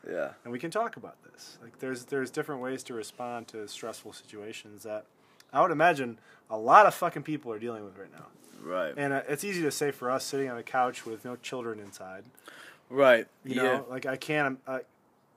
[0.09, 1.59] yeah and we can talk about this.
[1.63, 5.05] Like, there's there's different ways to respond to stressful situations that
[5.53, 6.19] I would imagine
[6.51, 8.27] a lot of fucking people are dealing with right now.
[8.63, 11.37] right And uh, it's easy to say for us sitting on a couch with no
[11.37, 12.25] children inside.
[12.91, 14.59] Right You yeah know, like I can't.
[14.67, 14.81] I,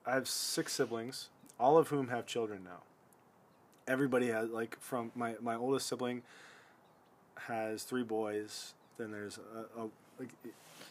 [0.06, 2.82] I have six siblings, all of whom have children now.
[3.86, 6.22] Everybody has like from my my oldest sibling
[7.46, 8.74] has three boys.
[8.98, 9.88] Then there's a, a
[10.18, 10.30] like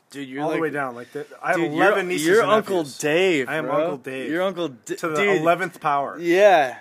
[0.09, 0.95] dude you're all like the way down.
[0.95, 2.27] Like the, I have eleven nieces.
[2.27, 3.49] you're Uncle nephews Dave.
[3.49, 3.75] I am bro.
[3.75, 4.29] Uncle Dave.
[4.29, 6.17] You're Uncle D- to the eleventh power.
[6.19, 6.77] Yeah,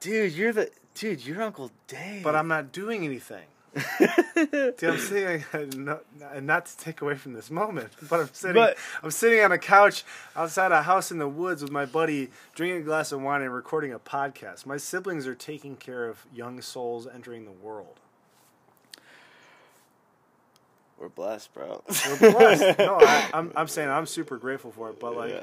[0.00, 1.24] dude, you're the dude.
[1.26, 2.22] You're Uncle Dave.
[2.22, 3.44] But I'm not doing anything.
[4.78, 5.44] See, I'm sitting,
[5.84, 6.04] not,
[6.42, 9.58] not to take away from this moment, but I'm sitting, But- I'm sitting on a
[9.58, 10.04] couch
[10.36, 13.52] outside a house in the woods with my buddy, drinking a glass of wine and
[13.52, 14.66] recording a podcast.
[14.66, 17.98] My siblings are taking care of young souls entering the world.
[20.98, 21.82] We're blessed, bro.
[22.20, 22.78] We're blessed.
[22.78, 25.42] no, I, I'm, I'm saying I'm super grateful for it, but like, yeah.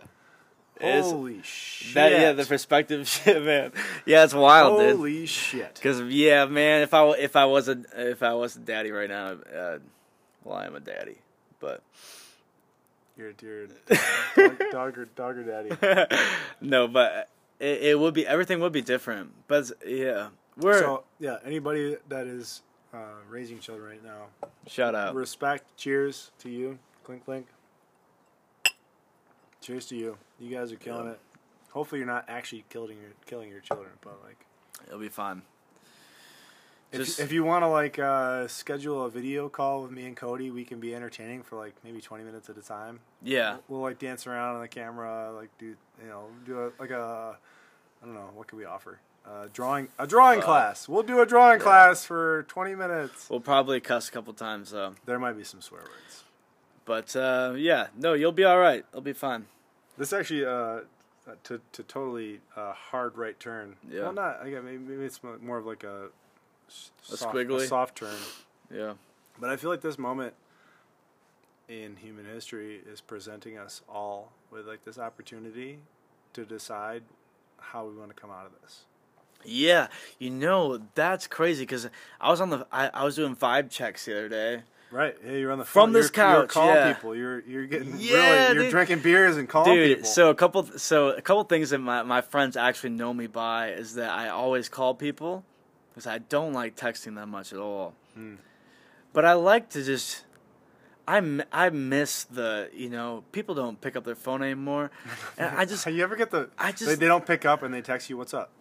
[0.84, 1.94] It's- Holy shit!
[1.96, 3.72] that yeah, the perspective shit, man.
[4.06, 4.96] Yeah, it's wild, dude.
[4.96, 5.76] Holy shit!
[5.76, 9.10] Because yeah, man, if I if I was a if I was a daddy right
[9.10, 9.78] now, uh,
[10.44, 11.18] well, I am a daddy,
[11.60, 11.82] but
[13.18, 16.16] You're, you're dog, dog or dog or daddy.
[16.62, 17.30] no, but
[17.60, 19.32] it, it would be everything would be different.
[19.48, 22.64] But yeah, we're So yeah, anybody that is
[22.94, 22.98] uh,
[23.30, 25.14] raising children right now, shout out.
[25.16, 25.64] respect.
[25.78, 26.80] Cheers to you.
[27.04, 27.48] Clink clink.
[29.62, 30.18] Cheers to you.
[30.42, 31.12] You guys are killing Yeah.
[31.14, 31.20] it.
[31.72, 34.46] Hopefully, you're not actually killing your killing your children, but like.
[34.88, 35.44] It'll be fun.
[36.92, 40.18] If, Just- if you want to like uh, schedule a video call with me and
[40.18, 43.00] Cody, we can be entertaining for like maybe twenty minutes at a time.
[43.24, 46.90] Yeah, We'll like dance around on the camera, like do you know do a like
[46.90, 47.38] a
[48.02, 50.90] I don't know what can we offer uh, drawing a drawing Uh, class.
[50.90, 51.64] We'll do a drawing yeah.
[51.64, 53.30] class for twenty minutes.
[53.30, 54.96] we'll probably cuss a couple times though.
[55.06, 56.24] There might be some swear words.
[56.84, 58.84] But uh, yeah, no, you'll be all right.
[58.92, 59.46] It'll be fine.
[60.02, 60.80] This actually uh,
[61.44, 63.76] to to totally uh, hard right turn.
[63.88, 64.02] Yeah.
[64.02, 64.40] Well, not.
[64.42, 66.08] I guess maybe, maybe it's more of like a
[66.68, 67.68] soft, squiggly?
[67.68, 68.18] soft turn.
[68.74, 68.94] Yeah,
[69.40, 70.34] But I feel like this moment
[71.70, 75.78] in human history is presenting us all with like this opportunity
[76.34, 77.04] to decide
[77.60, 78.86] how we want to come out of this.
[79.46, 79.86] yeah.
[80.18, 81.88] You know that's crazy because
[82.20, 84.64] I was on the I, I was doing vibe checks the other day.
[84.92, 85.16] Right.
[85.26, 85.86] Yeah, you're on the phone.
[85.86, 86.94] From this you're, You're couch, calling yeah.
[86.94, 87.16] people.
[87.16, 88.14] You're you're getting Yeah,
[88.44, 88.54] really.
[88.56, 88.72] You're dude.
[88.72, 90.10] drinking beers and calling Dude, people.
[90.10, 93.70] so a couple so a couple things that my, my friends actually know me by
[93.70, 95.46] is that I always call people
[95.94, 97.94] because I don't like texting that much at all.
[98.16, 98.36] Hmm.
[99.14, 100.26] But I like to just
[101.08, 104.92] I, m- I miss the you know people don't pick up their phone anymore,
[105.38, 106.50] and I just you ever get the?
[106.58, 108.52] I they, just they don't pick up and they text you, "What's up?"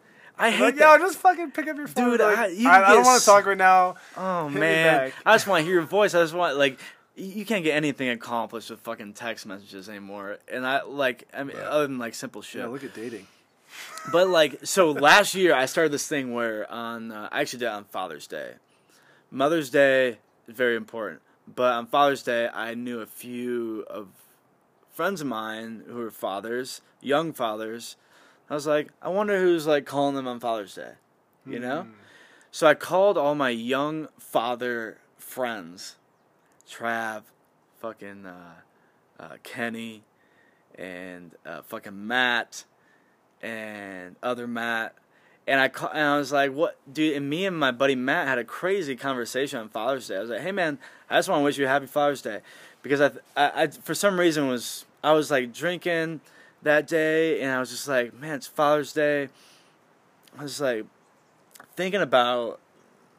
[0.40, 0.98] I hate Like, that.
[1.00, 2.10] yo, just fucking pick up your phone.
[2.12, 3.94] Dude, Like, I- I, you I, get don't want to talk right now.
[4.16, 5.12] Oh Hit man.
[5.26, 6.14] I just want to hear your voice.
[6.14, 6.78] I just want like
[7.16, 10.38] you can't get anything accomplished with fucking text messages anymore.
[10.50, 12.62] And I like I mean other than like simple shit.
[12.62, 13.26] Yeah, look at dating.
[14.10, 17.66] But like, so last year I started this thing where on uh, I actually did
[17.66, 18.54] it on Father's Day.
[19.30, 20.18] Mother's Day
[20.48, 24.08] is very important, but on Father's Day I knew a few of
[24.92, 27.96] friends of mine who were fathers, young fathers.
[28.50, 30.92] I was like, I wonder who's like calling them on Father's Day,
[31.46, 31.82] you know?
[31.82, 31.90] Hmm.
[32.50, 35.96] So I called all my young father friends,
[36.68, 37.22] Trav,
[37.78, 38.54] fucking uh,
[39.20, 40.02] uh, Kenny,
[40.76, 42.64] and uh, fucking Matt,
[43.40, 44.94] and other Matt,
[45.46, 48.26] and I ca- and I was like, "What, dude?" And me and my buddy Matt
[48.26, 50.16] had a crazy conversation on Father's Day.
[50.16, 50.78] I was like, "Hey, man,
[51.08, 52.40] I just want to wish you a happy Father's Day,"
[52.82, 56.20] because I, I, I for some reason was I was like drinking
[56.62, 59.28] that day, and I was just like, "Man, it's Father's Day."
[60.38, 60.84] I was like
[61.76, 62.60] thinking about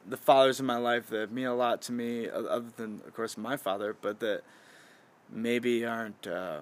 [0.07, 3.37] the fathers in my life that mean a lot to me, other than, of course,
[3.37, 4.41] my father, but that
[5.29, 6.25] maybe aren't.
[6.27, 6.61] Uh,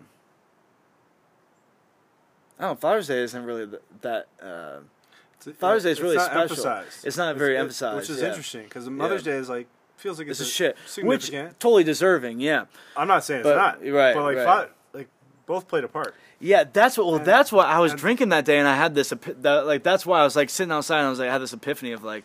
[2.58, 2.76] I don't know.
[2.76, 3.70] Father's Day isn't really
[4.02, 4.28] that.
[4.42, 4.80] Uh,
[5.58, 6.42] Father's Day is really not special.
[6.42, 7.06] Emphasized.
[7.06, 8.28] It's not very emphasized, which is yeah.
[8.28, 9.34] interesting because Mother's Yeah.
[9.34, 12.42] Day is like feels like it's it's, a shit, which totally deserving.
[12.42, 12.66] Yeah,
[12.98, 14.70] I'm not saying it's but- not right, but like right.
[15.50, 16.14] Both played a part.
[16.40, 16.64] yeah.
[16.72, 17.08] That's what.
[17.08, 19.10] Well, And- that's what I was and- drinking that day, and I had this.
[19.42, 21.42] That, like that's why I was like sitting outside, and I was like, I had
[21.42, 22.24] this epiphany of like,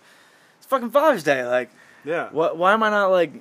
[0.59, 1.44] it's fucking Father's Day.
[1.46, 1.70] Like,
[2.05, 2.28] Yeah.
[2.30, 2.56] What?
[2.59, 3.32] Why am I not like,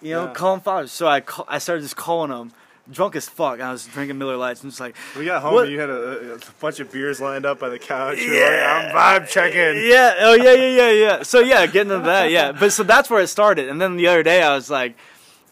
[0.00, 0.32] you know, Yeah.
[0.32, 0.92] calling fathers?
[0.92, 2.52] So I call, I started just calling them,
[2.90, 3.60] drunk as fuck.
[3.60, 5.90] I was drinking Miller Lites and just like, We got home What- and you had
[5.90, 8.18] a, a bunch of beers lined up by the couch.
[8.18, 8.76] You're Yeah.
[8.94, 9.88] like, I'm vibe checking.
[9.90, 11.22] yeah, oh yeah, yeah, yeah, yeah.
[11.24, 12.52] So yeah, getting into that, yeah.
[12.52, 13.68] But so that's where it started.
[13.68, 14.94] And then the other day, I was like,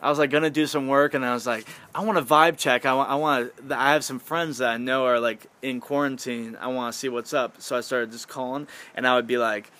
[0.02, 2.56] I was like gonna do some work, and I was like, I want to vibe
[2.56, 2.86] check.
[2.86, 3.52] I want, I want.
[3.70, 6.56] I have some friends that I know are like in quarantine.
[6.60, 7.60] I want to see what's up.
[7.60, 9.70] So I started just calling, and I would be like,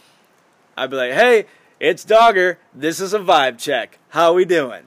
[0.77, 1.47] I'd be like, Hey,
[1.79, 2.59] it's Dogger.
[2.75, 3.99] This is a vibe check.
[4.11, 4.85] How we doing?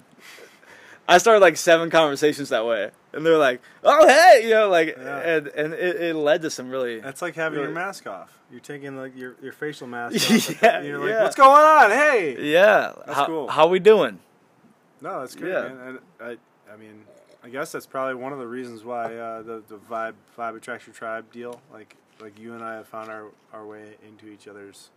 [1.07, 4.95] I started like seven conversations that way, and they're like, "Oh hey," you know, like,
[4.97, 5.17] Yeah.
[5.19, 7.01] and and it, it led to some really.
[7.01, 8.39] That's like having your mask off.
[8.49, 10.61] You're taking like your, your facial mask off.
[10.61, 11.23] Yeah, You're like, yeah.
[11.23, 11.89] what's going on?
[11.89, 12.51] Hey.
[12.51, 13.47] Yeah, That's how, cool.
[13.49, 14.19] How we doing?
[15.03, 15.73] No, that's good, Yeah.
[15.73, 15.87] man.
[15.87, 17.03] And I, I mean,
[17.43, 20.87] I guess that's probably one of the reasons why uh, the the vibe vibe attracts
[20.87, 21.61] your tribe deal.
[21.71, 24.89] Like like you and I have found our, our way into each other's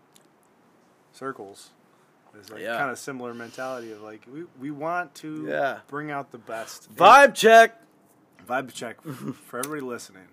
[1.13, 1.71] circles.
[2.39, 2.77] It's like Yeah.
[2.79, 5.79] kind of similar mentality of like we, we want to Yeah.
[5.89, 6.95] bring out the best.
[6.95, 7.81] Vibe check.
[8.47, 10.29] vibe check for everybody listening.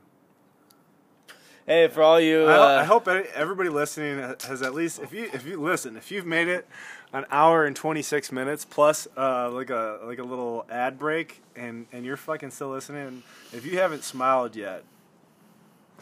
[1.66, 2.45] Hey, for all you.
[2.45, 5.95] I, Uh, I hope e- everybody listening has at least if you if you listen
[5.95, 6.68] if you've made it
[7.14, 11.85] an hour and 26 minutes plus uh, like a like a little ad break and
[11.94, 13.22] and you're fucking still listening
[13.53, 14.84] if you haven't smiled yet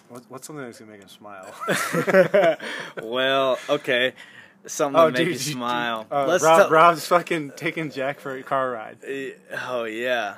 [0.09, 1.53] what, what's something that's gonna make him smile
[3.03, 4.13] well, okay.
[4.67, 6.05] Something to make you smile.
[6.11, 10.35] uh, Let's Rob, tell- Rob's fucking taking Jack for a car ride Uh, Oh yeah,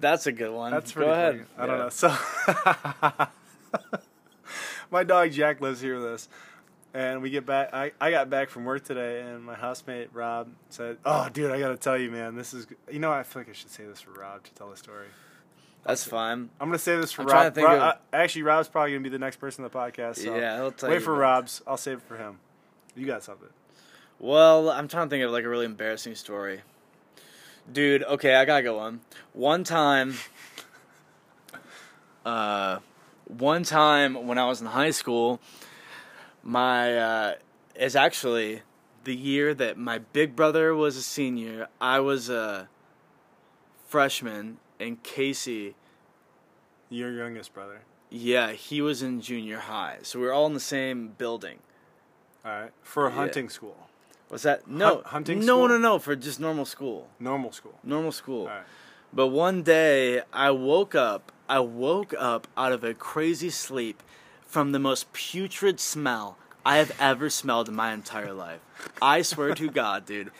[0.00, 0.70] that's a good one.
[0.72, 1.46] that's Go pretty ahead.
[1.56, 1.62] funny.
[1.62, 3.28] I don't know so
[4.90, 6.28] my dog Jack lives here with us,
[6.94, 7.70] and we get back.
[7.72, 11.58] I, I got back from work today, and my housemate Rob said, "Oh, dude, I
[11.58, 14.00] gotta tell you, man, this is you know I feel like I should say this
[14.00, 15.06] for Rob to tell the story.
[15.84, 16.48] That's fine.
[16.60, 17.54] I'm gonna say this for I'm trying Rob.
[17.54, 19.76] to think Rob- of- uh, actually, Rob's probably gonna be the next person on the
[19.76, 20.18] podcast.
[20.18, 21.60] So Yeah, he'll tell wait you for Rob's.
[21.66, 22.38] I'll save it for him.
[22.94, 23.48] You got something?
[24.20, 26.60] Well, I'm trying to think of like a really embarrassing story.
[27.72, 29.00] Dude, okay, I gotta go on.
[29.32, 30.14] One time,
[32.24, 32.78] uh,
[33.26, 35.40] one time when I was in high school,
[36.42, 37.34] my uh,
[37.74, 38.62] is actually
[39.04, 41.68] the year that my big brother was a senior.
[41.80, 42.68] I was a
[43.86, 45.74] freshman, and Casey,
[46.88, 47.82] Your youngest brother.
[48.10, 49.98] yeah, he was in junior high.
[50.02, 51.58] So we were all in the same building.
[52.44, 53.16] All right, for a Yeah.
[53.16, 53.88] hunting school,
[54.30, 55.68] Was that no Hun- hunting No, school?
[55.68, 57.10] no, no, for just normal school.
[57.20, 57.78] normal school.
[57.84, 58.42] Normal school.
[58.42, 58.62] All right.
[59.12, 61.30] But one day I woke up.
[61.50, 64.02] I woke up out of a crazy sleep
[64.52, 68.60] from the most putrid smell I have ever smelled in my entire life.
[69.00, 70.30] I swear to God, dude.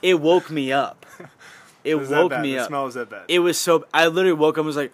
[0.00, 1.04] It woke me up.
[1.84, 2.68] It that woke me the up.
[2.68, 3.24] smell was that bad?
[3.28, 3.84] It was so.
[3.92, 4.92] I literally woke up and was like,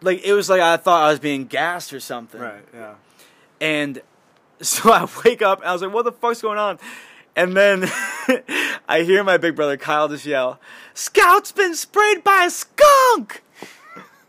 [0.00, 2.40] like it was like I thought I was being gassed or something.
[2.40, 2.64] right.
[2.72, 2.94] Yeah.
[3.60, 4.00] And
[4.62, 6.78] so I wake up and I was like, what the fuck's going on?
[7.34, 7.84] And then
[8.88, 10.60] I hear my big brother Kyle just yell,
[10.94, 13.42] Scout's been sprayed by a skunk!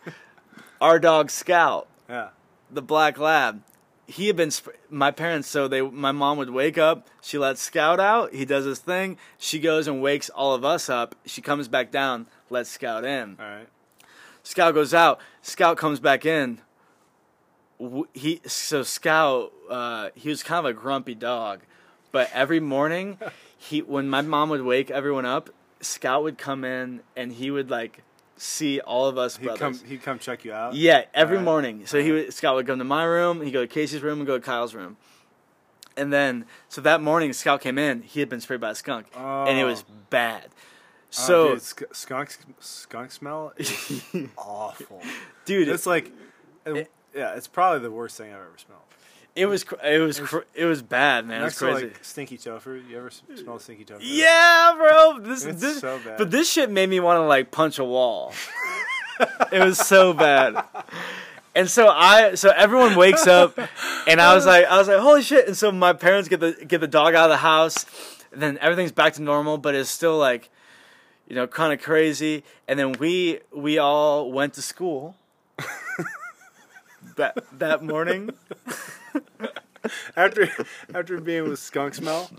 [0.81, 2.29] Our dog Scout, Yeah.
[2.71, 3.61] The black lab,
[4.07, 7.61] he had been, sp- my parents, so they, my mom would wake up, she lets
[7.61, 11.41] Scout out, he does his thing, she goes and wakes all of us up, she
[11.41, 13.37] comes back down, lets Scout in.
[13.39, 13.67] All right.
[14.43, 15.19] Scout goes out.
[15.41, 16.59] Scout comes back in.
[18.13, 21.61] He so Scout uh, he was kind of a grumpy dog,
[22.11, 23.17] but every morning
[23.57, 25.49] he when my mom would wake everyone up,
[25.79, 28.03] Scout would come in and he would like
[28.41, 29.79] see all of us He'd brothers.
[29.81, 29.87] come.
[29.89, 30.73] He'd come check you out.
[30.73, 31.45] Yeah, every Alright.
[31.45, 31.85] morning.
[31.85, 34.27] So he would, Scout would come to my room, he'd go to Casey's room, and
[34.27, 34.97] go to Kyle's room.
[35.97, 38.01] And then, so that morning, Scout came in.
[38.01, 39.93] He had been sprayed by a skunk, and it was Oh.
[40.09, 40.45] bad.
[40.47, 40.53] Oh,
[41.11, 44.01] So, dude, sk- skunk skunk smell is
[44.37, 45.01] awful.
[45.45, 46.11] dude, It's like,
[46.65, 48.81] it- yeah, it's probably the worst thing I've ever smelled.
[49.35, 51.41] It was cr- it was cr- it was bad, man.
[51.41, 51.93] Next it was to crazy.
[51.93, 52.73] like stinky tofu.
[52.89, 54.03] You ever smell stinky tofu?
[54.05, 55.19] yeah, bro.
[55.19, 56.17] This It's this so bad.
[56.17, 58.33] but this shit made me want to like punch a wall.
[59.51, 60.63] it was so bad.
[61.55, 63.57] And so I so everyone wakes up
[64.07, 66.53] and I was like I was like holy shit and so my parents get the
[66.67, 67.85] get the dog out of the house
[68.33, 70.49] and then everything's back to normal but it's still like
[71.27, 75.15] you know kind of crazy and then we we all went to school
[77.17, 78.29] that that morning
[80.15, 80.47] After
[80.93, 82.29] after being with skunk smell.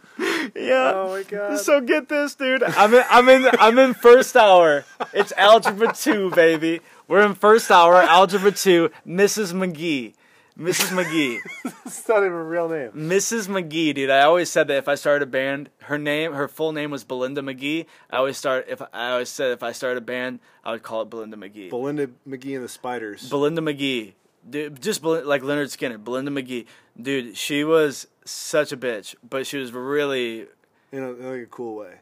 [0.54, 1.58] yeah Oh my god.
[1.58, 2.62] So get this, dude.
[2.62, 4.84] I'm in, I'm in, I'm in first hour.
[5.12, 6.80] It's algebra two, baby.
[7.08, 8.90] We're in first hour, algebra two.
[9.04, 9.52] Mrs.
[9.52, 10.14] McGee,
[10.56, 10.96] Mrs.
[10.96, 11.38] McGee,
[11.84, 12.92] It's not even a real name.
[12.92, 13.48] Mrs.
[13.48, 14.08] McGee, dude.
[14.10, 17.02] I always said that if I started a band, her name, her full name was
[17.02, 17.86] Belinda McGee.
[18.08, 21.02] I always start if I always said if I started a band, I would call
[21.02, 21.70] it Belinda McGee.
[21.70, 23.28] Belinda McGee and the Spiders.
[23.28, 24.12] Belinda McGee.
[24.48, 26.66] Dude, just like Lynyrd Skynyrd, Belinda McGee.
[27.00, 30.46] Dude, she was such a bitch, but she was really
[30.90, 31.94] in, a, in like a cool way.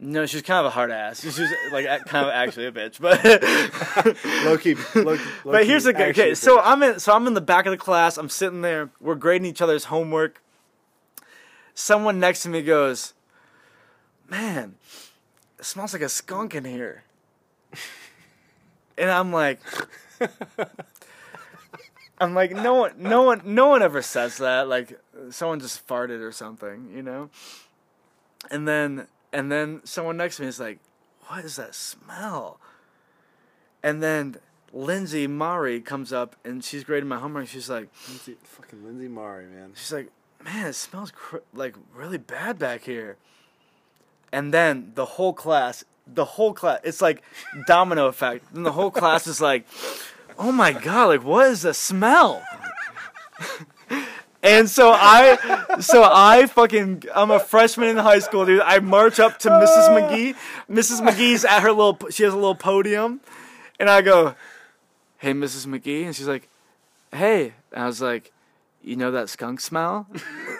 [0.00, 1.20] No, she's kind of a hard ass.
[1.20, 1.38] She's
[1.72, 3.22] like kind of actually a bitch, but
[4.44, 4.74] Low key.
[4.94, 6.34] Low, low but key, here's the actually okay.
[6.34, 6.60] So.
[6.60, 6.98] I'm in.
[6.98, 8.16] So I'm in the back of the class.
[8.16, 8.90] I'm sitting there.
[9.00, 10.42] We're grading each other's homework.
[11.74, 13.14] Someone next to me goes,
[14.28, 14.76] "Man,
[15.58, 17.04] it smells like a skunk in here,"
[18.98, 19.60] and I'm like.
[22.20, 24.68] I'm like no one, no one, no one ever says that.
[24.68, 24.98] Like
[25.30, 27.30] someone just farted or something, you know.
[28.50, 30.78] And then, and then someone next to me is like,
[31.26, 32.60] "What is that smell?"
[33.82, 34.36] And then
[34.74, 37.46] Lindsay Mari comes up and she's grading my homework.
[37.46, 39.72] She's like, Lindsay, fucking Lindsay Mari, man.
[39.76, 40.10] she's like,
[40.42, 43.16] man, it smells cr- like really bad back here.
[44.32, 47.22] And then the whole class, the whole class, it's like
[47.66, 48.52] domino effect.
[48.52, 49.64] And the whole class is like,
[50.38, 52.42] oh my god, like what is the smell?
[54.44, 58.60] And so I, so I fucking, I'm a freshman in high school, dude.
[58.60, 59.88] I march up to Mrs.
[59.88, 60.36] McGee.
[60.70, 61.00] Mrs.
[61.00, 63.22] McGee's at her little, she has a little podium,
[63.80, 64.34] and I go,
[65.16, 65.66] "Hey, Mrs.
[65.66, 66.50] McGee," and she's like,
[67.10, 68.32] "Hey," and I was like,
[68.82, 70.06] "You know that skunk smell?"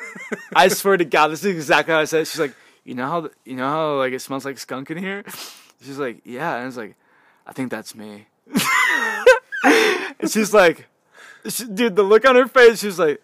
[0.56, 2.22] I swear to God, this is exactly how I said.
[2.22, 2.28] It.
[2.28, 5.24] She's like, "You know how, you know how like it smells like skunk in here?"
[5.82, 6.96] She's like, "Yeah," and I was like,
[7.46, 8.28] "I think that's me."
[9.64, 10.86] and she's like,
[11.48, 13.20] she, "Dude, the look on her face," she's like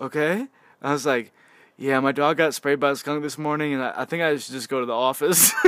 [0.00, 0.46] okay.
[0.82, 1.32] I was like,
[1.76, 4.36] yeah, my dog got sprayed by a skunk this morning, and I, I think I
[4.36, 5.52] should just go to the office.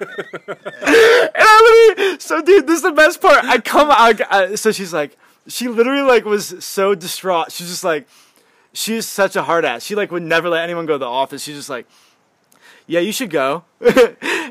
[0.00, 0.08] and
[1.36, 3.44] I literally, so dude, this is the best part.
[3.44, 5.16] I come out, I, so she's like,
[5.46, 7.52] She literally like was so distraught.
[7.52, 8.06] She's just like,
[8.72, 9.84] she's such a hard ass.
[9.84, 11.42] She like would never let anyone go to the office.
[11.42, 11.86] She's just like,
[12.86, 13.64] yeah, you should go.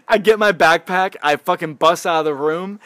[0.08, 1.16] I get my backpack.
[1.22, 2.80] I fucking bust out of the room,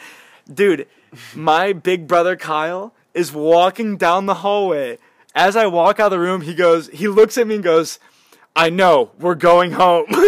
[0.52, 0.86] dude.
[1.34, 4.98] My big brother Kyle is walking down the hallway.
[5.34, 7.98] As I walk out of the room, he goes, he looks at me and goes,
[8.56, 10.06] I know, we're going home.
[10.08, 10.24] he, he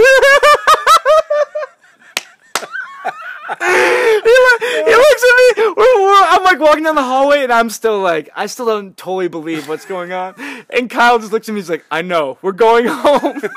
[4.94, 5.64] looks at me.
[5.76, 8.96] We're, we're, I'm like walking down the hallway, and I'm still like, I still don't
[8.96, 10.34] totally believe what's going on.
[10.70, 11.60] And Kyle just looks at me.
[11.60, 13.42] He's like, I know, we're going home.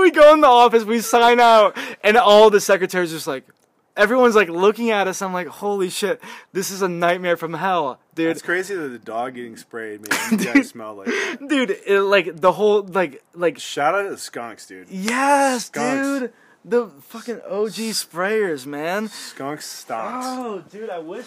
[0.00, 3.44] We go in the office, we sign out, and all the secretaries are just like,
[3.98, 5.20] everyone's like looking at us.
[5.20, 6.22] I'm like, holy shit,
[6.52, 8.30] this is a nightmare from hell, dude.
[8.30, 11.46] It's crazy that the dog getting sprayed made you guys smell like that.
[11.48, 14.88] Dude, it, like the whole like like Shout out to the skunks, dude.
[14.88, 16.06] yes, Skunks.
[16.20, 16.32] dude,
[16.64, 19.08] the fucking OG sprayers, man.
[19.08, 20.22] Skunks stonks.
[20.24, 21.26] Oh, dude, I wish,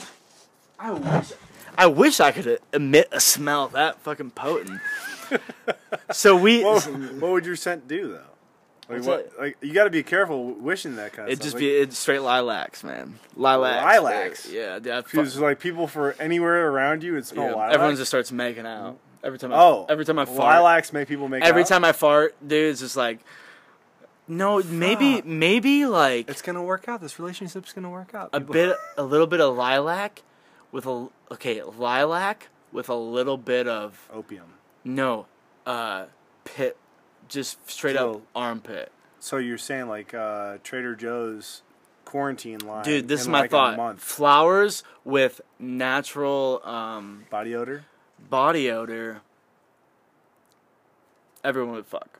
[0.79, 1.31] I wish,
[1.77, 4.79] I wish I could emit a smell that fucking potent.
[6.11, 8.23] so we, What, what would your scent do though?
[8.91, 9.31] Like what?
[9.39, 11.45] Like you got to be careful wishing that kind of it'd stuff.
[11.45, 13.19] just like, be it's straight lilacs, man.
[13.35, 14.43] Lilacs, Lilacs?
[14.45, 14.53] dude.
[14.53, 15.05] Yeah, dude.
[15.05, 17.73] Because like people for anywhere around you, it smells yeah, lilac.
[17.73, 19.53] everyone just starts making out every time.
[19.53, 20.37] I, oh, every time I fart.
[20.37, 21.67] lilacs make people make every out?
[21.67, 23.19] time I fart, dude, it's just like,
[24.27, 25.25] no, maybe, Fuck.
[25.25, 27.01] maybe like It's gonna work out.
[27.01, 28.29] This relationship's gonna work out.
[28.33, 30.23] a bit, a little bit of lilac,
[30.71, 34.53] with a okay, lilac with a little bit of opium.
[34.85, 35.25] no,
[35.65, 36.05] uh,
[36.45, 36.77] pit,
[37.31, 38.91] just straight up So- armpit.
[39.19, 41.61] So you're saying like uh, Trader Joe's
[42.05, 42.83] quarantine line?
[42.83, 43.99] Dude, this is my like thought.
[43.99, 47.85] Flowers with natural um, Body odor.
[48.29, 49.21] body odor.
[51.43, 52.19] Everyone would fuck.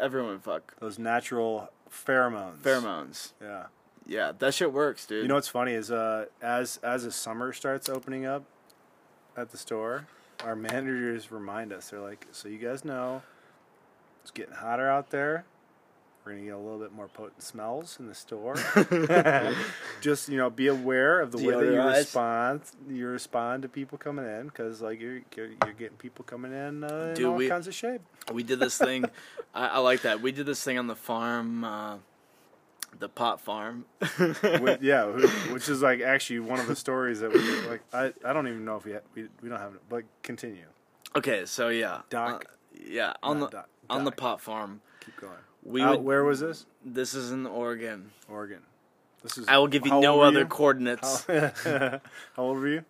[0.00, 0.74] Everyone would fuck.
[0.80, 2.58] Those natural pheromones.
[2.58, 3.32] Pheromones.
[3.42, 3.64] Yeah.
[4.06, 5.22] Yeah, that shit works, dude.
[5.22, 8.44] You know what's funny is uh, as as the summer starts opening up
[9.34, 10.06] at the store,
[10.44, 11.88] our managers remind us.
[11.88, 13.22] They're like, "So you guys know,
[14.24, 15.44] it's getting hotter out there.
[16.24, 18.54] We're gonna get a little bit more potent smells in the store.
[20.00, 22.62] Just you know, be aware of the way that you respond.
[22.88, 25.48] You respond to people coming in because like you're, you're
[25.78, 28.00] getting people coming in uh, in all we- kinds of shape.
[28.32, 29.04] We did this thing.
[29.54, 30.22] I, I like that.
[30.22, 31.96] We did this thing on the farm, uh,
[32.98, 33.84] the pot farm.
[34.18, 35.04] With- yeah,
[35.52, 37.82] which is like actually one of the stories that we like.
[37.92, 40.64] I, I don't even know if we ha- we we don't have it, but continue.
[41.14, 42.46] okay, so yeah, Doc.
[42.48, 44.80] uh, yeah, on the doc, on the pot farm.
[45.04, 45.32] Keep going.
[45.62, 46.66] We Out- would, where was this?
[46.84, 48.10] This is in Oregon.
[48.28, 48.60] Oregon.
[49.22, 49.48] This is.
[49.48, 50.46] I will give you how no old were other you?
[50.46, 51.24] coordinates.
[51.24, 51.50] How,
[52.36, 52.84] how old were you?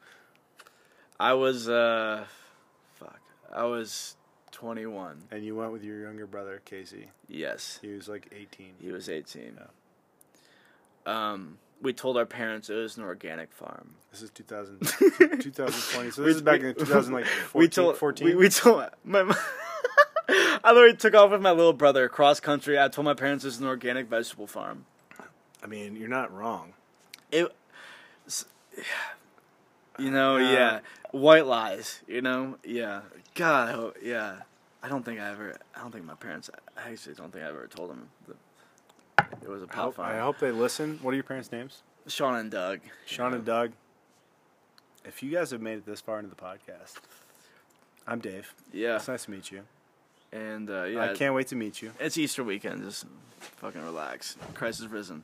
[1.20, 2.24] I was uh,
[2.98, 3.20] fuck.
[3.54, 4.16] I was
[4.50, 5.22] twenty one.
[5.30, 7.08] And you went with your younger brother Casey.
[7.28, 8.74] Yes, He was like 18.
[8.80, 9.58] he was eighteen.
[11.06, 13.94] Um, we told our parents it was an organic farm.
[14.10, 16.10] This is 2000, 2020.
[16.10, 18.26] So this is back in 2000 like 14, we told 14.
[18.26, 19.22] We, we told my.
[19.22, 19.36] my
[20.64, 22.78] I literally took off with my little brother across country.
[22.78, 24.86] I told my parents it was an organic vegetable farm.
[25.62, 26.72] I mean, you're not wrong.
[27.30, 27.54] It,
[29.98, 30.80] you know, Uh, yeah,
[31.10, 32.02] white lies.
[32.06, 33.02] You know, yeah.
[33.34, 34.36] God, I hope, yeah.
[34.82, 35.56] I don't think I ever.
[35.74, 36.50] I don't think my parents.
[36.76, 40.14] I actually don't think I ever told them that it was a pot hope, farm.
[40.14, 40.98] I hope they listen.
[41.00, 41.82] What are your parents' names?
[42.06, 42.80] Sean and Doug.
[43.06, 43.72] Sean and Doug.
[45.06, 46.96] If you guys have made it this far into the podcast,
[48.06, 48.54] I'm Dave.
[48.72, 49.62] Yeah, It's nice to meet you.
[50.34, 51.92] And uh, yeah, I can't wait to meet you.
[51.98, 52.82] It's Easter weekend.
[52.84, 53.06] Just
[53.38, 54.36] fucking relax.
[54.54, 55.22] Christ is risen.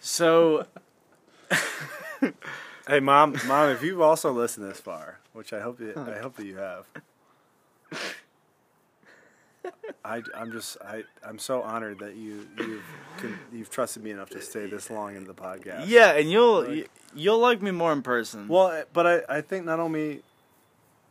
[0.00, 0.66] So
[2.88, 6.36] Hey, mom, mom, if you've also listened this far, which I hope you, I hope
[6.36, 6.86] that you have.
[10.04, 12.84] I, I'm just I I'm so honored that you you've
[13.52, 15.84] you've trusted me enough to stay this long into the podcast.
[15.86, 18.48] yeah, and you'll Like- you, you'll like me more in person.
[18.48, 20.22] Well, but I, I think not only.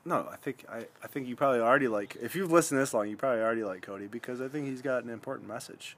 [0.07, 3.09] No, I think I, I think you probably already like if you've listened this long,
[3.09, 5.97] you probably already like Cody because I think he's got an important message,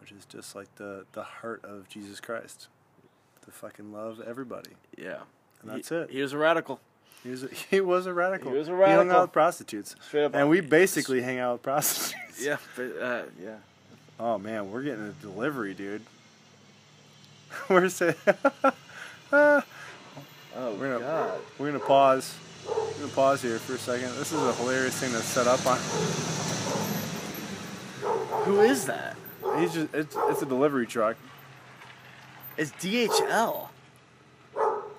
[0.00, 2.68] which is just like the the heart of Jesus Christ,
[3.44, 4.70] to fucking love everybody.
[4.96, 5.18] yeah,
[5.60, 6.10] And that's he, it.
[6.10, 6.78] He was a radical.
[7.24, 8.52] He was a, he was a radical.
[8.52, 9.02] He was a radical.
[9.02, 10.34] He hung out with prostitutes, Straight up.
[10.34, 12.44] and we basically hang out with prostitutes.
[12.44, 13.56] yeah, but, uh, yeah.
[14.20, 16.02] Oh man, we're getting a delivery, dude.
[17.68, 18.14] we're saying.
[20.54, 21.40] Oh We're gonna- God.
[21.58, 22.34] We're gonna pause.
[22.68, 24.14] We're gonna pause here for a second.
[24.16, 25.78] This is a hilarious thing that's set up on.
[28.44, 29.16] Who is that?
[29.58, 31.16] He's just it's it's a delivery truck,
[32.56, 33.68] It's DHL.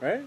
[0.02, 0.24] right?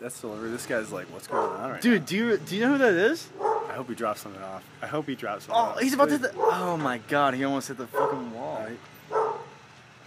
[0.00, 0.50] That's delivery.
[0.50, 2.94] This guy's like, what's going on right Dude, do you do you know who that
[2.94, 3.28] is?
[3.40, 4.62] I hope he drops something off.
[4.82, 5.80] I hope he drops something Oh, off.
[5.80, 6.18] he's about to.
[6.18, 8.64] Hit the, oh my God, he almost hit the fucking wall.
[8.64, 8.78] Right.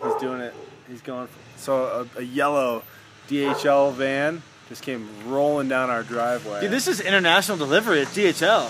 [0.03, 0.53] He's doing it.
[0.87, 1.27] He's going.
[1.27, 2.83] For, so a, a yellow
[3.29, 6.61] DHL van just came rolling down our driveway.
[6.61, 8.67] Dude, this is international delivery at DHL.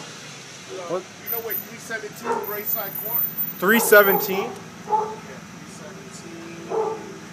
[0.89, 1.01] What?
[1.01, 3.23] You know what 317 Rayside Court?
[3.59, 4.37] 317.
[4.37, 4.51] Yeah,
[4.85, 6.69] 317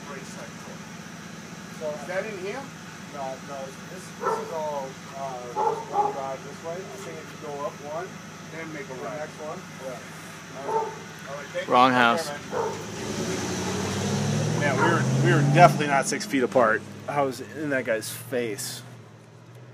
[0.09, 0.81] Rayside Court.
[1.81, 2.63] So is that in here?
[3.15, 3.59] No, no.
[3.93, 5.37] This, this is all uh,
[5.93, 6.75] one drive this way.
[6.75, 8.09] I think if you go up one,
[8.57, 9.19] Then make a the right.
[9.19, 9.59] next one.
[9.85, 10.01] Yeah.
[10.67, 10.89] All
[11.37, 11.73] right, thank you.
[11.73, 12.31] Wrong house.
[14.61, 16.83] Man, we were we were definitely not six feet apart.
[17.09, 18.83] I was in that guy's face,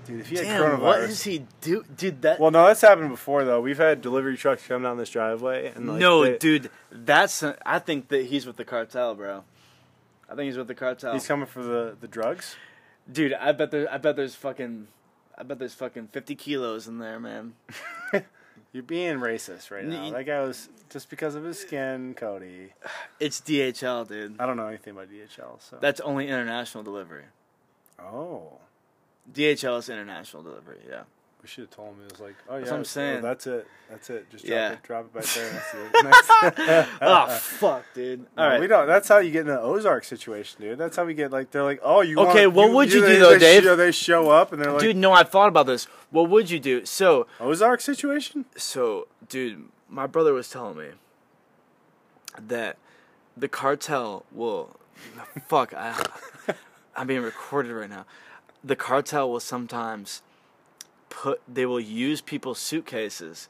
[0.05, 0.21] dude.
[0.21, 1.83] If he had Damn, coronavirus, what is he do?
[1.95, 2.39] Dude, that.
[2.39, 3.61] Well, no, that's happened before though.
[3.61, 7.43] We've had delivery trucks come down this driveway and like, no, they- dude, that's.
[7.65, 9.43] I think that he's with the cartel, bro.
[10.29, 11.13] I think he's with the cartel.
[11.13, 12.55] he's coming for the the drugs.
[13.11, 13.91] Dude, I bet there.
[13.91, 14.87] I bet there's fucking.
[15.37, 17.53] I bet there's fucking fifty kilos in there, man.
[18.73, 20.05] You're being racist right now.
[20.05, 22.73] N- That guy was just because of his skin, Cody.
[23.19, 24.39] It's DHL, dude.
[24.39, 27.25] I don't know anything about DHL, so That's only international delivery.
[27.99, 28.53] oh,
[29.31, 30.79] DHL is international delivery.
[30.89, 31.03] Yeah.
[31.41, 32.05] We should have told him.
[32.05, 33.21] It was like, oh yeah, That's what I'm oh, saying.
[33.21, 33.67] that's it.
[33.89, 34.29] That's it.
[34.29, 34.71] Just drop Yeah.
[34.73, 34.83] it.
[34.83, 35.49] Drop it back there.
[35.49, 36.03] That's it.
[36.03, 36.89] Next.
[37.01, 38.19] oh fuck, dude.
[38.37, 38.59] All No, right.
[38.61, 38.85] we don't.
[38.87, 40.77] That's how you get in the Ozark situation, dude.
[40.77, 42.19] That's how we get like they're like, oh, you.
[42.19, 43.63] Okay, want, what would you they, do, though, they Dave?
[43.63, 45.85] Show, they show up and they're like, Dude, no, I thought about this.
[46.11, 46.85] What would you do?
[46.85, 48.45] So, Ozark situation.
[48.55, 50.89] so, dude, my brother was telling me
[52.39, 52.77] that
[53.35, 54.75] the cartel will.
[55.47, 55.95] fuck, I,
[56.95, 58.05] I'm being recorded right now.
[58.63, 60.21] The cartel will sometimes
[61.11, 61.41] put.
[61.47, 63.47] They will use people's suitcases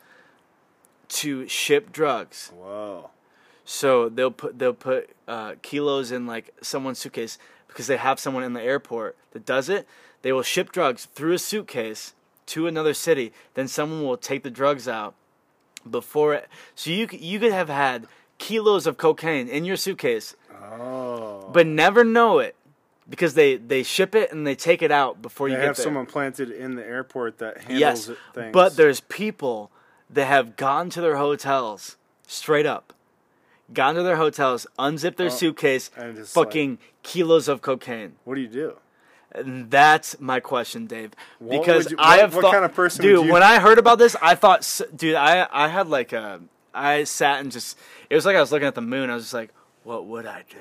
[1.10, 2.52] to ship drugs.
[2.54, 3.12] Whoa.
[3.64, 8.44] So they'll put they'll put uh, kilos in like someone's suitcase because they have someone
[8.44, 9.88] in the airport that does it.
[10.24, 12.14] They will ship drugs through a suitcase
[12.48, 13.32] to another city.
[13.54, 15.16] Then someone will take the drugs out
[15.90, 16.50] before it.
[16.76, 18.08] So you you could have had
[18.40, 21.50] kilos of cocaine in your suitcase, Oh.
[21.54, 22.56] but never know it
[23.12, 25.76] because they they ship it and they take it out before They you have get
[25.76, 25.84] there.
[25.84, 28.52] someone planted in the airport that handles yes, it, things.
[28.54, 29.70] but there's people
[30.10, 32.94] that have gone to their hotels straight up,
[33.74, 38.14] gone to their hotels, unzipped their Oh, suitcase, and just fucking kilos of cocaine.
[38.24, 38.78] what do you do?
[39.34, 41.12] And that's my question, Dave.
[41.40, 43.26] What Because you- I have what thought, kind of person dude.
[43.28, 46.42] you- When I heard about this, I thought, dude, I I had like a,
[46.74, 47.78] I sat and just,
[48.10, 49.10] it was like I was looking at the moon.
[49.10, 49.52] I was just like,
[49.84, 50.58] what would I do?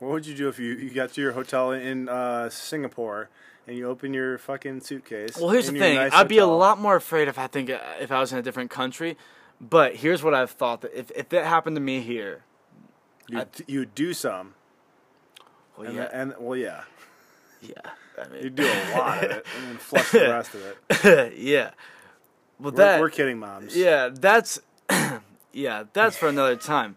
[0.00, 3.28] What would you do if you, you got to your hotel in uh, Singapore
[3.66, 5.36] and you open your fucking suitcase?
[5.36, 5.94] Well, here's the thing.
[5.96, 8.42] nice I'd be a lot more afraid if I think if I was in a
[8.42, 9.16] different country.
[9.60, 12.44] But here's what I've thought that if if that happened to me here,
[13.28, 14.54] You you do some,
[15.76, 16.84] well, and, yeah, and well, yeah,
[17.60, 17.74] yeah,
[18.18, 21.36] I mean, you do a lot of it, and then flush the rest of it.
[21.36, 21.72] yeah.
[22.58, 23.76] Well, We're, that we're kidding, moms.
[23.76, 24.58] yeah, that's
[25.52, 26.96] yeah, that's for another time.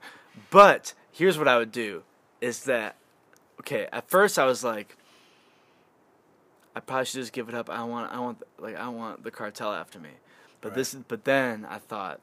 [0.50, 2.04] But here's what I would do:
[2.44, 2.98] is that
[3.62, 3.88] okay?
[3.94, 4.98] At first, I was like,
[6.76, 7.70] I probably should just give it up.
[7.70, 10.10] I want, I want, like, I want the cartel after me.
[10.60, 10.76] But Right.
[10.76, 12.20] this, but then I thought,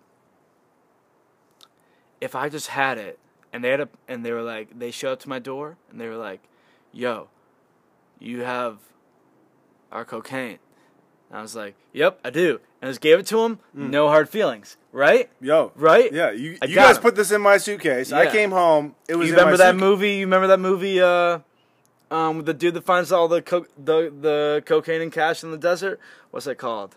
[2.21, 3.19] if I just had it,
[3.53, 5.99] and they had a, and they were like, they showed up to my door, and
[6.01, 6.41] they were like,
[6.93, 7.29] "Yo,
[8.19, 8.79] you have
[9.91, 10.59] our cocaine."
[11.31, 13.59] And I was like, "Yep, I do," and I just gave it to him.
[13.75, 13.91] Mm.
[13.91, 15.29] No hard feelings, right?
[15.41, 16.13] Yo, Right?
[16.13, 17.03] Yeah, you, I you got guys him.
[17.03, 18.13] put this in my suitcase.
[18.13, 18.31] I Yeah.
[18.33, 18.95] came home.
[19.09, 19.81] It was You in my remember that suitcase.
[19.81, 20.13] movie?
[20.15, 21.01] You remember that movie?
[21.01, 21.39] Uh,
[22.11, 25.51] um, with the dude that finds all the co- the the cocaine and cash in
[25.53, 26.01] the desert.
[26.33, 26.97] What's that called?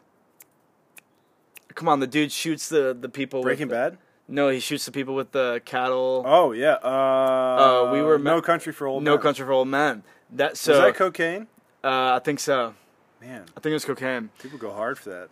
[1.76, 3.40] Come on, the dude shoots the the people.
[3.42, 3.98] with Breaking the- Bad.
[4.28, 6.24] No, he shoots the people with the cattle.
[6.26, 6.74] Oh yeah.
[6.76, 9.22] Uh, we were No Country for Old Men no Men.
[9.22, 10.04] country for old men.
[10.32, 10.82] That Was so.
[10.82, 11.48] that cocaine?
[11.84, 12.74] uh, I think so.
[13.22, 14.30] Man, I think it was cocaine.
[14.40, 15.30] people go hard for that.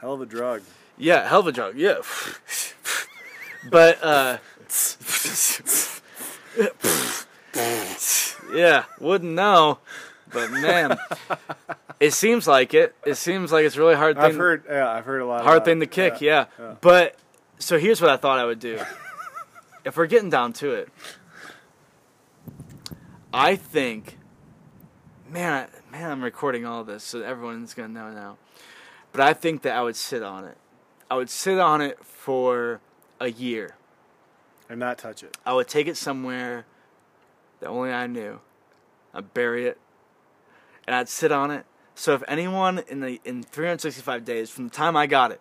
[0.00, 0.62] Hell of a drug.
[0.98, 1.76] Yeah, hell of a drug.
[1.76, 1.96] Yeah.
[3.70, 4.38] but uh
[8.54, 9.78] Yeah, wouldn't know.
[10.32, 10.98] But man,
[12.00, 12.94] it seems like it.
[13.04, 14.24] It seems like it's a really hard thing.
[14.24, 14.64] I've heard.
[14.68, 15.44] Yeah, I've heard a lot.
[15.44, 15.80] hard thing it.
[15.80, 16.46] to kick, yeah.
[16.58, 16.74] yeah.
[16.80, 17.16] But
[17.58, 18.80] so here's what I thought I would do.
[19.84, 20.88] if we're getting down to it,
[23.32, 24.18] I think,
[25.30, 28.36] man, man, I'm recording all this, so everyone's gonna know now.
[29.12, 30.58] But I think that I would sit on it.
[31.10, 32.80] I would sit on it for
[33.20, 33.74] a year.
[34.68, 35.36] and not touch it.
[35.46, 36.66] I would take it somewhere
[37.60, 38.40] that only I knew.
[39.14, 39.78] I'd bury it,
[40.86, 41.64] and I'd sit on it.
[41.94, 45.40] So if anyone in the in 365 days from the time I got it,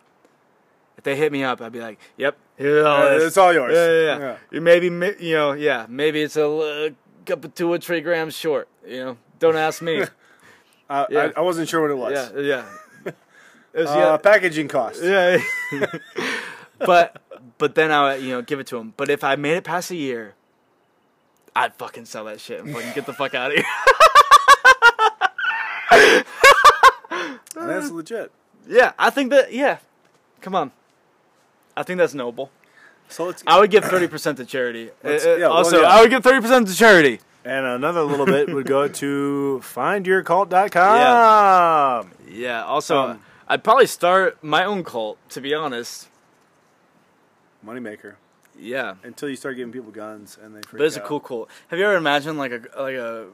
[0.98, 3.74] if they hit me up, I'd be like, "Yep, all it's all yours.
[3.74, 4.60] Yeah, yeah, yeah.
[4.62, 4.86] Maybe
[5.26, 6.90] you know, yeah, maybe it's a uh,
[7.26, 8.70] couple two or three grams short.
[8.88, 10.04] You know, don't ask me.
[10.88, 11.32] Uh, Yeah.
[11.36, 12.32] I, I wasn't sure what it was.
[12.36, 12.66] yeah, yeah.
[13.76, 15.04] It was, Uh, yeah, packaging cost.
[15.04, 15.38] yeah.
[16.80, 17.22] but
[17.58, 18.94] but then I would, you know give it to him.
[18.96, 20.34] But if I made it past a year,
[21.56, 23.66] I'd fucking sell that shit and fucking get the fuck out of here.
[27.56, 28.32] That's legit.
[28.68, 29.52] Yeah, I think that.
[29.54, 29.78] Yeah,
[30.42, 30.72] come on.
[31.78, 32.50] I think that's noble.
[33.10, 34.90] So let's I would give thirty percent to charity.
[35.04, 35.88] Uh, uh, yeah, well, also, yeah.
[35.90, 37.20] I would give thirty percent to charity.
[37.44, 42.12] and another little bit would go to findyourcult.com.
[42.30, 42.64] Yeah.
[42.66, 45.18] Also, Um, I'd probably start my own cult.
[45.30, 46.08] To be honest.
[47.66, 48.16] Moneymaker.
[48.58, 48.96] Yeah.
[49.04, 51.50] Until you start giving people guns and they freak But it's a cool cult.
[51.70, 53.28] Have you ever imagined like a like a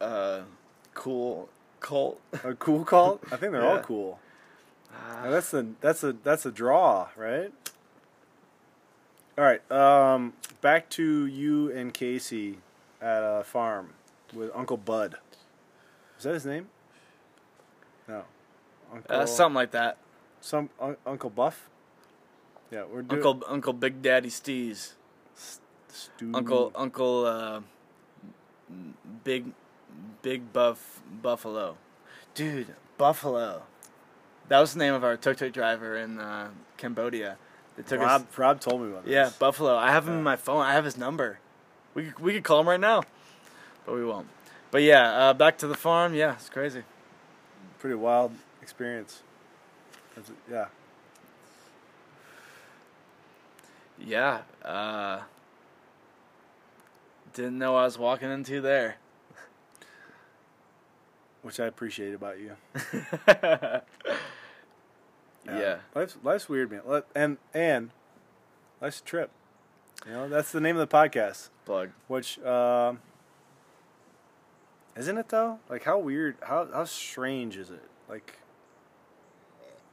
[0.00, 0.40] uh,
[0.94, 1.48] cool
[1.80, 2.20] cult?
[2.44, 3.22] A cool cult?
[3.32, 4.18] I think they're all cool.
[5.22, 7.52] That's the that's a that's a draw, right?
[9.36, 9.70] All right.
[9.70, 12.58] Um, back to you and Casey
[13.00, 13.94] at a farm
[14.34, 15.16] with Uncle Bud.
[16.18, 16.68] Is that his name?
[18.06, 18.24] No.
[18.92, 19.98] Uncle, Uh, something like that.
[20.40, 21.68] Some un- Uncle Buff.
[22.70, 24.92] Yeah, we're doing Uncle Uncle Big Daddy Steez.
[25.88, 27.60] Stu- Uncle Uncle uh,
[29.24, 29.46] Big
[30.22, 31.76] Big Buff Buffalo.
[32.34, 33.62] Dude, Buffalo.
[34.48, 37.36] That was the name of our tuk tuk driver in uh, Cambodia.
[37.76, 38.22] They took Rob.
[38.22, 38.38] us.
[38.38, 39.12] Rob told me about this.
[39.12, 39.76] Yeah, Buffalo.
[39.76, 40.62] I have him in my phone.
[40.62, 41.38] I have his number.
[41.94, 43.02] We could, we could call him right now,
[43.84, 44.28] but we won't.
[44.70, 46.14] But yeah, uh, back to the farm.
[46.14, 46.82] Yeah, it's crazy.
[47.80, 48.32] pretty wild
[48.70, 49.22] experience.
[50.14, 50.66] That's- yeah.
[53.98, 54.42] Yeah.
[54.64, 55.22] Uh,
[57.34, 58.96] didn't know I was walking into there.
[61.42, 62.54] Which I appreciate about you.
[65.46, 65.78] yeah.
[65.94, 67.02] Life's life's weird, man.
[67.14, 67.90] And and
[68.80, 69.30] life's a trip.
[70.06, 71.48] You know, that's the name of the podcast.
[71.64, 71.90] Plug.
[72.08, 73.00] Which um
[74.96, 75.58] isn't it though?
[75.68, 77.88] Like how weird how how strange is it?
[78.08, 78.39] Like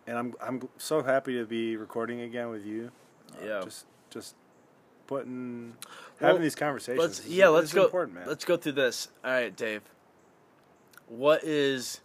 [0.08, 2.92] and I'm I'm so happy to be recording again with you.
[3.34, 3.62] Uh, Yeah.
[3.64, 4.36] Just just
[5.06, 5.76] putting
[6.20, 7.00] Well, having these conversations.
[7.00, 7.86] Let's yeah, let's go.
[7.86, 8.28] important, man.
[8.28, 9.10] Let's go through this.
[9.24, 9.82] All right, Dave.
[11.08, 12.02] What is,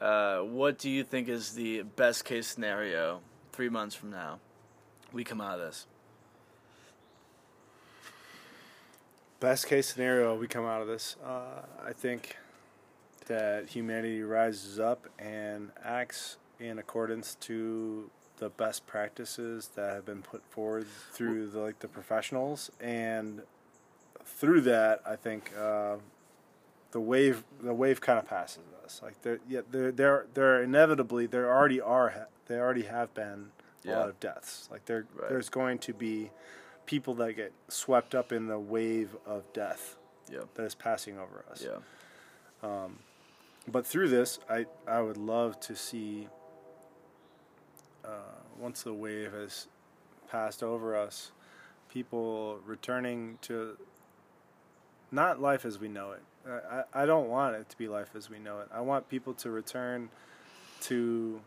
[0.00, 3.20] uh, what do you think is the best case scenario
[3.52, 4.38] three months from now?
[5.12, 5.86] We come out of this.
[9.38, 11.16] Best case scenario, we come out of this.
[11.22, 12.36] Uh, I think
[13.26, 20.22] that humanity rises up and acts in accordance to the best practices that have been
[20.22, 23.42] put forward through the like the professionals, and
[24.24, 25.96] through that, I think uh,
[26.92, 29.00] the wave the wave kind of passes us.
[29.02, 33.50] Like there, yeah, there, there, there are inevitably there already are there already have been
[33.84, 33.98] a Yeah.
[33.98, 34.68] lot of deaths.
[34.70, 35.28] Like there, Right.
[35.28, 36.30] there's going to be
[36.86, 39.96] people that get swept up in the wave of death
[40.30, 40.40] Yeah.
[40.54, 41.64] that is passing over us.
[41.64, 41.78] Yeah.
[42.62, 42.98] um,
[43.68, 46.28] But through this, I I would love to see.
[48.06, 48.10] Uh,
[48.58, 49.66] once the wave has
[50.30, 51.32] passed over us,
[51.88, 53.76] people returning to
[55.10, 56.22] not life as we know it.
[56.48, 58.68] I, I don't want it to be life as we know it.
[58.72, 60.08] I want people to return
[60.82, 61.40] to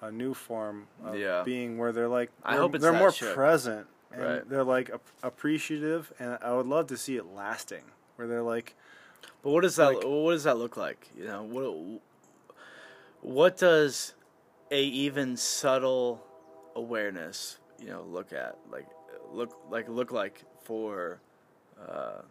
[0.00, 1.42] a new form of Yeah.
[1.44, 4.48] being where they're like I they're, hope it's they're more present and Right.
[4.48, 7.82] they're like ap- appreciative and I would love to see it lasting
[8.16, 8.74] where they're like
[9.42, 11.10] But what does that Like- what does that look like?
[11.16, 12.00] You know, what
[13.20, 14.14] what does
[14.70, 16.22] a even subtle
[16.76, 18.86] awareness, you know, look at like
[19.32, 21.20] look like look like for
[21.88, 22.22] uh,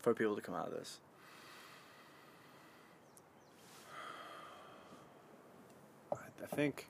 [0.00, 0.98] for people to come out of this?
[6.12, 6.86] I think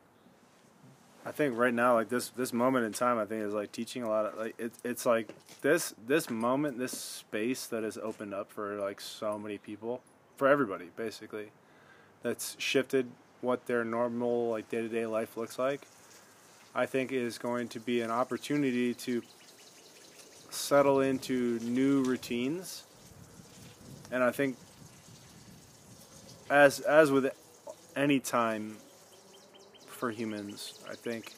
[1.25, 4.03] I think right now like this this moment in time I think is like teaching
[4.03, 5.33] a lot of like it, it's like
[5.63, 10.03] this this moment this space that has opened up for like so many people
[10.37, 11.51] for everybody basically
[12.23, 13.11] that's shifted
[13.41, 15.87] what their normal like day-to-day life looks like
[16.75, 19.23] I think is going to be an opportunity to
[20.51, 22.85] settle into new routines
[24.11, 24.57] and I think
[26.51, 27.33] as as with
[27.97, 28.77] any time
[29.87, 30.85] for humans.
[30.89, 31.33] I think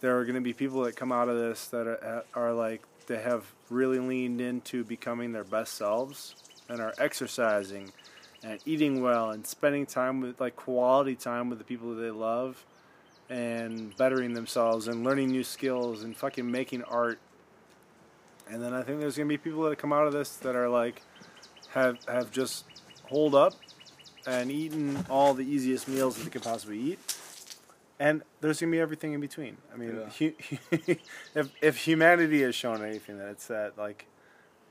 [0.00, 2.52] there are going to be people that come out of this that are, uh, are
[2.52, 6.34] like they have really leaned into becoming their best selves
[6.68, 7.90] and are exercising
[8.44, 12.10] and eating well and spending time with like quality time with the people that they
[12.10, 12.64] love
[13.30, 17.18] and bettering themselves and learning new skills and fucking making art.
[18.48, 20.54] And then I think there's going to be people that come out of this that
[20.54, 21.02] are like
[21.70, 22.64] have have just
[23.04, 23.54] holed up
[24.26, 26.98] and eaten all the easiest meals that they could possibly eat
[27.98, 29.56] and there's gonna be everything in between.
[29.72, 30.34] I mean, hu-
[31.34, 34.06] if if humanity has shown anything, that it's that like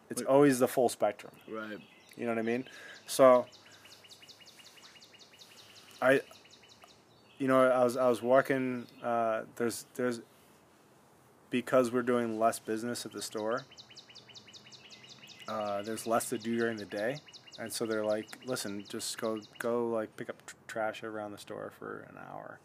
[0.10, 1.32] it's always the full spectrum.
[1.50, 1.80] Right.
[2.18, 2.66] You know what I mean?
[3.08, 3.46] So
[6.04, 6.22] I,
[7.38, 8.86] you know, I was I was walking.
[9.04, 10.22] Uh, there's there's
[11.50, 13.62] because we're doing less business at the store.
[15.48, 17.18] uh, there's less to do during the day,
[17.60, 21.38] and so they're like, listen, just go go like pick up tr- trash around the
[21.38, 22.60] store for an hour,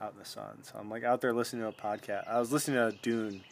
[0.00, 0.62] out in the sun.
[0.62, 2.28] So I'm like out there listening to a podcast.
[2.28, 3.42] I was listening to Dune,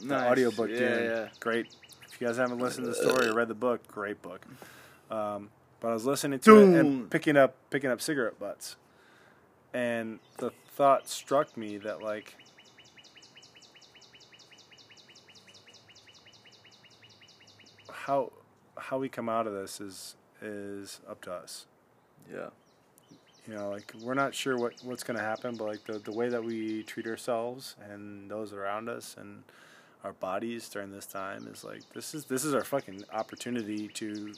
[0.00, 0.30] the Nice.
[0.32, 1.04] audiobook Yeah, Dune.
[1.04, 1.28] yeah.
[1.40, 1.74] Great.
[2.12, 4.44] If you guys haven't listened to the story or read the book, great book.
[5.10, 5.50] Um,
[5.80, 8.76] but I was listening to it and picking up picking up cigarette butts,
[9.72, 12.36] and the thought struck me that like
[18.08, 18.32] how
[18.76, 21.66] how we come out of this is is up to us.
[22.32, 22.48] Yeah.
[23.46, 26.12] You know, like we're not sure what what's going to happen, but like the the
[26.12, 29.42] way that we treat ourselves and those around us and
[30.04, 34.32] our bodies during this time is like this is this is our fucking opportunity to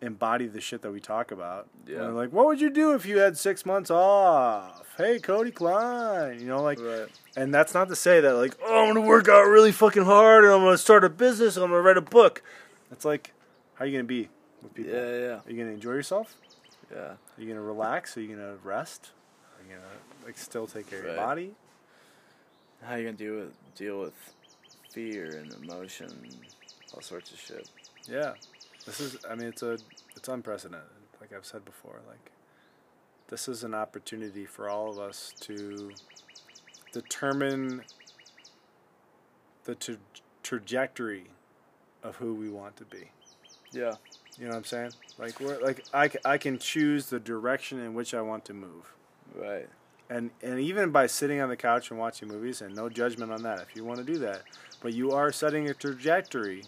[0.00, 1.68] embody the shit that we talk about.
[1.86, 2.06] Yeah.
[2.08, 4.94] Like, what would you do if you had six months off?
[4.96, 6.38] Hey, Cody Klein.
[6.40, 7.08] You know, like Right.
[7.36, 10.44] and that's not to say that like, oh, I'm gonna work out really fucking hard
[10.44, 12.42] and I'm gonna start a business and I'm gonna write a book.
[12.92, 13.32] It's like,
[13.74, 14.28] how are you gonna be
[14.62, 14.92] with people?
[14.92, 16.34] Yeah, yeah, Are you gonna enjoy yourself?
[16.92, 16.98] yeah.
[17.00, 18.16] Are you gonna relax?
[18.16, 19.10] Are you gonna rest?
[19.58, 19.86] Are you gonna
[20.24, 21.54] like still take care of your body?
[22.82, 24.14] How are you gonna deal with deal with
[24.92, 26.08] fear and emotion,
[26.94, 27.68] all sorts of shit.
[28.08, 28.32] Yeah.
[28.88, 29.18] This is.
[29.28, 29.76] I mean, it's a.
[30.16, 30.88] It's unprecedented.
[31.20, 32.00] Like I've said before.
[32.08, 32.30] Like,
[33.28, 35.92] this is an opportunity for all of us to
[36.92, 37.82] determine
[39.64, 39.96] the tra-
[40.42, 41.26] trajectory
[42.02, 43.10] of who we want to be.
[43.72, 43.92] Yeah.
[44.38, 44.92] You know what I'm saying?
[45.18, 48.94] Like we're like I, I can choose the direction in which I want to move.
[49.34, 49.68] Right.
[50.08, 53.42] And and even by sitting on the couch and watching movies and no judgment on
[53.42, 54.44] that if you want to do that,
[54.80, 56.62] but you are setting a trajectory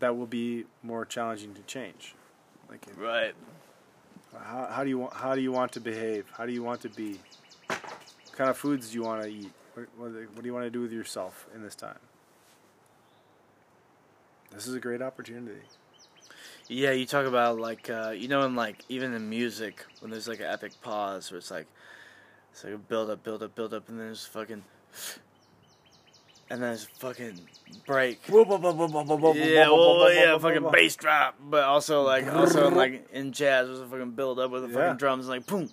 [0.00, 2.14] that will be more challenging to change.
[2.68, 3.34] Like Right.
[4.36, 6.26] how, how do you want how do you want to behave?
[6.36, 7.18] How do you want to be?
[7.68, 9.52] What kind of foods do you want to eat?
[9.74, 11.98] What, what, what do you want to do with yourself in this time?
[14.50, 15.60] This is a great opportunity.
[16.68, 20.28] Yeah, you talk about like uh, you know, in like even in music when there's
[20.28, 21.66] like an epic pause where it's like
[22.52, 24.64] it's like a build up, build up, build up, and then there's fucking
[26.50, 27.40] and then there's fucking
[27.86, 28.20] break.
[29.36, 33.86] Yeah, well, yeah, fucking bass drop, but also like also like in jazz, there's a
[33.86, 35.68] fucking build up with the fucking drums, like boom.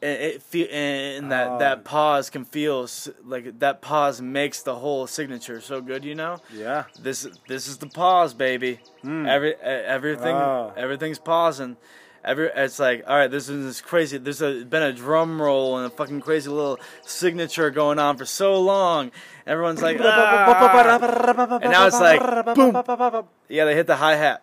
[0.00, 1.58] And it feel and that Oh.
[1.58, 2.88] that pause can feel
[3.24, 6.36] like that pause makes the whole signature so good, you know.
[6.54, 6.84] Yeah.
[7.00, 8.78] This this is the pause, baby.
[9.04, 10.72] Every e- everything Oh.
[10.76, 11.76] everything's pausing.
[12.24, 14.18] Every it's like all right, this is this crazy.
[14.18, 18.24] There's a, been a drum roll and a fucking crazy little signature going on for
[18.24, 19.12] so long.
[19.46, 21.58] Everyone's like, ah.
[21.62, 22.20] and now it's like
[22.54, 23.24] boom.
[23.48, 24.42] Yeah, they hit the hi hat,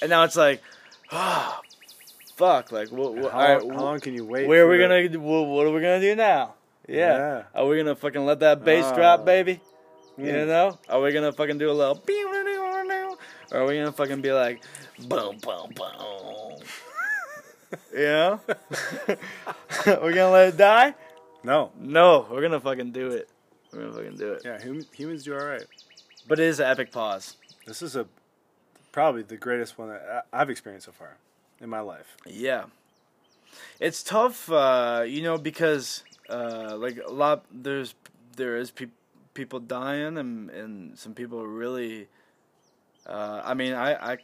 [0.00, 0.62] and now it's like,
[1.12, 1.60] ah,
[2.36, 2.72] fuck.
[2.72, 3.14] Like, what?
[3.14, 4.46] what How, all right, how long can you wait?
[4.48, 5.18] where are we the- gonna?
[5.18, 6.54] What, what are we gonna do now?
[6.88, 6.96] Yeah.
[6.96, 7.42] Yeah.
[7.54, 8.94] Are we gonna fucking let that bass Oh.
[8.94, 9.60] drop, baby?
[10.16, 10.46] You Mm.
[10.48, 10.78] know?
[10.88, 12.02] Are we gonna fucking do a little?
[13.52, 14.62] Or are we gonna fucking be like,
[15.08, 16.60] boom, boom, boom?
[17.92, 18.40] You know?
[19.86, 20.94] we're gonna let it die?
[21.44, 21.70] No.
[21.78, 23.28] No, we're gonna fucking do it.
[23.72, 24.42] We're gonna fucking do it.
[24.44, 25.64] Yeah, hum- humans do all right.
[26.26, 27.36] But it is an epic pause.
[27.66, 28.06] This is a
[28.92, 31.16] probably the greatest one that I- I've experienced so far
[31.60, 32.16] in my life.
[32.26, 32.64] Yeah.
[33.78, 37.94] It's tough, uh, you know, because uh, like a lot there's
[38.36, 38.86] there is pe-
[39.34, 42.08] people dying and and some people really.
[43.06, 44.18] Uh, I mean, I, I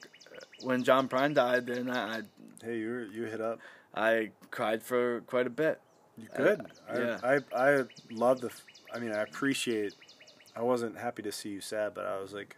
[0.62, 2.22] when John Prine died, then I
[2.62, 3.60] Hey, you you hit up.
[3.94, 5.80] I cried for quite a bit.
[6.18, 6.28] You?
[6.38, 6.56] Uh,
[6.94, 7.18] yeah.
[7.22, 8.50] I, I I love the.
[8.94, 9.94] I mean, I appreciate.
[10.56, 12.56] I wasn't happy to see you sad, but I was like,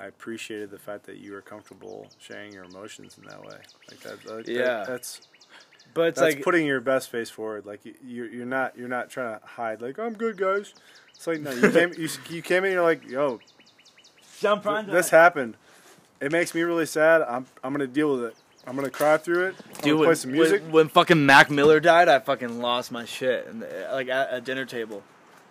[0.00, 3.58] I appreciated the fact that you were comfortable sharing your emotions in that way.
[3.88, 4.22] Like that.
[4.24, 4.84] that- that- Yeah.
[4.84, 5.20] that's
[5.94, 7.66] But it's that's like putting your best face forward.
[7.66, 9.80] Like you, you're you're not you're not trying to hide.
[9.80, 10.74] Like I'm good, guys.
[11.14, 12.72] It's like no, you came you, you came in.
[12.72, 13.38] You're like, yo,
[14.40, 15.56] John th- this happened.
[16.20, 17.22] It makes me really sad.
[17.22, 18.36] I'm I'm gonna deal with it.
[18.66, 19.54] I'm gonna cry through it.
[19.58, 20.62] I'm Dude, gonna when, play some music.
[20.62, 24.40] When, when fucking Mac Miller died, I fucking lost my shit, and like at a
[24.40, 25.02] dinner table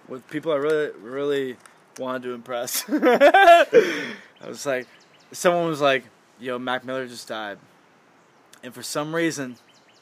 [0.07, 1.57] with people I really, really
[1.97, 2.85] wanted to impress.
[2.89, 3.65] I
[4.47, 4.87] was like,
[5.31, 6.03] someone was like,
[6.39, 7.57] "Yo, Mac Miller just died,"
[8.63, 9.57] and for some reason,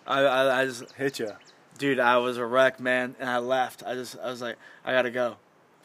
[0.05, 1.31] I, I, I just, Hit you.
[1.77, 3.83] dude, I was a wreck, man, and I left.
[3.85, 5.37] I just, I was like, I gotta go.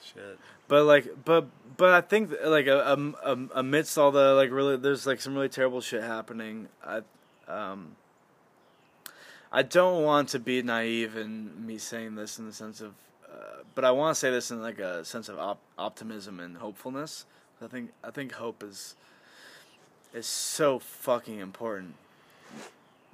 [0.04, 0.38] Shit.
[0.72, 5.06] But like, but but I think like um, um, amidst all the like really, there's
[5.06, 6.68] like some really terrible shit happening.
[6.82, 7.02] I
[7.46, 7.94] um,
[9.52, 12.94] I don't want to be naive in me saying this in the sense of,
[13.30, 16.56] uh, but I want to say this in like a sense of op- optimism and
[16.56, 17.26] hopefulness.
[17.62, 18.96] I think I think hope is
[20.14, 21.96] is so fucking important.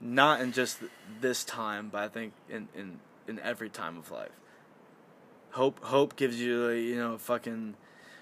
[0.00, 0.78] Not in just
[1.20, 4.30] this time, but I think in in in every time of life
[5.58, 7.74] hope hope gives you you know fucking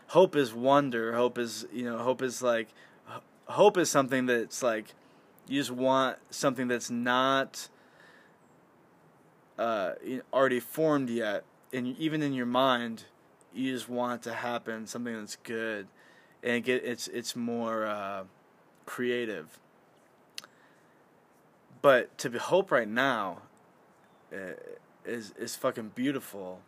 [0.09, 1.15] hope is wonder.
[1.15, 2.69] Hope is you know hope is like
[3.45, 4.95] hope is something that's like
[5.47, 7.69] you just want something that's not
[9.59, 9.93] uh,
[10.33, 11.45] already formed yet.
[11.73, 13.05] And even in your mind
[13.55, 15.87] you just want to happen something that's good.
[16.43, 18.25] And get it's it's more uh,
[18.87, 19.59] creative.
[21.83, 23.43] But to be hope right now
[24.33, 24.55] uh,
[25.05, 26.63] is is fucking beautiful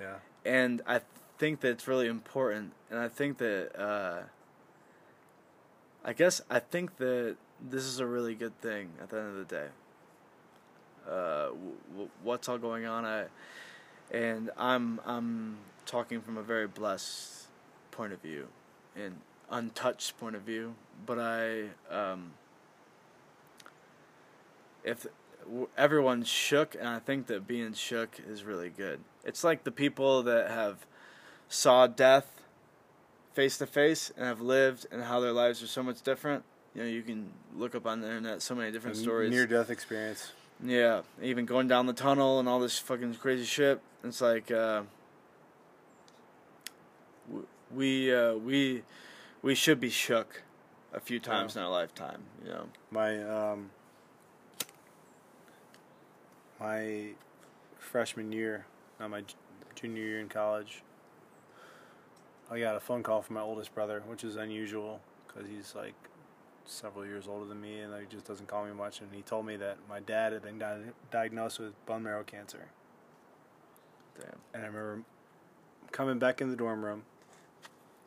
[0.00, 0.16] Yeah.
[0.44, 1.00] and I
[1.38, 4.22] think that it's really important, and I think that uh,
[6.04, 9.36] I guess I think that this is a really good thing at the end of
[9.36, 9.66] the day.
[11.08, 13.04] Uh, w- w- what's all going on?
[13.04, 13.26] I
[14.10, 17.46] and I'm I'm talking from a very blessed
[17.90, 18.48] point of view,
[18.96, 19.16] and
[19.50, 20.74] untouched point of view.
[21.06, 22.32] But I um,
[24.82, 25.06] if
[25.76, 29.00] everyone's shook, and I think that being shook is really good.
[29.24, 30.86] It's like the people that have
[31.48, 32.42] saw death
[33.32, 36.44] face to face and have lived, and how their lives are so much different.
[36.74, 39.30] You know, you can look up on the internet so many different stories.
[39.30, 40.32] Near death experience.
[40.62, 43.80] Yeah, even going down the tunnel and all this fucking crazy shit.
[44.02, 44.82] It's like uh,
[47.72, 48.82] we uh, we
[49.42, 50.42] we should be shook
[50.92, 52.22] a few times in our lifetime.
[52.44, 52.66] You know.
[52.90, 53.70] My um,
[56.60, 57.08] my
[57.78, 58.66] freshman year,
[58.98, 59.22] not my
[59.74, 60.82] junior year in college,
[62.50, 65.94] I got a phone call from my oldest brother, which is unusual because he's like
[66.66, 69.00] several years older than me, and he just doesn't call me much.
[69.00, 72.66] And he told me that my dad had been di- diagnosed with bone marrow cancer.
[74.18, 74.38] Damn.
[74.52, 75.02] And I remember
[75.90, 77.02] coming back in the dorm room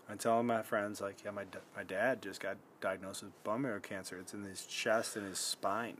[0.10, 3.64] and telling my friends, like, yeah, my, da- my dad just got diagnosed with bone
[3.64, 4.18] marrow cancer.
[4.18, 5.98] It's in his chest and his spine.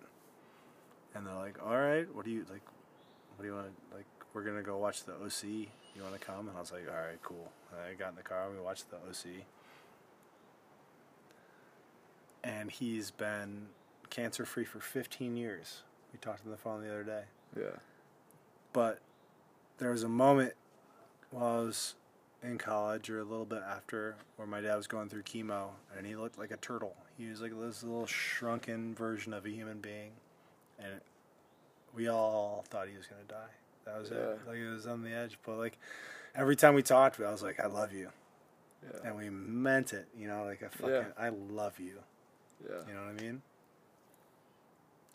[1.18, 2.62] And they're like, all right, what do you, like,
[3.36, 5.44] what do you want to, like, we're going to go watch the OC.
[5.96, 6.48] You want to come?
[6.48, 7.52] And I was like, all right, cool.
[7.72, 9.44] And I got in the car and we watched the OC.
[12.44, 13.68] And he's been
[14.10, 15.82] cancer free for 15 years.
[16.14, 17.24] We talked on the phone the other day
[17.58, 17.78] Yeah.
[18.74, 19.00] but
[19.78, 20.54] there was a moment
[21.32, 21.96] while I was
[22.42, 26.06] in college or a little bit after where my dad was going through chemo and
[26.08, 26.96] he looked like a turtle.
[27.18, 30.12] He was like this little shrunken version of a human being,
[30.80, 31.02] and
[31.96, 33.52] we all thought he was gonna die.
[33.86, 34.40] That was it.
[34.48, 35.38] Like it was on the edge.
[35.46, 35.78] But like
[36.36, 38.10] every time we talked, I was like, "I love you,"
[38.84, 39.00] Yeah.
[39.10, 40.08] and we meant it.
[40.18, 41.04] You know, like I fucking, Yeah.
[41.18, 42.00] I love you.
[42.68, 42.76] Yeah.
[42.88, 43.42] You know what I mean?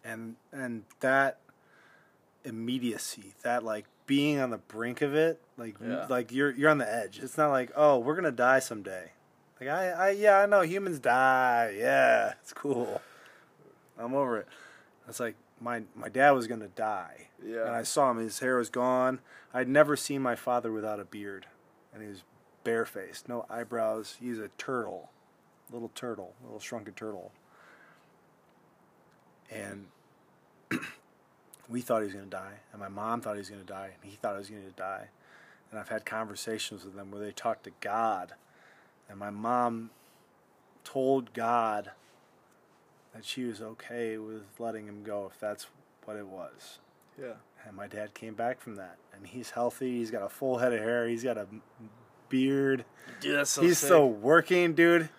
[0.05, 1.39] And and that
[2.45, 6.07] immediacy, that like being on the brink of it, like Yeah.
[6.09, 7.21] like you're you're on the edge.
[7.21, 9.13] It's not like, oh, we're gonna die someday.
[9.61, 11.75] Like I, I yeah, I know humans die.
[11.79, 13.01] Yeah, it's cool.
[13.99, 14.49] I'm over it.
[15.09, 17.29] It's like my my dad was gonna die.
[17.45, 17.67] Yeah.
[17.67, 19.21] And I saw him, his hair was gone.
[19.55, 21.47] I'd never seen my father without a beard.
[21.93, 22.23] And he was
[22.65, 24.17] barefaced, no eyebrows.
[24.21, 25.11] He's a turtle.
[25.71, 27.33] Little turtle, little shrunken turtle.
[29.51, 29.87] And
[31.69, 33.67] we thought he was going to die, and my mom thought he was going to
[33.67, 35.09] die, and he thought he was going to die.
[35.71, 38.35] And I've had conversations with them where they talked to God,
[39.09, 39.91] and my mom
[40.85, 41.93] told God
[43.15, 45.67] that she was okay with letting him go if that's
[46.05, 46.79] what it was.
[47.21, 47.35] Yeah.
[47.67, 49.99] And my dad came back from that, and he's healthy.
[49.99, 51.07] He's got a full head of hair.
[51.09, 51.47] He's got a
[52.29, 52.85] beard.
[53.21, 53.89] Dude, that's so he's sick.
[53.89, 55.11] so working, dude.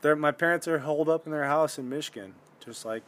[0.00, 2.34] They're, my parents are holed up in their house in Michigan,
[2.64, 3.02] just like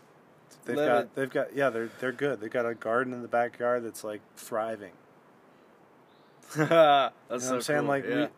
[0.67, 1.03] they've got.
[1.05, 1.15] it.
[1.15, 2.41] They've got yeah, they're they're good.
[2.41, 4.93] They've got a garden in the backyard that's like thriving.
[6.57, 7.81] that's You know so what I'm saying?
[7.81, 7.89] cool.
[7.89, 8.15] Like yeah.
[8.23, 8.29] we,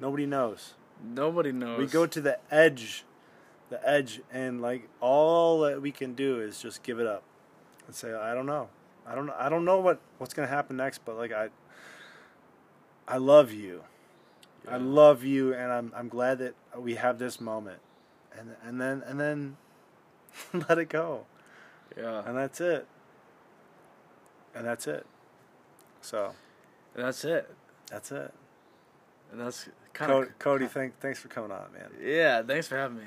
[0.00, 0.74] nobody knows.
[1.04, 1.78] nobody knows.
[1.78, 3.04] We go to the edge,
[3.70, 7.22] the edge, and like all that we can do is just give it up
[7.86, 8.68] and say, I don't know,
[9.06, 11.48] I don't, I don't know what what's gonna happen next, but like I,
[13.06, 13.82] I love you,
[14.70, 17.80] I love you, and I'm I'm glad that we have this moment,
[18.36, 19.56] and and then and then
[20.68, 21.26] let it go,
[21.96, 22.22] Yeah.
[22.26, 22.86] and that's it,
[24.54, 25.06] and that's it.
[26.00, 26.34] So
[26.94, 27.50] And that's it.
[27.90, 28.32] that's it.
[29.32, 30.38] And that's kind Cody, of.
[30.38, 31.90] Cody thank, thanks for coming on, man.
[32.00, 32.42] Yeah.
[32.42, 33.04] Thanks for having me.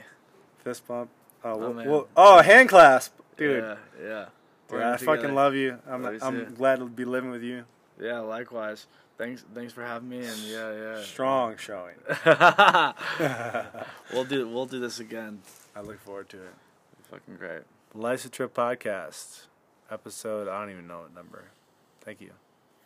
[0.63, 1.09] Fist bump.
[1.43, 1.89] Uh, oh, Oh, we'll- man.
[1.89, 3.63] we'll- oh, hand clasp, dude.
[3.63, 3.75] Yeah.
[4.01, 4.25] Yeah.
[4.69, 5.79] Dude, I it fucking love you.
[5.87, 6.51] I'm Love you I'm too.
[6.53, 7.65] glad to be living with you.
[7.99, 8.19] Yeah.
[8.19, 8.87] Likewise.
[9.17, 9.43] Thanks.
[9.53, 10.19] Thanks for having me.
[10.25, 10.71] And yeah.
[10.73, 11.03] Yeah.
[11.03, 11.95] Strong showing.
[14.13, 14.47] we'll do.
[14.47, 15.41] We'll do this again.
[15.75, 16.53] I look forward to it.
[17.09, 17.63] Fucking great.
[17.93, 19.47] Life's a Trip Podcast,
[19.91, 21.43] episode, I don't even know what number.
[22.01, 22.31] Thank you.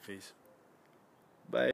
[0.07, 0.33] Peace.